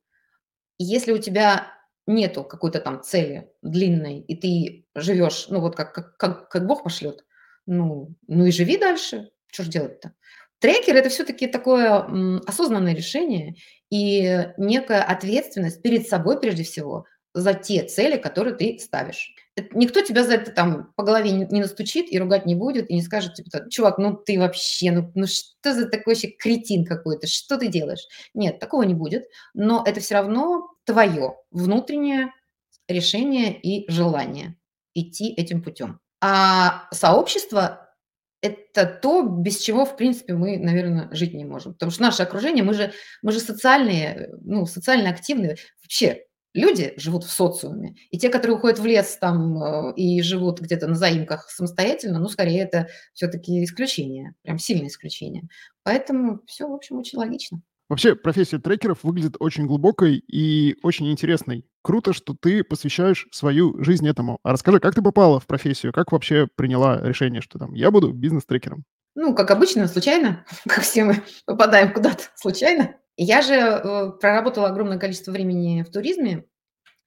Если 0.79 1.13
у 1.13 1.19
тебя 1.19 1.67
нету 2.07 2.45
какой-то 2.45 2.81
там 2.81 3.03
цели 3.03 3.51
длинной, 3.63 4.21
и 4.21 4.37
ты 4.37 4.87
живешь, 4.95 5.47
ну 5.49 5.61
вот 5.61 5.77
как, 5.77 5.95
как, 5.95 6.17
как, 6.17 6.49
как 6.49 6.67
Бог 6.67 6.83
пошлет, 6.83 7.25
ну, 7.67 8.15
ну 8.27 8.47
и 8.47 8.51
живи 8.51 8.77
дальше. 8.79 9.31
Что 9.47 9.65
ж 9.65 9.69
делать-то? 9.69 10.15
Трекер– 10.59 10.97
это 10.97 11.09
все-таки 11.09 11.47
такое 11.47 12.41
осознанное 12.47 12.95
решение 12.95 13.57
и 13.91 14.49
некая 14.57 15.03
ответственность 15.03 15.83
перед 15.83 16.09
собой 16.09 16.41
прежде 16.41 16.63
всего 16.63 17.05
за 17.35 17.55
те 17.55 17.85
цели, 17.85 18.19
которые 18.19 18.55
ты 18.55 18.79
ставишь. 18.79 19.35
Никто 19.73 20.03
тебя 20.03 20.25
за 20.25 20.35
это 20.35 20.51
там 20.51 20.93
по 20.97 21.03
голове 21.03 21.31
не 21.31 21.61
настучит 21.61 22.11
и 22.11 22.19
ругать 22.19 22.47
не 22.47 22.55
будет, 22.55 22.91
и 22.91 22.95
не 22.95 23.03
скажет, 23.03 23.35
типа, 23.35 23.69
чувак, 23.71 23.99
ну 23.99 24.17
ты 24.17 24.39
вообще, 24.39 24.91
ну, 24.93 25.11
ну 25.15 25.27
что 25.27 25.75
за 25.75 25.89
такой 25.89 26.15
вообще 26.15 26.29
кретин 26.29 26.85
какой-то, 26.85 27.27
что 27.27 27.59
ты 27.59 27.69
делаешь? 27.69 28.07
Нет, 28.35 28.59
такого 28.59 28.83
не 28.83 28.95
будет, 28.95 29.25
но 29.55 29.83
это 29.87 30.01
все 30.01 30.15
равно 30.15 30.69
твое 30.85 31.37
внутреннее 31.51 32.33
решение 32.89 33.59
и 33.59 33.91
желание 33.91 34.57
идти 34.95 35.33
этим 35.35 35.63
путем. 35.63 36.01
А 36.21 36.89
сообщество– 36.93 37.91
это 38.43 38.87
то, 38.87 39.23
без 39.23 39.59
чего, 39.59 39.85
в 39.85 39.97
принципе, 39.97 40.35
мы, 40.35 40.59
наверное, 40.59 41.09
жить 41.13 41.35
не 41.35 41.45
можем. 41.45 41.73
Потому 41.75 41.91
что 41.93 42.03
наше 42.03 42.23
окружение, 42.23 42.63
мы 42.65 42.75
же, 42.75 42.93
мы 43.23 43.33
же 43.33 43.41
социальные, 43.41 44.31
ну, 44.43 44.67
социально 44.67 45.11
активные. 45.11 45.57
Вообще, 45.83 46.27
люди 46.55 46.95
живут 46.97 47.25
в 47.25 47.31
социуме. 47.31 47.97
И 48.11 48.19
те, 48.19 48.29
которые 48.29 48.57
уходят 48.57 48.79
в 48.79 48.85
лес 48.85 49.17
там 49.21 49.63
э, 49.63 49.95
и 49.97 50.23
живут 50.23 50.61
где-то 50.61 50.87
на 50.87 50.95
заимках 50.95 51.51
самостоятельно, 51.51 52.19
ну, 52.19 52.29
скорее, 52.29 52.63
это 52.63 52.89
все-таки 53.13 53.65
исключение, 53.65 54.35
прям 54.43 54.59
сильное 54.59 54.89
исключение. 54.89 55.49
Поэтому 55.83 56.41
все, 56.47 56.69
в 56.69 56.73
общем, 56.73 56.99
очень 56.99 57.19
логично. 57.19 57.63
Вообще, 57.89 58.15
профессия 58.15 58.59
трекеров 58.59 59.01
выглядит 59.03 59.37
очень 59.39 59.67
глубокой 59.67 60.17
и 60.17 60.77
очень 60.83 61.11
интересной. 61.11 61.67
Круто, 61.83 62.15
что 62.15 62.35
ты 62.35 62.65
посвящаешь 62.65 63.27
свою 63.33 63.83
жизнь 63.85 64.09
этому. 64.09 64.39
А 64.43 64.53
расскажи, 64.53 64.81
как 64.81 64.95
ты 64.95 65.03
попала 65.03 65.41
в 65.41 65.47
профессию? 65.47 65.93
Как 65.93 66.13
вообще 66.13 66.49
приняла 66.55 67.01
решение, 67.03 67.43
что 67.43 67.59
там 67.59 67.75
я 67.75 67.91
буду 67.91 68.13
бизнес-трекером? 68.13 68.85
Ну, 69.15 69.35
как 69.35 69.51
обычно, 69.51 69.89
случайно, 69.89 70.45
как 70.67 70.81
все 70.81 71.05
мы 71.05 71.23
попадаем 71.45 71.93
куда-то 71.93 72.25
случайно. 72.35 72.95
Я 73.17 73.43
же 73.43 73.55
э, 73.55 74.11
проработала 74.21 74.69
огромное 74.69 74.99
количество 74.99 75.33
времени 75.33 75.83
в 75.83 75.91
туризме. 75.91 76.45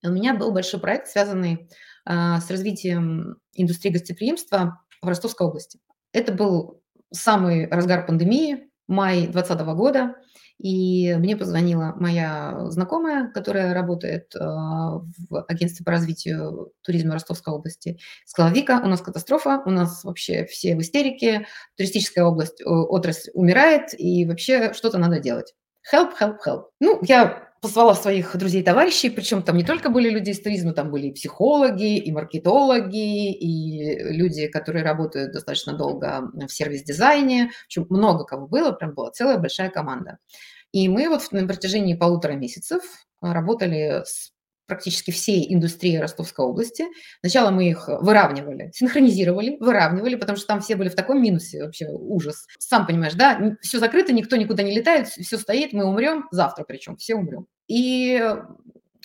У 0.03 0.09
меня 0.09 0.35
был 0.35 0.51
большой 0.51 0.79
проект, 0.79 1.07
связанный 1.07 1.67
а, 2.05 2.39
с 2.39 2.49
развитием 2.51 3.37
индустрии 3.53 3.91
гостеприимства 3.91 4.79
в 5.01 5.07
Ростовской 5.07 5.47
области. 5.47 5.79
Это 6.13 6.31
был 6.31 6.83
самый 7.11 7.67
разгар 7.67 8.05
пандемии, 8.05 8.69
май 8.87 9.27
2020 9.27 9.65
года. 9.75 10.15
И 10.57 11.13
мне 11.15 11.35
позвонила 11.35 11.93
моя 11.97 12.69
знакомая, 12.69 13.29
которая 13.31 13.73
работает 13.73 14.33
э, 14.35 14.39
в 14.39 15.45
агентстве 15.49 15.83
по 15.83 15.91
развитию 15.91 16.71
туризма 16.81 17.15
Ростовской 17.15 17.53
области. 17.53 17.99
Сказала, 18.25 18.53
Вика, 18.53 18.79
у 18.81 18.87
нас 18.87 19.01
катастрофа, 19.01 19.61
у 19.65 19.69
нас 19.69 20.05
вообще 20.05 20.45
все 20.45 20.75
в 20.77 20.81
истерике, 20.81 21.47
туристическая 21.75 22.23
область, 22.23 22.61
отрасль 22.63 23.31
умирает, 23.33 23.99
и 23.99 24.25
вообще 24.25 24.71
что-то 24.73 24.97
надо 24.97 25.19
делать. 25.19 25.53
Help, 25.91 26.13
help, 26.19 26.37
help. 26.45 26.63
Ну, 26.79 26.99
я 27.03 27.51
позвала 27.61 27.95
своих 27.95 28.35
друзей 28.37 28.61
и 28.61 28.63
товарищей, 28.63 29.09
причем 29.09 29.41
там 29.41 29.57
не 29.57 29.63
только 29.63 29.89
были 29.89 30.09
люди 30.09 30.29
из 30.29 30.41
туризма, 30.41 30.73
там 30.73 30.91
были 30.91 31.07
и 31.07 31.13
психологи, 31.13 31.97
и 31.97 32.11
маркетологи, 32.11 33.31
и 33.31 34.03
люди, 34.13 34.47
которые 34.47 34.83
работают 34.83 35.33
достаточно 35.33 35.73
долго 35.73 36.29
в 36.33 36.49
сервис-дизайне. 36.49 37.49
В 37.49 37.65
общем, 37.65 37.87
много 37.89 38.23
кого 38.23 38.47
было, 38.47 38.71
прям 38.71 38.93
была 38.93 39.09
целая 39.11 39.37
большая 39.37 39.69
команда. 39.69 40.19
И 40.71 40.89
мы 40.89 41.09
вот 41.09 41.31
на 41.31 41.47
протяжении 41.47 41.95
полутора 41.95 42.33
месяцев 42.33 42.83
работали 43.21 44.03
с 44.05 44.31
практически 44.67 45.11
всей 45.11 45.53
индустрии 45.53 45.97
Ростовской 45.97 46.45
области. 46.45 46.85
Сначала 47.21 47.51
мы 47.51 47.69
их 47.69 47.87
выравнивали, 47.87 48.71
синхронизировали, 48.73 49.57
выравнивали, 49.59 50.15
потому 50.15 50.37
что 50.37 50.47
там 50.47 50.61
все 50.61 50.75
были 50.75 50.89
в 50.89 50.95
таком 50.95 51.21
минусе, 51.21 51.63
вообще 51.63 51.87
ужас. 51.87 52.45
Сам 52.57 52.85
понимаешь, 52.85 53.13
да, 53.13 53.57
все 53.61 53.79
закрыто, 53.79 54.13
никто 54.13 54.35
никуда 54.35 54.63
не 54.63 54.75
летает, 54.75 55.07
все 55.07 55.37
стоит, 55.37 55.73
мы 55.73 55.85
умрем, 55.85 56.27
завтра 56.31 56.63
причем, 56.67 56.97
все 56.97 57.15
умрем. 57.15 57.47
И 57.67 58.33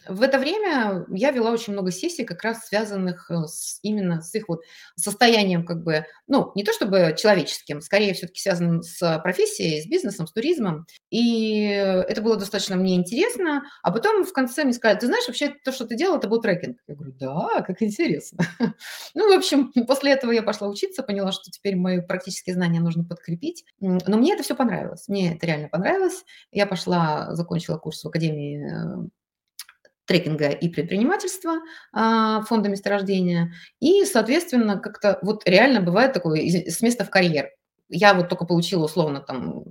в 0.09 0.23
это 0.23 0.39
время 0.39 1.05
я 1.11 1.31
вела 1.31 1.51
очень 1.51 1.73
много 1.73 1.91
сессий, 1.91 2.25
как 2.25 2.43
раз 2.43 2.67
связанных 2.67 3.31
э, 3.31 3.47
с, 3.47 3.79
именно 3.83 4.23
с 4.23 4.35
их 4.35 4.49
вот 4.49 4.63
состоянием, 4.97 5.65
как 5.65 5.83
бы, 5.83 6.07
ну, 6.27 6.53
не 6.55 6.65
то 6.65 6.73
чтобы 6.73 7.15
человеческим, 7.19 7.81
скорее 7.81 8.15
все-таки 8.15 8.41
связанным 8.41 8.83
с 8.83 9.19
профессией, 9.23 9.83
с 9.83 9.87
бизнесом, 9.87 10.27
с 10.27 10.33
туризмом. 10.33 10.87
И 11.11 11.65
это 11.65 12.23
было 12.23 12.37
достаточно 12.37 12.77
мне 12.77 12.97
интересно. 12.97 13.65
А 13.83 13.91
потом 13.91 14.25
в 14.25 14.33
конце 14.33 14.65
мне 14.65 14.73
сказали, 14.73 14.99
ты 14.99 15.07
знаешь, 15.07 15.27
вообще 15.27 15.55
то, 15.65 15.73
что 15.73 15.87
ты 15.87 15.97
делал, 15.97 16.19
это 16.19 16.29
был 16.29 16.41
трекинг. 16.41 16.79
Я 16.87 16.95
говорю, 16.95 17.13
да, 17.19 17.63
как 17.63 17.83
интересно. 17.83 18.45
Ну, 19.15 19.35
в 19.35 19.37
общем, 19.37 19.73
после 19.87 20.13
этого 20.13 20.31
я 20.31 20.43
пошла 20.43 20.69
учиться, 20.69 21.03
поняла, 21.03 21.33
что 21.33 21.51
теперь 21.51 21.77
мои 21.77 22.01
практические 22.01 22.55
знания 22.55 22.81
нужно 22.81 23.05
подкрепить. 23.05 23.65
Но 23.81 24.17
мне 24.17 24.35
это 24.35 24.43
все 24.43 24.55
понравилось. 24.55 25.09
Мне 25.09 25.35
это 25.35 25.47
реально 25.47 25.69
понравилось. 25.69 26.25
Я 26.53 26.67
пошла, 26.67 27.35
закончила 27.35 27.77
курс 27.77 28.05
в 28.05 28.09
Академии 28.09 29.05
э, 29.05 29.09
трекинга 30.07 30.49
и 30.49 30.69
предпринимательства 30.69 31.61
а, 31.93 32.43
фонда 32.43 32.69
месторождения. 32.69 33.53
И, 33.81 34.05
соответственно, 34.05 34.79
как-то 34.79 35.19
вот 35.23 35.49
реально 35.49 35.81
бывает 35.81 36.13
такое 36.13 36.41
с 36.41 36.83
места 36.83 37.05
в 37.05 37.11
карьер. 37.11 37.51
Я 37.93 38.15
вот 38.15 38.29
только 38.29 38.45
получила 38.45 38.85
условно 38.85 39.21
там 39.21 39.65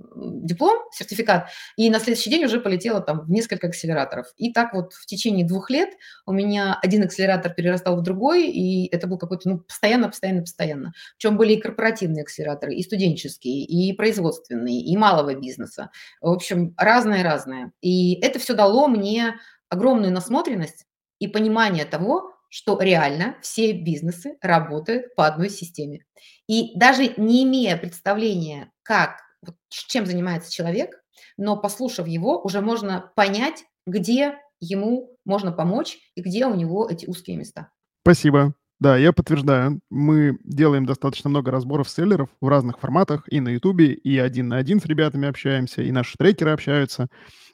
диплом, 0.44 0.78
сертификат, 0.92 1.48
и 1.76 1.88
на 1.88 1.98
следующий 1.98 2.28
день 2.28 2.44
уже 2.44 2.60
полетела 2.60 3.00
там 3.00 3.20
в 3.20 3.30
несколько 3.30 3.68
акселераторов. 3.68 4.26
И 4.36 4.52
так 4.52 4.74
вот 4.74 4.92
в 4.92 5.06
течение 5.06 5.46
двух 5.46 5.70
лет 5.70 5.88
у 6.26 6.32
меня 6.32 6.78
один 6.82 7.02
акселератор 7.02 7.54
перерастал 7.54 7.96
в 7.96 8.02
другой, 8.02 8.48
и 8.48 8.94
это 8.94 9.06
был 9.06 9.16
какой-то, 9.16 9.48
ну, 9.48 9.58
постоянно, 9.60 10.08
постоянно, 10.08 10.42
постоянно. 10.42 10.92
Причем 11.16 11.38
были 11.38 11.54
и 11.54 11.60
корпоративные 11.60 12.22
акселераторы, 12.22 12.74
и 12.74 12.82
студенческие, 12.82 13.64
и 13.64 13.92
производственные, 13.94 14.80
и 14.80 14.96
малого 14.98 15.34
бизнеса. 15.34 15.90
В 16.20 16.28
общем, 16.28 16.74
разное-разное. 16.76 17.72
И 17.80 18.20
это 18.20 18.38
все 18.38 18.52
дало 18.52 18.86
мне 18.88 19.36
огромную 19.70 20.12
насмотренность 20.12 20.84
и 21.18 21.28
понимание 21.28 21.84
того, 21.84 22.34
что 22.50 22.78
реально 22.80 23.36
все 23.40 23.72
бизнесы 23.72 24.36
работают 24.42 25.14
по 25.14 25.26
одной 25.26 25.48
системе. 25.48 26.04
И 26.48 26.76
даже 26.76 27.14
не 27.16 27.44
имея 27.44 27.76
представления, 27.76 28.72
как, 28.82 29.20
чем 29.68 30.04
занимается 30.04 30.52
человек, 30.52 31.00
но 31.36 31.56
послушав 31.56 32.06
его, 32.06 32.42
уже 32.42 32.60
можно 32.60 33.12
понять, 33.14 33.64
где 33.86 34.34
ему 34.58 35.16
можно 35.24 35.52
помочь 35.52 35.98
и 36.16 36.22
где 36.22 36.46
у 36.46 36.54
него 36.54 36.88
эти 36.90 37.06
узкие 37.06 37.36
места. 37.36 37.70
Спасибо. 38.02 38.54
Да, 38.80 38.96
я 38.96 39.12
подтверждаю. 39.12 39.80
Мы 39.90 40.38
делаем 40.42 40.86
достаточно 40.86 41.28
много 41.28 41.50
разборов 41.50 41.88
селлеров 41.88 42.30
в 42.40 42.48
разных 42.48 42.80
форматах, 42.80 43.24
и 43.30 43.38
на 43.38 43.50
Ютубе, 43.50 43.92
и 43.92 44.18
один 44.18 44.48
на 44.48 44.56
один 44.56 44.80
с 44.80 44.86
ребятами 44.86 45.28
общаемся, 45.28 45.82
и 45.82 45.92
наши 45.92 46.16
трекеры 46.18 46.52
общаются. 46.52 47.08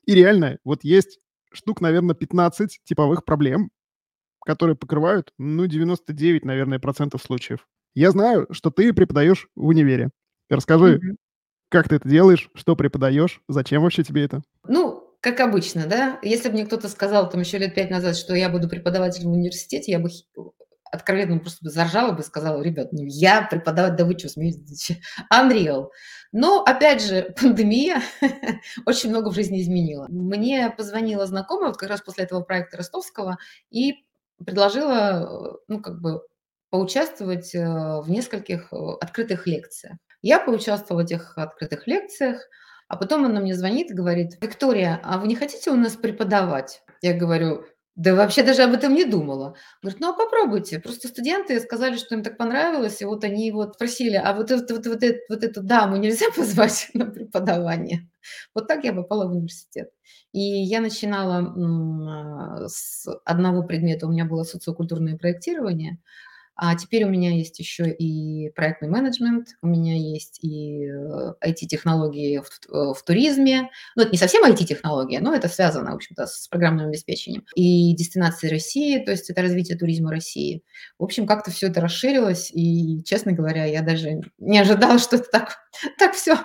И 0.06 0.14
реально, 0.14 0.58
вот 0.64 0.84
есть 0.84 1.18
штук, 1.56 1.80
наверное, 1.80 2.14
15 2.14 2.80
типовых 2.84 3.24
проблем, 3.24 3.70
которые 4.44 4.76
покрывают, 4.76 5.32
ну, 5.38 5.66
99, 5.66 6.44
наверное, 6.44 6.78
процентов 6.78 7.22
случаев. 7.22 7.66
Я 7.94 8.10
знаю, 8.10 8.46
что 8.50 8.70
ты 8.70 8.92
преподаешь 8.92 9.48
в 9.56 9.66
универе. 9.66 10.10
Расскажи, 10.48 10.96
mm-hmm. 10.96 11.16
как 11.70 11.88
ты 11.88 11.96
это 11.96 12.08
делаешь, 12.08 12.50
что 12.54 12.76
преподаешь, 12.76 13.40
зачем 13.48 13.82
вообще 13.82 14.04
тебе 14.04 14.24
это? 14.24 14.42
Ну, 14.68 15.06
как 15.20 15.40
обычно, 15.40 15.86
да. 15.86 16.20
Если 16.22 16.48
бы 16.48 16.54
мне 16.54 16.66
кто-то 16.66 16.88
сказал 16.88 17.28
там 17.28 17.40
еще 17.40 17.58
лет 17.58 17.74
пять 17.74 17.90
назад, 17.90 18.16
что 18.16 18.34
я 18.34 18.48
буду 18.48 18.68
преподавателем 18.68 19.30
в 19.30 19.34
университете, 19.34 19.92
я 19.92 19.98
бы 19.98 20.08
откровенно 20.92 21.38
просто 21.38 21.68
заржала 21.68 22.12
бы 22.12 22.20
и 22.20 22.24
сказала, 22.24 22.62
ребят, 22.62 22.92
ну 22.92 23.02
я 23.02 23.42
преподавать, 23.42 23.96
да 23.96 24.04
вы 24.04 24.18
что, 24.18 24.28
смеетесь? 24.28 24.92
Unreal. 25.32 25.88
Но, 26.32 26.62
опять 26.62 27.02
же, 27.02 27.34
пандемия 27.40 28.02
очень 28.86 29.10
много 29.10 29.30
в 29.30 29.34
жизни 29.34 29.60
изменила. 29.60 30.06
Мне 30.08 30.70
позвонила 30.70 31.26
знакомая, 31.26 31.68
вот 31.68 31.76
как 31.76 31.88
раз 31.88 32.00
после 32.02 32.24
этого 32.24 32.42
проекта 32.42 32.78
Ростовского, 32.78 33.38
и 33.70 34.04
предложила, 34.44 35.58
ну, 35.68 35.80
как 35.80 36.00
бы, 36.00 36.22
поучаствовать 36.70 37.54
э, 37.54 37.60
в 37.60 38.10
нескольких 38.10 38.72
э, 38.72 38.76
открытых 39.00 39.46
лекциях. 39.46 39.96
Я 40.20 40.40
поучаствовала 40.40 41.02
в 41.02 41.04
этих 41.06 41.38
открытых 41.38 41.86
лекциях, 41.86 42.42
а 42.88 42.96
потом 42.96 43.24
она 43.24 43.40
мне 43.40 43.54
звонит 43.54 43.90
и 43.90 43.94
говорит, 43.94 44.36
Виктория, 44.42 45.00
а 45.02 45.18
вы 45.18 45.28
не 45.28 45.36
хотите 45.36 45.70
у 45.70 45.76
нас 45.76 45.94
преподавать? 45.94 46.82
Я 47.02 47.14
говорю, 47.14 47.64
да 47.96 48.14
вообще 48.14 48.42
даже 48.42 48.62
об 48.62 48.74
этом 48.74 48.94
не 48.94 49.04
думала. 49.06 49.56
Говорит, 49.82 50.00
ну 50.00 50.10
а 50.10 50.12
попробуйте. 50.12 50.78
Просто 50.80 51.08
студенты 51.08 51.58
сказали, 51.60 51.96
что 51.96 52.14
им 52.14 52.22
так 52.22 52.36
понравилось, 52.36 53.00
и 53.00 53.06
вот 53.06 53.24
они 53.24 53.50
вот 53.52 53.78
просили, 53.78 54.16
а 54.16 54.34
вот, 54.34 54.50
вот, 54.50 54.70
вот, 54.70 54.86
вот, 54.86 55.02
эту, 55.02 55.18
вот 55.30 55.42
эту 55.42 55.62
даму 55.62 55.96
нельзя 55.96 56.26
позвать 56.36 56.90
на 56.94 57.06
преподавание. 57.06 58.08
Вот 58.54 58.68
так 58.68 58.84
я 58.84 58.92
попала 58.92 59.26
в 59.26 59.32
университет. 59.32 59.90
И 60.32 60.40
я 60.40 60.80
начинала 60.80 62.68
с 62.68 63.06
одного 63.24 63.62
предмета, 63.62 64.06
у 64.06 64.10
меня 64.10 64.26
было 64.26 64.42
социокультурное 64.42 65.16
проектирование, 65.16 65.98
А 66.56 66.74
теперь 66.74 67.04
у 67.04 67.08
меня 67.08 67.30
есть 67.30 67.58
еще 67.58 67.90
и 67.90 68.50
проектный 68.50 68.88
менеджмент, 68.88 69.48
у 69.60 69.66
меня 69.66 69.94
есть 69.94 70.42
и 70.42 70.88
IT-технологии 71.44 72.38
в, 72.38 72.94
в 72.94 73.02
туризме. 73.04 73.70
Ну, 73.94 74.02
это 74.02 74.10
не 74.10 74.18
совсем 74.18 74.42
IT-технология, 74.44 75.20
но 75.20 75.34
это 75.34 75.48
связано, 75.48 75.92
в 75.92 75.96
общем-то, 75.96 76.26
с 76.26 76.48
программным 76.48 76.88
обеспечением. 76.88 77.44
И 77.54 77.94
дестинации 77.94 78.48
России, 78.48 79.04
то 79.04 79.10
есть 79.10 79.28
это 79.28 79.42
развитие 79.42 79.76
туризма 79.76 80.10
России. 80.10 80.62
В 80.98 81.04
общем, 81.04 81.26
как-то 81.26 81.50
все 81.50 81.66
это 81.66 81.82
расширилось, 81.82 82.50
и, 82.52 83.02
честно 83.04 83.32
говоря, 83.32 83.66
я 83.66 83.82
даже 83.82 84.22
не 84.38 84.58
ожидала, 84.58 84.98
что 84.98 85.16
это 85.16 85.28
так, 85.30 85.58
так 85.98 86.14
все 86.14 86.38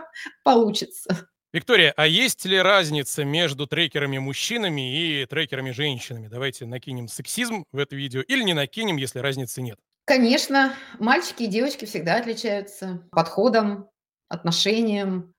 получится. 0.43 1.27
Виктория, 1.53 1.93
а 1.97 2.07
есть 2.07 2.45
ли 2.45 2.57
разница 2.61 3.25
между 3.25 3.67
трекерами-мужчинами 3.67 5.21
и 5.21 5.25
трекерами-женщинами? 5.25 6.27
Давайте 6.27 6.65
накинем 6.65 7.09
сексизм 7.09 7.65
в 7.73 7.77
это 7.77 7.95
видео 7.95 8.21
или 8.21 8.41
не 8.43 8.53
накинем, 8.53 8.95
если 8.95 9.19
разницы 9.19 9.61
нет. 9.61 9.77
Конечно, 10.05 10.73
мальчики 10.99 11.43
и 11.43 11.47
девочки 11.47 11.85
всегда 11.85 12.15
отличаются 12.15 13.07
подходом, 13.11 13.89
отношением, 14.29 15.33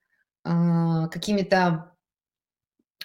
а, 0.44 1.08
какими-то 1.08 1.94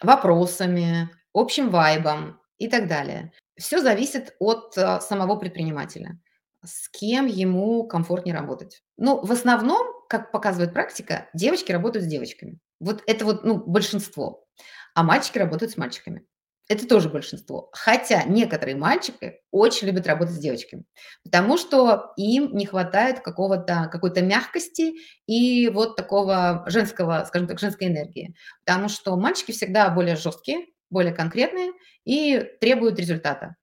вопросами, 0.01 1.09
общим 1.33 1.69
вайбом 1.69 2.39
и 2.57 2.67
так 2.67 2.87
далее. 2.87 3.31
Все 3.57 3.81
зависит 3.81 4.35
от 4.39 4.77
а, 4.77 5.01
самого 5.01 5.35
предпринимателя, 5.37 6.19
с 6.63 6.89
кем 6.89 7.25
ему 7.25 7.87
комфортнее 7.87 8.35
работать. 8.35 8.83
Ну, 8.97 9.23
в 9.25 9.31
основном, 9.31 9.87
как 10.09 10.31
показывает 10.31 10.73
практика, 10.73 11.29
девочки 11.33 11.71
работают 11.71 12.05
с 12.05 12.09
девочками. 12.09 12.59
Вот 12.79 13.03
это 13.07 13.25
вот, 13.25 13.43
ну, 13.43 13.57
большинство. 13.57 14.45
А 14.93 15.03
мальчики 15.03 15.37
работают 15.37 15.71
с 15.71 15.77
мальчиками. 15.77 16.25
Это 16.69 16.85
тоже 16.85 17.07
большинство. 17.09 17.69
Хотя 17.71 18.23
некоторые 18.23 18.75
мальчики 18.75 19.39
очень 19.51 19.87
любят 19.87 20.05
работать 20.05 20.35
с 20.35 20.39
девочками, 20.39 20.83
потому 21.23 21.57
что 21.57 22.11
им 22.17 22.53
не 22.55 22.65
хватает 22.65 23.21
какого-то, 23.21 23.89
какой-то 23.89 24.21
мягкости 24.21 24.95
и 25.27 25.69
вот 25.69 25.95
такого 25.95 26.65
женского, 26.67 27.23
скажем 27.25 27.47
так, 27.47 27.59
женской 27.59 27.87
энергии. 27.87 28.35
Потому 28.65 28.89
что 28.89 29.15
мальчики 29.15 29.53
всегда 29.53 29.89
более 29.89 30.17
жесткие, 30.17 30.65
более 30.89 31.13
конкретные 31.13 31.71
и 32.03 32.45
требуют 32.59 32.99
результата. 32.99 33.55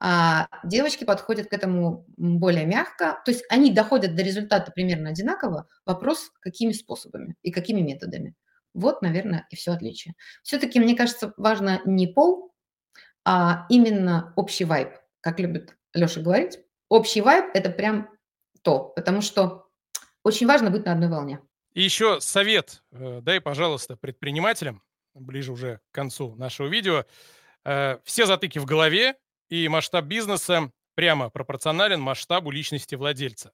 А 0.00 0.48
девочки 0.64 1.04
подходят 1.04 1.48
к 1.48 1.52
этому 1.52 2.06
более 2.16 2.66
мягко. 2.66 3.20
То 3.24 3.30
есть 3.30 3.44
они 3.48 3.72
доходят 3.72 4.14
до 4.14 4.22
результата 4.22 4.70
примерно 4.72 5.10
одинаково. 5.10 5.68
Вопрос, 5.84 6.30
какими 6.40 6.72
способами 6.72 7.36
и 7.42 7.50
какими 7.50 7.80
методами. 7.80 8.34
Вот, 8.74 9.02
наверное, 9.02 9.46
и 9.50 9.56
все 9.56 9.72
отличие. 9.72 10.14
Все-таки, 10.42 10.80
мне 10.80 10.96
кажется, 10.96 11.34
важно 11.36 11.80
не 11.84 12.06
пол, 12.06 12.51
а 13.24 13.66
именно 13.68 14.32
общий 14.36 14.64
вайб. 14.64 14.90
Как 15.20 15.38
любит 15.40 15.76
Леша 15.94 16.20
говорить, 16.20 16.58
общий 16.88 17.20
вайб– 17.20 17.46
это 17.54 17.70
прям 17.70 18.08
то, 18.62 18.92
потому 18.96 19.20
что 19.20 19.68
очень 20.24 20.46
важно 20.46 20.70
быть 20.70 20.84
на 20.84 20.92
одной 20.92 21.08
волне. 21.08 21.40
И 21.72 21.82
еще 21.82 22.20
совет, 22.20 22.82
э, 22.92 23.20
дай, 23.22 23.40
пожалуйста, 23.40 23.96
предпринимателям, 23.96 24.82
ближе 25.14 25.52
уже 25.52 25.80
к 25.90 25.94
концу 25.94 26.34
нашего 26.36 26.66
видео. 26.68 27.04
Э, 27.64 27.98
все 28.04 28.26
затыки 28.26 28.58
в 28.58 28.66
голове 28.66 29.16
и 29.48 29.68
масштаб 29.68 30.04
бизнеса 30.04 30.70
прямо 30.94 31.30
пропорционален 31.30 32.00
масштабу 32.00 32.50
личности 32.50 32.94
владельца. 32.94 33.52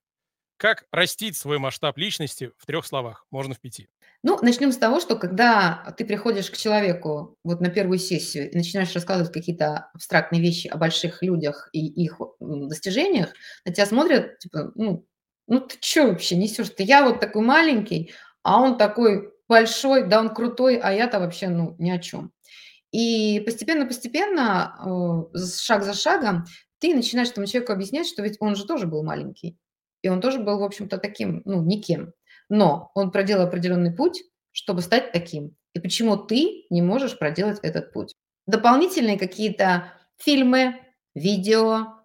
Как 0.59 0.87
растить 0.91 1.37
свой 1.37 1.59
масштаб 1.59 1.97
личности 1.97 2.51
в 2.59 2.67
трех 2.67 2.85
словах, 2.85 3.27
можно 3.31 3.55
в 3.55 3.61
пяти? 3.61 3.87
Ну, 4.25 4.37
начнем 4.43 4.73
с 4.73 4.77
того, 4.77 4.99
что 4.99 5.15
когда 5.15 5.95
ты 5.97 6.05
приходишь 6.05 6.51
к 6.51 6.57
человеку 6.57 7.37
вот 7.45 7.61
на 7.61 7.69
первую 7.69 8.01
сессию 8.01 8.51
и 8.51 8.57
начинаешь 8.57 8.93
рассказывать 8.93 9.33
какие-то 9.33 9.89
абстрактные 9.95 10.43
вещи 10.43 10.67
о 10.67 10.77
больших 10.77 11.23
людях 11.23 11.69
и 11.73 11.87
их 11.87 12.21
достижениях, 12.41 13.33
на 13.65 13.73
тебя 13.73 13.87
смотрят, 13.87 14.41
типа, 14.41 14.73
ну, 14.75 15.07
ну 15.47 15.61
ты 15.61 15.77
что 15.81 16.09
вообще 16.09 16.35
несешь? 16.35 16.71
Ты 16.71 16.83
я 16.83 17.05
вот 17.05 17.21
такой 17.21 17.43
маленький, 17.43 18.13
а 18.43 18.61
он 18.61 18.77
такой 18.79 19.33
большой, 19.47 20.09
да 20.09 20.19
он 20.19 20.35
крутой, 20.35 20.79
а 20.79 20.93
я-то 20.93 21.21
вообще, 21.21 21.49
ну, 21.51 21.77
ни 21.79 21.91
о 21.91 22.01
чем. 22.01 22.33
И 22.91 23.41
постепенно-постепенно, 23.47 25.29
э, 25.33 25.39
шаг 25.39 25.85
за 25.85 25.95
шагом, 25.95 26.47
ты 26.81 26.97
начинаешь 26.97 27.29
этому 27.29 27.47
человеку 27.47 27.73
объяснять, 27.73 28.09
что 28.09 28.23
ведь 28.23 28.39
он 28.41 28.57
же 28.57 28.67
тоже 28.67 28.89
был 28.89 29.05
маленький. 29.05 29.57
И 30.03 30.09
он 30.09 30.21
тоже 30.21 30.39
был, 30.39 30.59
в 30.59 30.65
общем-то, 30.65 30.99
таким, 30.99 31.43
ну, 31.45 31.63
никем. 31.63 32.13
Но 32.49 32.91
он 32.95 33.11
проделал 33.11 33.47
определенный 33.47 33.93
путь, 33.93 34.23
чтобы 34.53 34.83
стать 34.83 35.13
таким. 35.13 35.57
И 35.75 35.81
почему 35.81 36.17
ты 36.17 36.67
не 36.71 36.83
можешь 36.83 37.19
проделать 37.19 37.59
этот 37.63 37.93
путь? 37.93 38.15
Дополнительные 38.47 39.19
какие-то 39.19 39.93
фильмы, 40.17 40.81
видео, 41.15 41.99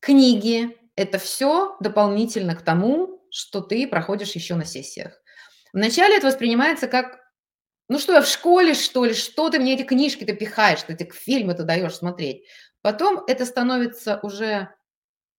книги– 0.00 0.76
это 0.96 1.18
все 1.18 1.76
дополнительно 1.80 2.54
к 2.54 2.62
тому, 2.62 3.22
что 3.30 3.60
ты 3.60 3.86
проходишь 3.86 4.32
еще 4.32 4.54
на 4.54 4.64
сессиях. 4.64 5.20
Вначале 5.72 6.16
это 6.16 6.26
воспринимается 6.26 6.88
как, 6.88 7.20
ну 7.88 7.98
что, 7.98 8.14
я 8.14 8.22
в 8.22 8.26
школе, 8.26 8.74
что 8.74 9.04
ли, 9.04 9.14
что 9.14 9.50
ты 9.50 9.58
мне 9.58 9.74
эти 9.74 9.82
книжки-то 9.82 10.32
пихаешь, 10.32 10.80
что 10.80 10.96
ты 10.96 11.08
фильмы-то 11.12 11.64
даешь 11.64 11.94
смотреть. 11.94 12.46
Потом 12.82 13.22
это 13.26 13.44
становится 13.44 14.18
уже 14.22 14.70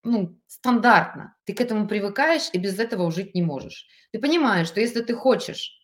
ну, 0.04 0.40
стандартно. 0.48 1.36
Ты 1.46 1.54
к 1.54 1.62
этому 1.62 1.88
привыкаешь 1.88 2.50
и 2.54 2.58
без 2.58 2.80
этого 2.80 3.12
жить 3.12 3.36
не 3.36 3.42
можешь. 3.42 3.88
Ты 4.12 4.20
понимаешь, 4.20 4.68
что 4.68 4.82
если 4.82 5.02
ты 5.02 5.14
хочешь 5.14 5.80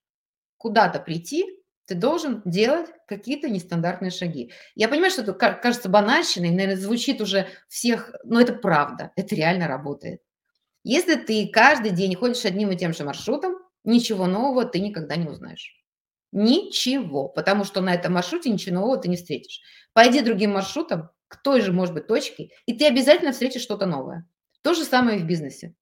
куда-то 0.57 0.99
прийти, 0.99 1.45
ты 1.85 1.95
должен 1.95 2.41
делать 2.43 2.89
какие-то 3.07 3.49
нестандартные 3.49 4.11
шаги. 4.11 4.51
Я 4.75 4.89
понимаю, 4.89 5.11
что 5.11 5.21
это 5.21 5.33
кажется 5.33 5.87
банальщиной, 5.87 6.49
наверное, 6.49 6.75
звучит 6.75 7.21
уже 7.21 7.47
всех, 7.69 8.13
но 8.23 8.41
это 8.41 8.53
правда, 8.53 9.11
это 9.15 9.35
реально 9.35 9.67
работает. 9.67 10.21
Если 10.83 11.15
ты 11.15 11.47
каждый 11.47 11.91
день 11.91 12.15
ходишь 12.15 12.45
одним 12.45 12.71
и 12.71 12.77
тем 12.77 12.93
же 12.93 13.03
маршрутом, 13.03 13.55
ничего 13.83 14.25
нового 14.25 14.65
ты 14.65 14.79
никогда 14.79 15.15
не 15.15 15.27
узнаешь. 15.27 15.75
Ничего, 16.33 17.29
потому 17.29 17.63
что 17.63 17.81
на 17.81 17.93
этом 17.93 18.13
маршруте 18.13 18.49
ничего 18.49 18.75
нового 18.75 18.97
ты 18.97 19.07
не 19.07 19.15
встретишь. 19.15 19.61
Пойди 19.93 20.21
другим 20.21 20.51
маршрутом, 20.51 21.09
к 21.27 21.41
той 21.41 21.61
же, 21.61 21.73
может 21.73 21.93
быть, 21.93 22.07
точке, 22.07 22.51
и 22.65 22.73
ты 22.73 22.87
обязательно 22.87 23.31
встретишь 23.31 23.61
что-то 23.61 23.85
новое. 23.85 24.27
То 24.61 24.73
же 24.73 24.83
самое 24.83 25.19
и 25.19 25.21
в 25.21 25.25
бизнесе. 25.25 25.75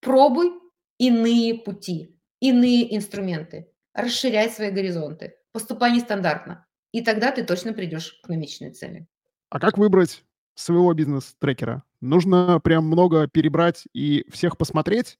Пробуй 0.00 0.52
иные 0.98 1.54
пути, 1.54 2.18
иные 2.40 2.96
инструменты, 2.96 3.70
расширяй 3.94 4.50
свои 4.50 4.70
горизонты, 4.70 5.34
поступай 5.52 5.92
нестандартно, 5.92 6.66
и 6.92 7.02
тогда 7.02 7.32
ты 7.32 7.44
точно 7.44 7.72
придешь 7.72 8.20
к 8.22 8.28
намеченной 8.28 8.72
цели. 8.72 9.06
А 9.50 9.60
как 9.60 9.78
выбрать 9.78 10.24
своего 10.54 10.92
бизнес-трекера? 10.92 11.82
Нужно 12.00 12.60
прям 12.60 12.86
много 12.86 13.28
перебрать 13.28 13.84
и 13.92 14.24
всех 14.30 14.56
посмотреть? 14.58 15.18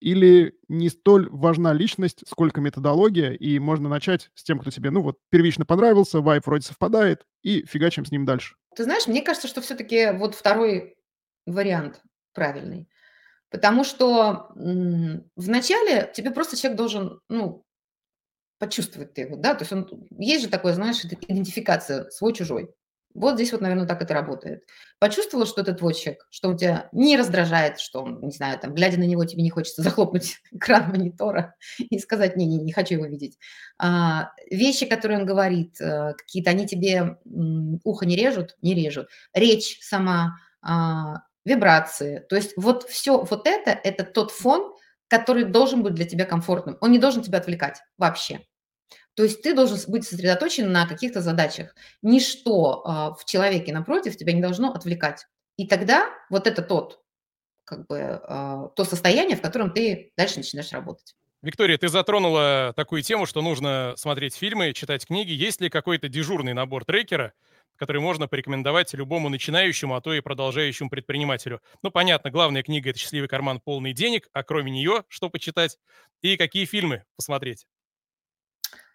Или 0.00 0.54
не 0.68 0.88
столь 0.90 1.28
важна 1.30 1.72
личность, 1.72 2.22
сколько 2.28 2.60
методология, 2.60 3.32
и 3.32 3.58
можно 3.58 3.88
начать 3.88 4.30
с 4.34 4.44
тем, 4.44 4.60
кто 4.60 4.70
тебе, 4.70 4.90
ну 4.90 5.02
вот, 5.02 5.18
первично 5.28 5.66
понравился, 5.66 6.20
вайп 6.20 6.46
вроде 6.46 6.66
совпадает, 6.66 7.26
и 7.42 7.64
фигачим 7.66 8.04
с 8.04 8.12
ним 8.12 8.24
дальше? 8.24 8.54
Ты 8.76 8.84
знаешь, 8.84 9.06
мне 9.08 9.22
кажется, 9.22 9.48
что 9.48 9.60
все-таки 9.60 10.12
вот 10.12 10.34
второй 10.34 10.96
вариант 11.46 12.02
правильный. 12.32 12.88
Потому 13.50 13.82
что 13.82 14.50
вначале 15.36 16.12
тебе 16.14 16.30
просто 16.30 16.56
человек 16.56 16.76
должен, 16.76 17.20
ну, 17.28 17.64
почувствовать 18.58 19.14
ты 19.14 19.22
его, 19.22 19.36
да, 19.36 19.54
то 19.54 19.62
есть 19.62 19.72
он, 19.72 20.06
есть 20.10 20.44
же 20.44 20.50
такое, 20.50 20.74
знаешь, 20.74 21.04
идентификация 21.04 22.10
свой-чужой. 22.10 22.70
Вот 23.14 23.34
здесь 23.34 23.52
вот, 23.52 23.60
наверное, 23.60 23.86
так 23.86 24.02
это 24.02 24.14
работает. 24.14 24.64
Почувствовала, 24.98 25.46
что 25.46 25.64
твой 25.74 25.94
человек, 25.94 26.26
что 26.30 26.50
он 26.50 26.56
тебя 26.56 26.88
не 26.92 27.16
раздражает, 27.16 27.80
что 27.80 28.02
он, 28.02 28.20
не 28.20 28.30
знаю, 28.30 28.58
там, 28.58 28.74
глядя 28.74 28.98
на 28.98 29.04
него, 29.04 29.24
тебе 29.24 29.42
не 29.42 29.50
хочется 29.50 29.82
захлопнуть 29.82 30.38
экран 30.52 30.90
монитора 30.90 31.54
и 31.78 31.98
сказать, 31.98 32.36
не-не, 32.36 32.58
не 32.58 32.72
хочу 32.72 32.94
его 32.94 33.06
видеть. 33.06 33.38
А, 33.78 34.32
вещи, 34.50 34.86
которые 34.86 35.20
он 35.20 35.26
говорит, 35.26 35.80
а, 35.80 36.12
какие-то, 36.14 36.50
они 36.50 36.66
тебе 36.66 37.18
ухо 37.84 38.06
не 38.06 38.16
режут? 38.16 38.56
Не 38.62 38.74
режут. 38.74 39.08
Речь 39.34 39.78
сама, 39.80 40.36
а, 40.62 41.22
вибрации. 41.44 42.24
То 42.28 42.36
есть 42.36 42.52
вот 42.56 42.84
все 42.84 43.22
вот 43.22 43.46
это, 43.46 43.70
это 43.70 44.04
тот 44.04 44.30
фон, 44.30 44.74
который 45.08 45.44
должен 45.44 45.82
быть 45.82 45.94
для 45.94 46.04
тебя 46.04 46.24
комфортным. 46.24 46.76
Он 46.80 46.92
не 46.92 46.98
должен 46.98 47.22
тебя 47.22 47.38
отвлекать 47.38 47.80
вообще. 47.96 48.46
То 49.18 49.24
есть 49.24 49.42
ты 49.42 49.52
должен 49.52 49.76
быть 49.88 50.04
сосредоточен 50.04 50.70
на 50.70 50.86
каких-то 50.86 51.20
задачах. 51.20 51.74
Ничто 52.02 52.82
а, 52.84 53.14
в 53.14 53.24
человеке 53.24 53.72
напротив 53.72 54.16
тебя 54.16 54.32
не 54.32 54.40
должно 54.40 54.70
отвлекать. 54.70 55.26
И 55.56 55.66
тогда 55.66 56.08
вот 56.30 56.46
это 56.46 56.62
тот, 56.62 57.00
как 57.64 57.88
бы, 57.88 57.98
а, 57.98 58.68
то 58.76 58.84
состояние, 58.84 59.36
в 59.36 59.42
котором 59.42 59.72
ты 59.72 60.12
дальше 60.16 60.36
начинаешь 60.36 60.70
работать. 60.70 61.16
Виктория, 61.42 61.76
ты 61.78 61.88
затронула 61.88 62.72
такую 62.76 63.02
тему, 63.02 63.26
что 63.26 63.42
нужно 63.42 63.94
смотреть 63.96 64.36
фильмы, 64.36 64.72
читать 64.72 65.04
книги. 65.04 65.32
Есть 65.32 65.60
ли 65.60 65.68
какой-то 65.68 66.08
дежурный 66.08 66.52
набор 66.52 66.84
трекера, 66.84 67.32
который 67.74 68.00
можно 68.00 68.28
порекомендовать 68.28 68.94
любому 68.94 69.30
начинающему, 69.30 69.96
а 69.96 70.00
то 70.00 70.14
и 70.14 70.20
продолжающему 70.20 70.90
предпринимателю? 70.90 71.60
Ну, 71.82 71.90
понятно, 71.90 72.30
главная 72.30 72.62
книга– 72.62 72.90
это 72.90 73.00
«Счастливый 73.00 73.28
карман, 73.28 73.58
полный 73.58 73.92
денег», 73.92 74.28
а 74.32 74.44
кроме 74.44 74.70
нее 74.70 75.02
что 75.08 75.28
почитать? 75.28 75.76
И 76.22 76.36
какие 76.36 76.66
фильмы 76.66 77.02
посмотреть? 77.16 77.66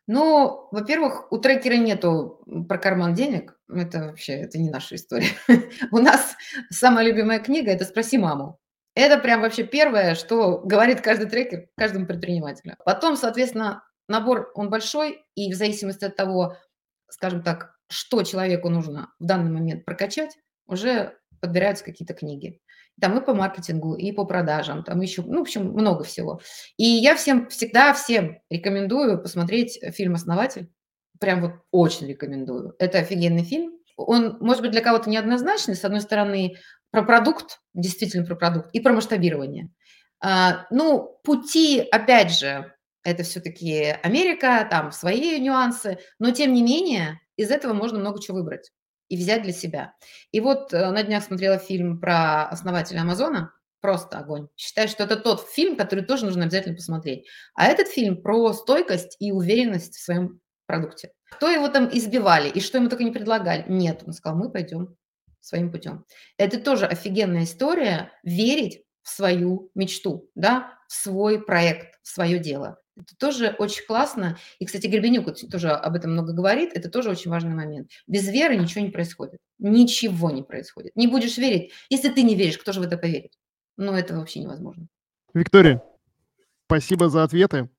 Ну, 0.08 0.68
во-первых, 0.72 1.32
у 1.32 1.38
трекера 1.38 1.76
нету 1.76 2.44
про 2.68 2.78
карман 2.78 3.14
денег. 3.14 3.58
Это 3.70 4.08
вообще, 4.08 4.34
это 4.34 4.58
не 4.58 4.70
наша 4.70 4.96
история. 4.96 5.30
У 5.92 6.00
нас 6.00 6.36
самая 6.70 7.06
любимая 7.06 7.40
книга– 7.40 7.72
это 7.72 7.86
«Спроси 7.86 8.18
маму». 8.18 8.60
Это 8.96 9.18
прям 9.18 9.42
вообще 9.42 9.64
первое, 9.64 10.14
что 10.16 10.60
говорит 10.60 11.02
каждый 11.02 11.30
трекер 11.30 11.68
каждому 11.78 12.06
предпринимателю. 12.06 12.76
Потом, 12.86 13.16
соответственно, 13.16 13.84
набор, 14.08 14.52
он 14.56 14.70
большой, 14.70 15.24
и 15.36 15.52
в 15.52 15.56
зависимости 15.56 16.06
от 16.06 16.16
того, 16.16 16.58
скажем 17.10 17.42
так, 17.42 17.76
что 17.90 18.24
человеку 18.24 18.70
нужно 18.70 19.14
в 19.20 19.26
данный 19.26 19.52
момент 19.52 19.86
прокачать, 19.86 20.38
уже 20.68 21.18
подбираются 21.40 21.86
какие-то 21.86 22.14
книги. 22.14 22.60
Там 23.02 23.18
и 23.18 23.26
по 23.26 23.34
маркетингу, 23.34 23.96
и 23.96 24.12
по 24.12 24.26
продажам, 24.26 24.84
там 24.84 25.02
еще, 25.02 25.24
ну, 25.24 25.40
в 25.40 25.42
общем, 25.42 25.72
много 25.72 26.04
всего. 26.04 26.42
И 26.78 26.84
я 26.84 27.16
всем, 27.16 27.50
всегда 27.50 27.94
всем 27.94 28.38
рекомендую 28.50 29.22
посмотреть 29.22 29.80
фильм 29.96 30.14
«Основатель». 30.14 30.70
Прям 31.20 31.42
вот 31.42 31.52
очень 31.72 32.08
рекомендую. 32.08 32.76
Это 32.80 33.00
офигенный 33.00 33.44
фильм. 33.44 33.74
Он, 33.98 34.38
может 34.40 34.62
быть, 34.62 34.72
для 34.72 34.82
кого-то 34.82 35.10
неоднозначный. 35.10 35.76
С 35.76 35.86
одной 35.86 36.02
стороны, 36.02 36.56
про 36.92 37.04
продукт, 37.04 37.60
действительно 37.74 38.26
про 38.26 38.36
продукт, 38.36 38.70
и 38.74 38.80
про 38.80 38.94
масштабирование. 38.94 39.70
А, 40.20 40.66
ну, 40.70 41.20
пути, 41.24 41.80
опять 41.80 42.38
же, 42.38 42.74
это 43.04 43.24
все-таки 43.24 43.96
Америка, 44.04 44.66
там 44.70 44.92
свои 44.92 45.40
нюансы, 45.40 46.00
но 46.20 46.32
тем 46.32 46.54
не 46.54 46.62
менее 46.62 47.20
из 47.36 47.52
этого 47.52 47.74
можно 47.74 48.00
много 48.00 48.22
чего 48.22 48.38
выбрать 48.38 48.72
и 49.10 49.18
взять 49.18 49.44
для 49.44 49.54
себя. 49.54 49.94
И 50.32 50.40
вот 50.40 50.74
э, 50.74 50.92
на 50.92 51.04
днях 51.04 51.24
смотрела 51.24 51.58
фильм 51.58 52.00
про 52.00 52.46
основателя 52.46 53.02
Амазона, 53.02 53.54
просто 53.82 54.18
огонь. 54.20 54.48
Считаю, 54.56 54.88
что 54.88 55.04
это 55.04 55.18
тот 55.18 55.48
фильм, 55.50 55.76
который 55.76 56.06
тоже 56.06 56.26
нужно 56.26 56.44
обязательно 56.44 56.76
посмотреть. 56.76 57.28
А 57.54 57.66
этот 57.66 57.90
фильм 57.90 58.22
про 58.22 58.54
стойкость 58.54 59.18
и 59.20 59.32
уверенность 59.32 59.96
в 59.96 60.04
своем 60.04 60.40
продукте. 60.66 61.12
Кто 61.32 61.50
его 61.50 61.68
там 61.68 61.90
избивали 61.92 62.50
и 62.50 62.62
что 62.62 62.78
ему 62.78 62.90
только 62.90 63.04
не 63.04 63.12
предлагали? 63.12 63.66
Нет, 63.68 64.04
он 64.06 64.14
сказал, 64.14 64.38
мы 64.38 64.52
пойдем 64.52 64.96
своим 65.42 65.72
путем. 65.72 66.06
Это 66.38 66.60
тоже 66.60 66.86
офигенная 66.86 67.44
история, 67.44 68.12
верить 68.24 68.84
в 69.02 69.10
свою 69.10 69.70
мечту, 69.76 70.30
да, 70.34 70.78
свой 70.94 71.42
проект, 71.42 72.00
в 72.02 72.08
свое 72.08 72.40
дело. 72.40 72.80
Это 72.96 73.16
тоже 73.18 73.56
очень 73.58 73.86
классно. 73.86 74.38
И, 74.60 74.66
кстати, 74.66 74.86
Гребенюк 74.88 75.34
тоже 75.50 75.70
об 75.70 75.96
этом 75.96 76.12
много 76.12 76.34
говорит. 76.34 76.72
Это 76.74 76.90
тоже 76.90 77.10
очень 77.10 77.32
важный 77.32 77.56
момент. 77.56 77.90
Без 78.08 78.28
веры 78.30 78.56
ничего 78.56 78.82
не 78.82 78.92
происходит. 78.92 79.40
Ничего 79.58 80.30
не 80.30 80.44
происходит. 80.44 80.96
Не 80.96 81.08
будешь 81.08 81.38
верить. 81.38 81.72
Если 81.90 82.10
ты 82.10 82.22
не 82.22 82.36
веришь, 82.36 82.58
кто 82.58 82.72
же 82.72 82.82
в 82.82 82.84
это 82.84 82.98
поверит? 82.98 83.32
Ну, 83.78 83.94
это 83.94 84.16
вообще 84.16 84.42
невозможно. 84.42 84.88
Виктория, 85.34 85.82
спасибо 86.68 87.10
за 87.10 87.24
ответы. 87.24 87.70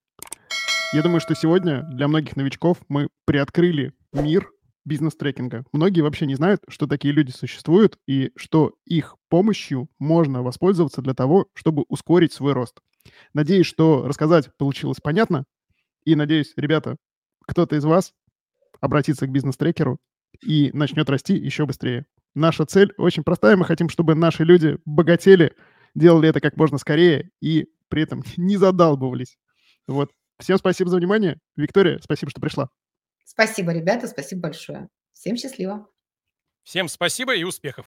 Я 0.92 1.02
думаю, 1.02 1.20
что 1.20 1.34
сегодня 1.34 1.82
для 1.82 2.08
многих 2.08 2.36
новичков 2.36 2.78
мы 2.88 3.08
приоткрыли 3.24 3.92
мир 4.12 4.50
бизнес-трекинга. 4.84 5.64
Многие 5.72 6.02
вообще 6.02 6.26
не 6.26 6.34
знают, 6.34 6.62
что 6.68 6.86
такие 6.86 7.14
люди 7.14 7.30
существуют 7.30 7.98
и 8.06 8.32
что 8.36 8.74
их 8.84 9.16
помощью 9.28 9.88
можно 9.98 10.42
воспользоваться 10.42 11.02
для 11.02 11.14
того, 11.14 11.46
чтобы 11.54 11.84
ускорить 11.88 12.32
свой 12.32 12.52
рост. 12.52 12.80
Надеюсь, 13.32 13.66
что 13.66 14.06
рассказать 14.06 14.50
получилось 14.56 14.98
понятно. 15.02 15.44
И 16.04 16.14
надеюсь, 16.14 16.52
ребята, 16.56 16.96
кто-то 17.46 17.76
из 17.76 17.84
вас 17.84 18.12
обратится 18.80 19.26
к 19.26 19.32
бизнес-трекеру 19.32 19.98
и 20.42 20.70
начнет 20.72 21.08
расти 21.08 21.34
еще 21.34 21.66
быстрее. 21.66 22.06
Наша 22.34 22.66
цель 22.66 22.92
очень 22.96 23.22
простая. 23.22 23.56
Мы 23.56 23.64
хотим, 23.64 23.88
чтобы 23.88 24.14
наши 24.14 24.44
люди 24.44 24.78
богатели, 24.84 25.54
делали 25.94 26.28
это 26.28 26.40
как 26.40 26.56
можно 26.56 26.78
скорее 26.78 27.30
и 27.40 27.68
при 27.88 28.02
этом 28.02 28.22
не 28.36 28.56
задалбывались. 28.56 29.38
Вот. 29.86 30.10
Всем 30.38 30.58
спасибо 30.58 30.90
за 30.90 30.96
внимание. 30.96 31.38
Виктория, 31.56 32.00
спасибо, 32.02 32.30
что 32.30 32.40
пришла. 32.40 32.68
Спасибо, 33.24 33.72
ребята, 33.72 34.06
спасибо 34.06 34.42
большое. 34.42 34.88
Всем 35.12 35.36
счастливо. 35.36 35.86
Всем 36.64 36.88
спасибо 36.88 37.34
и 37.34 37.44
успехов. 37.44 37.82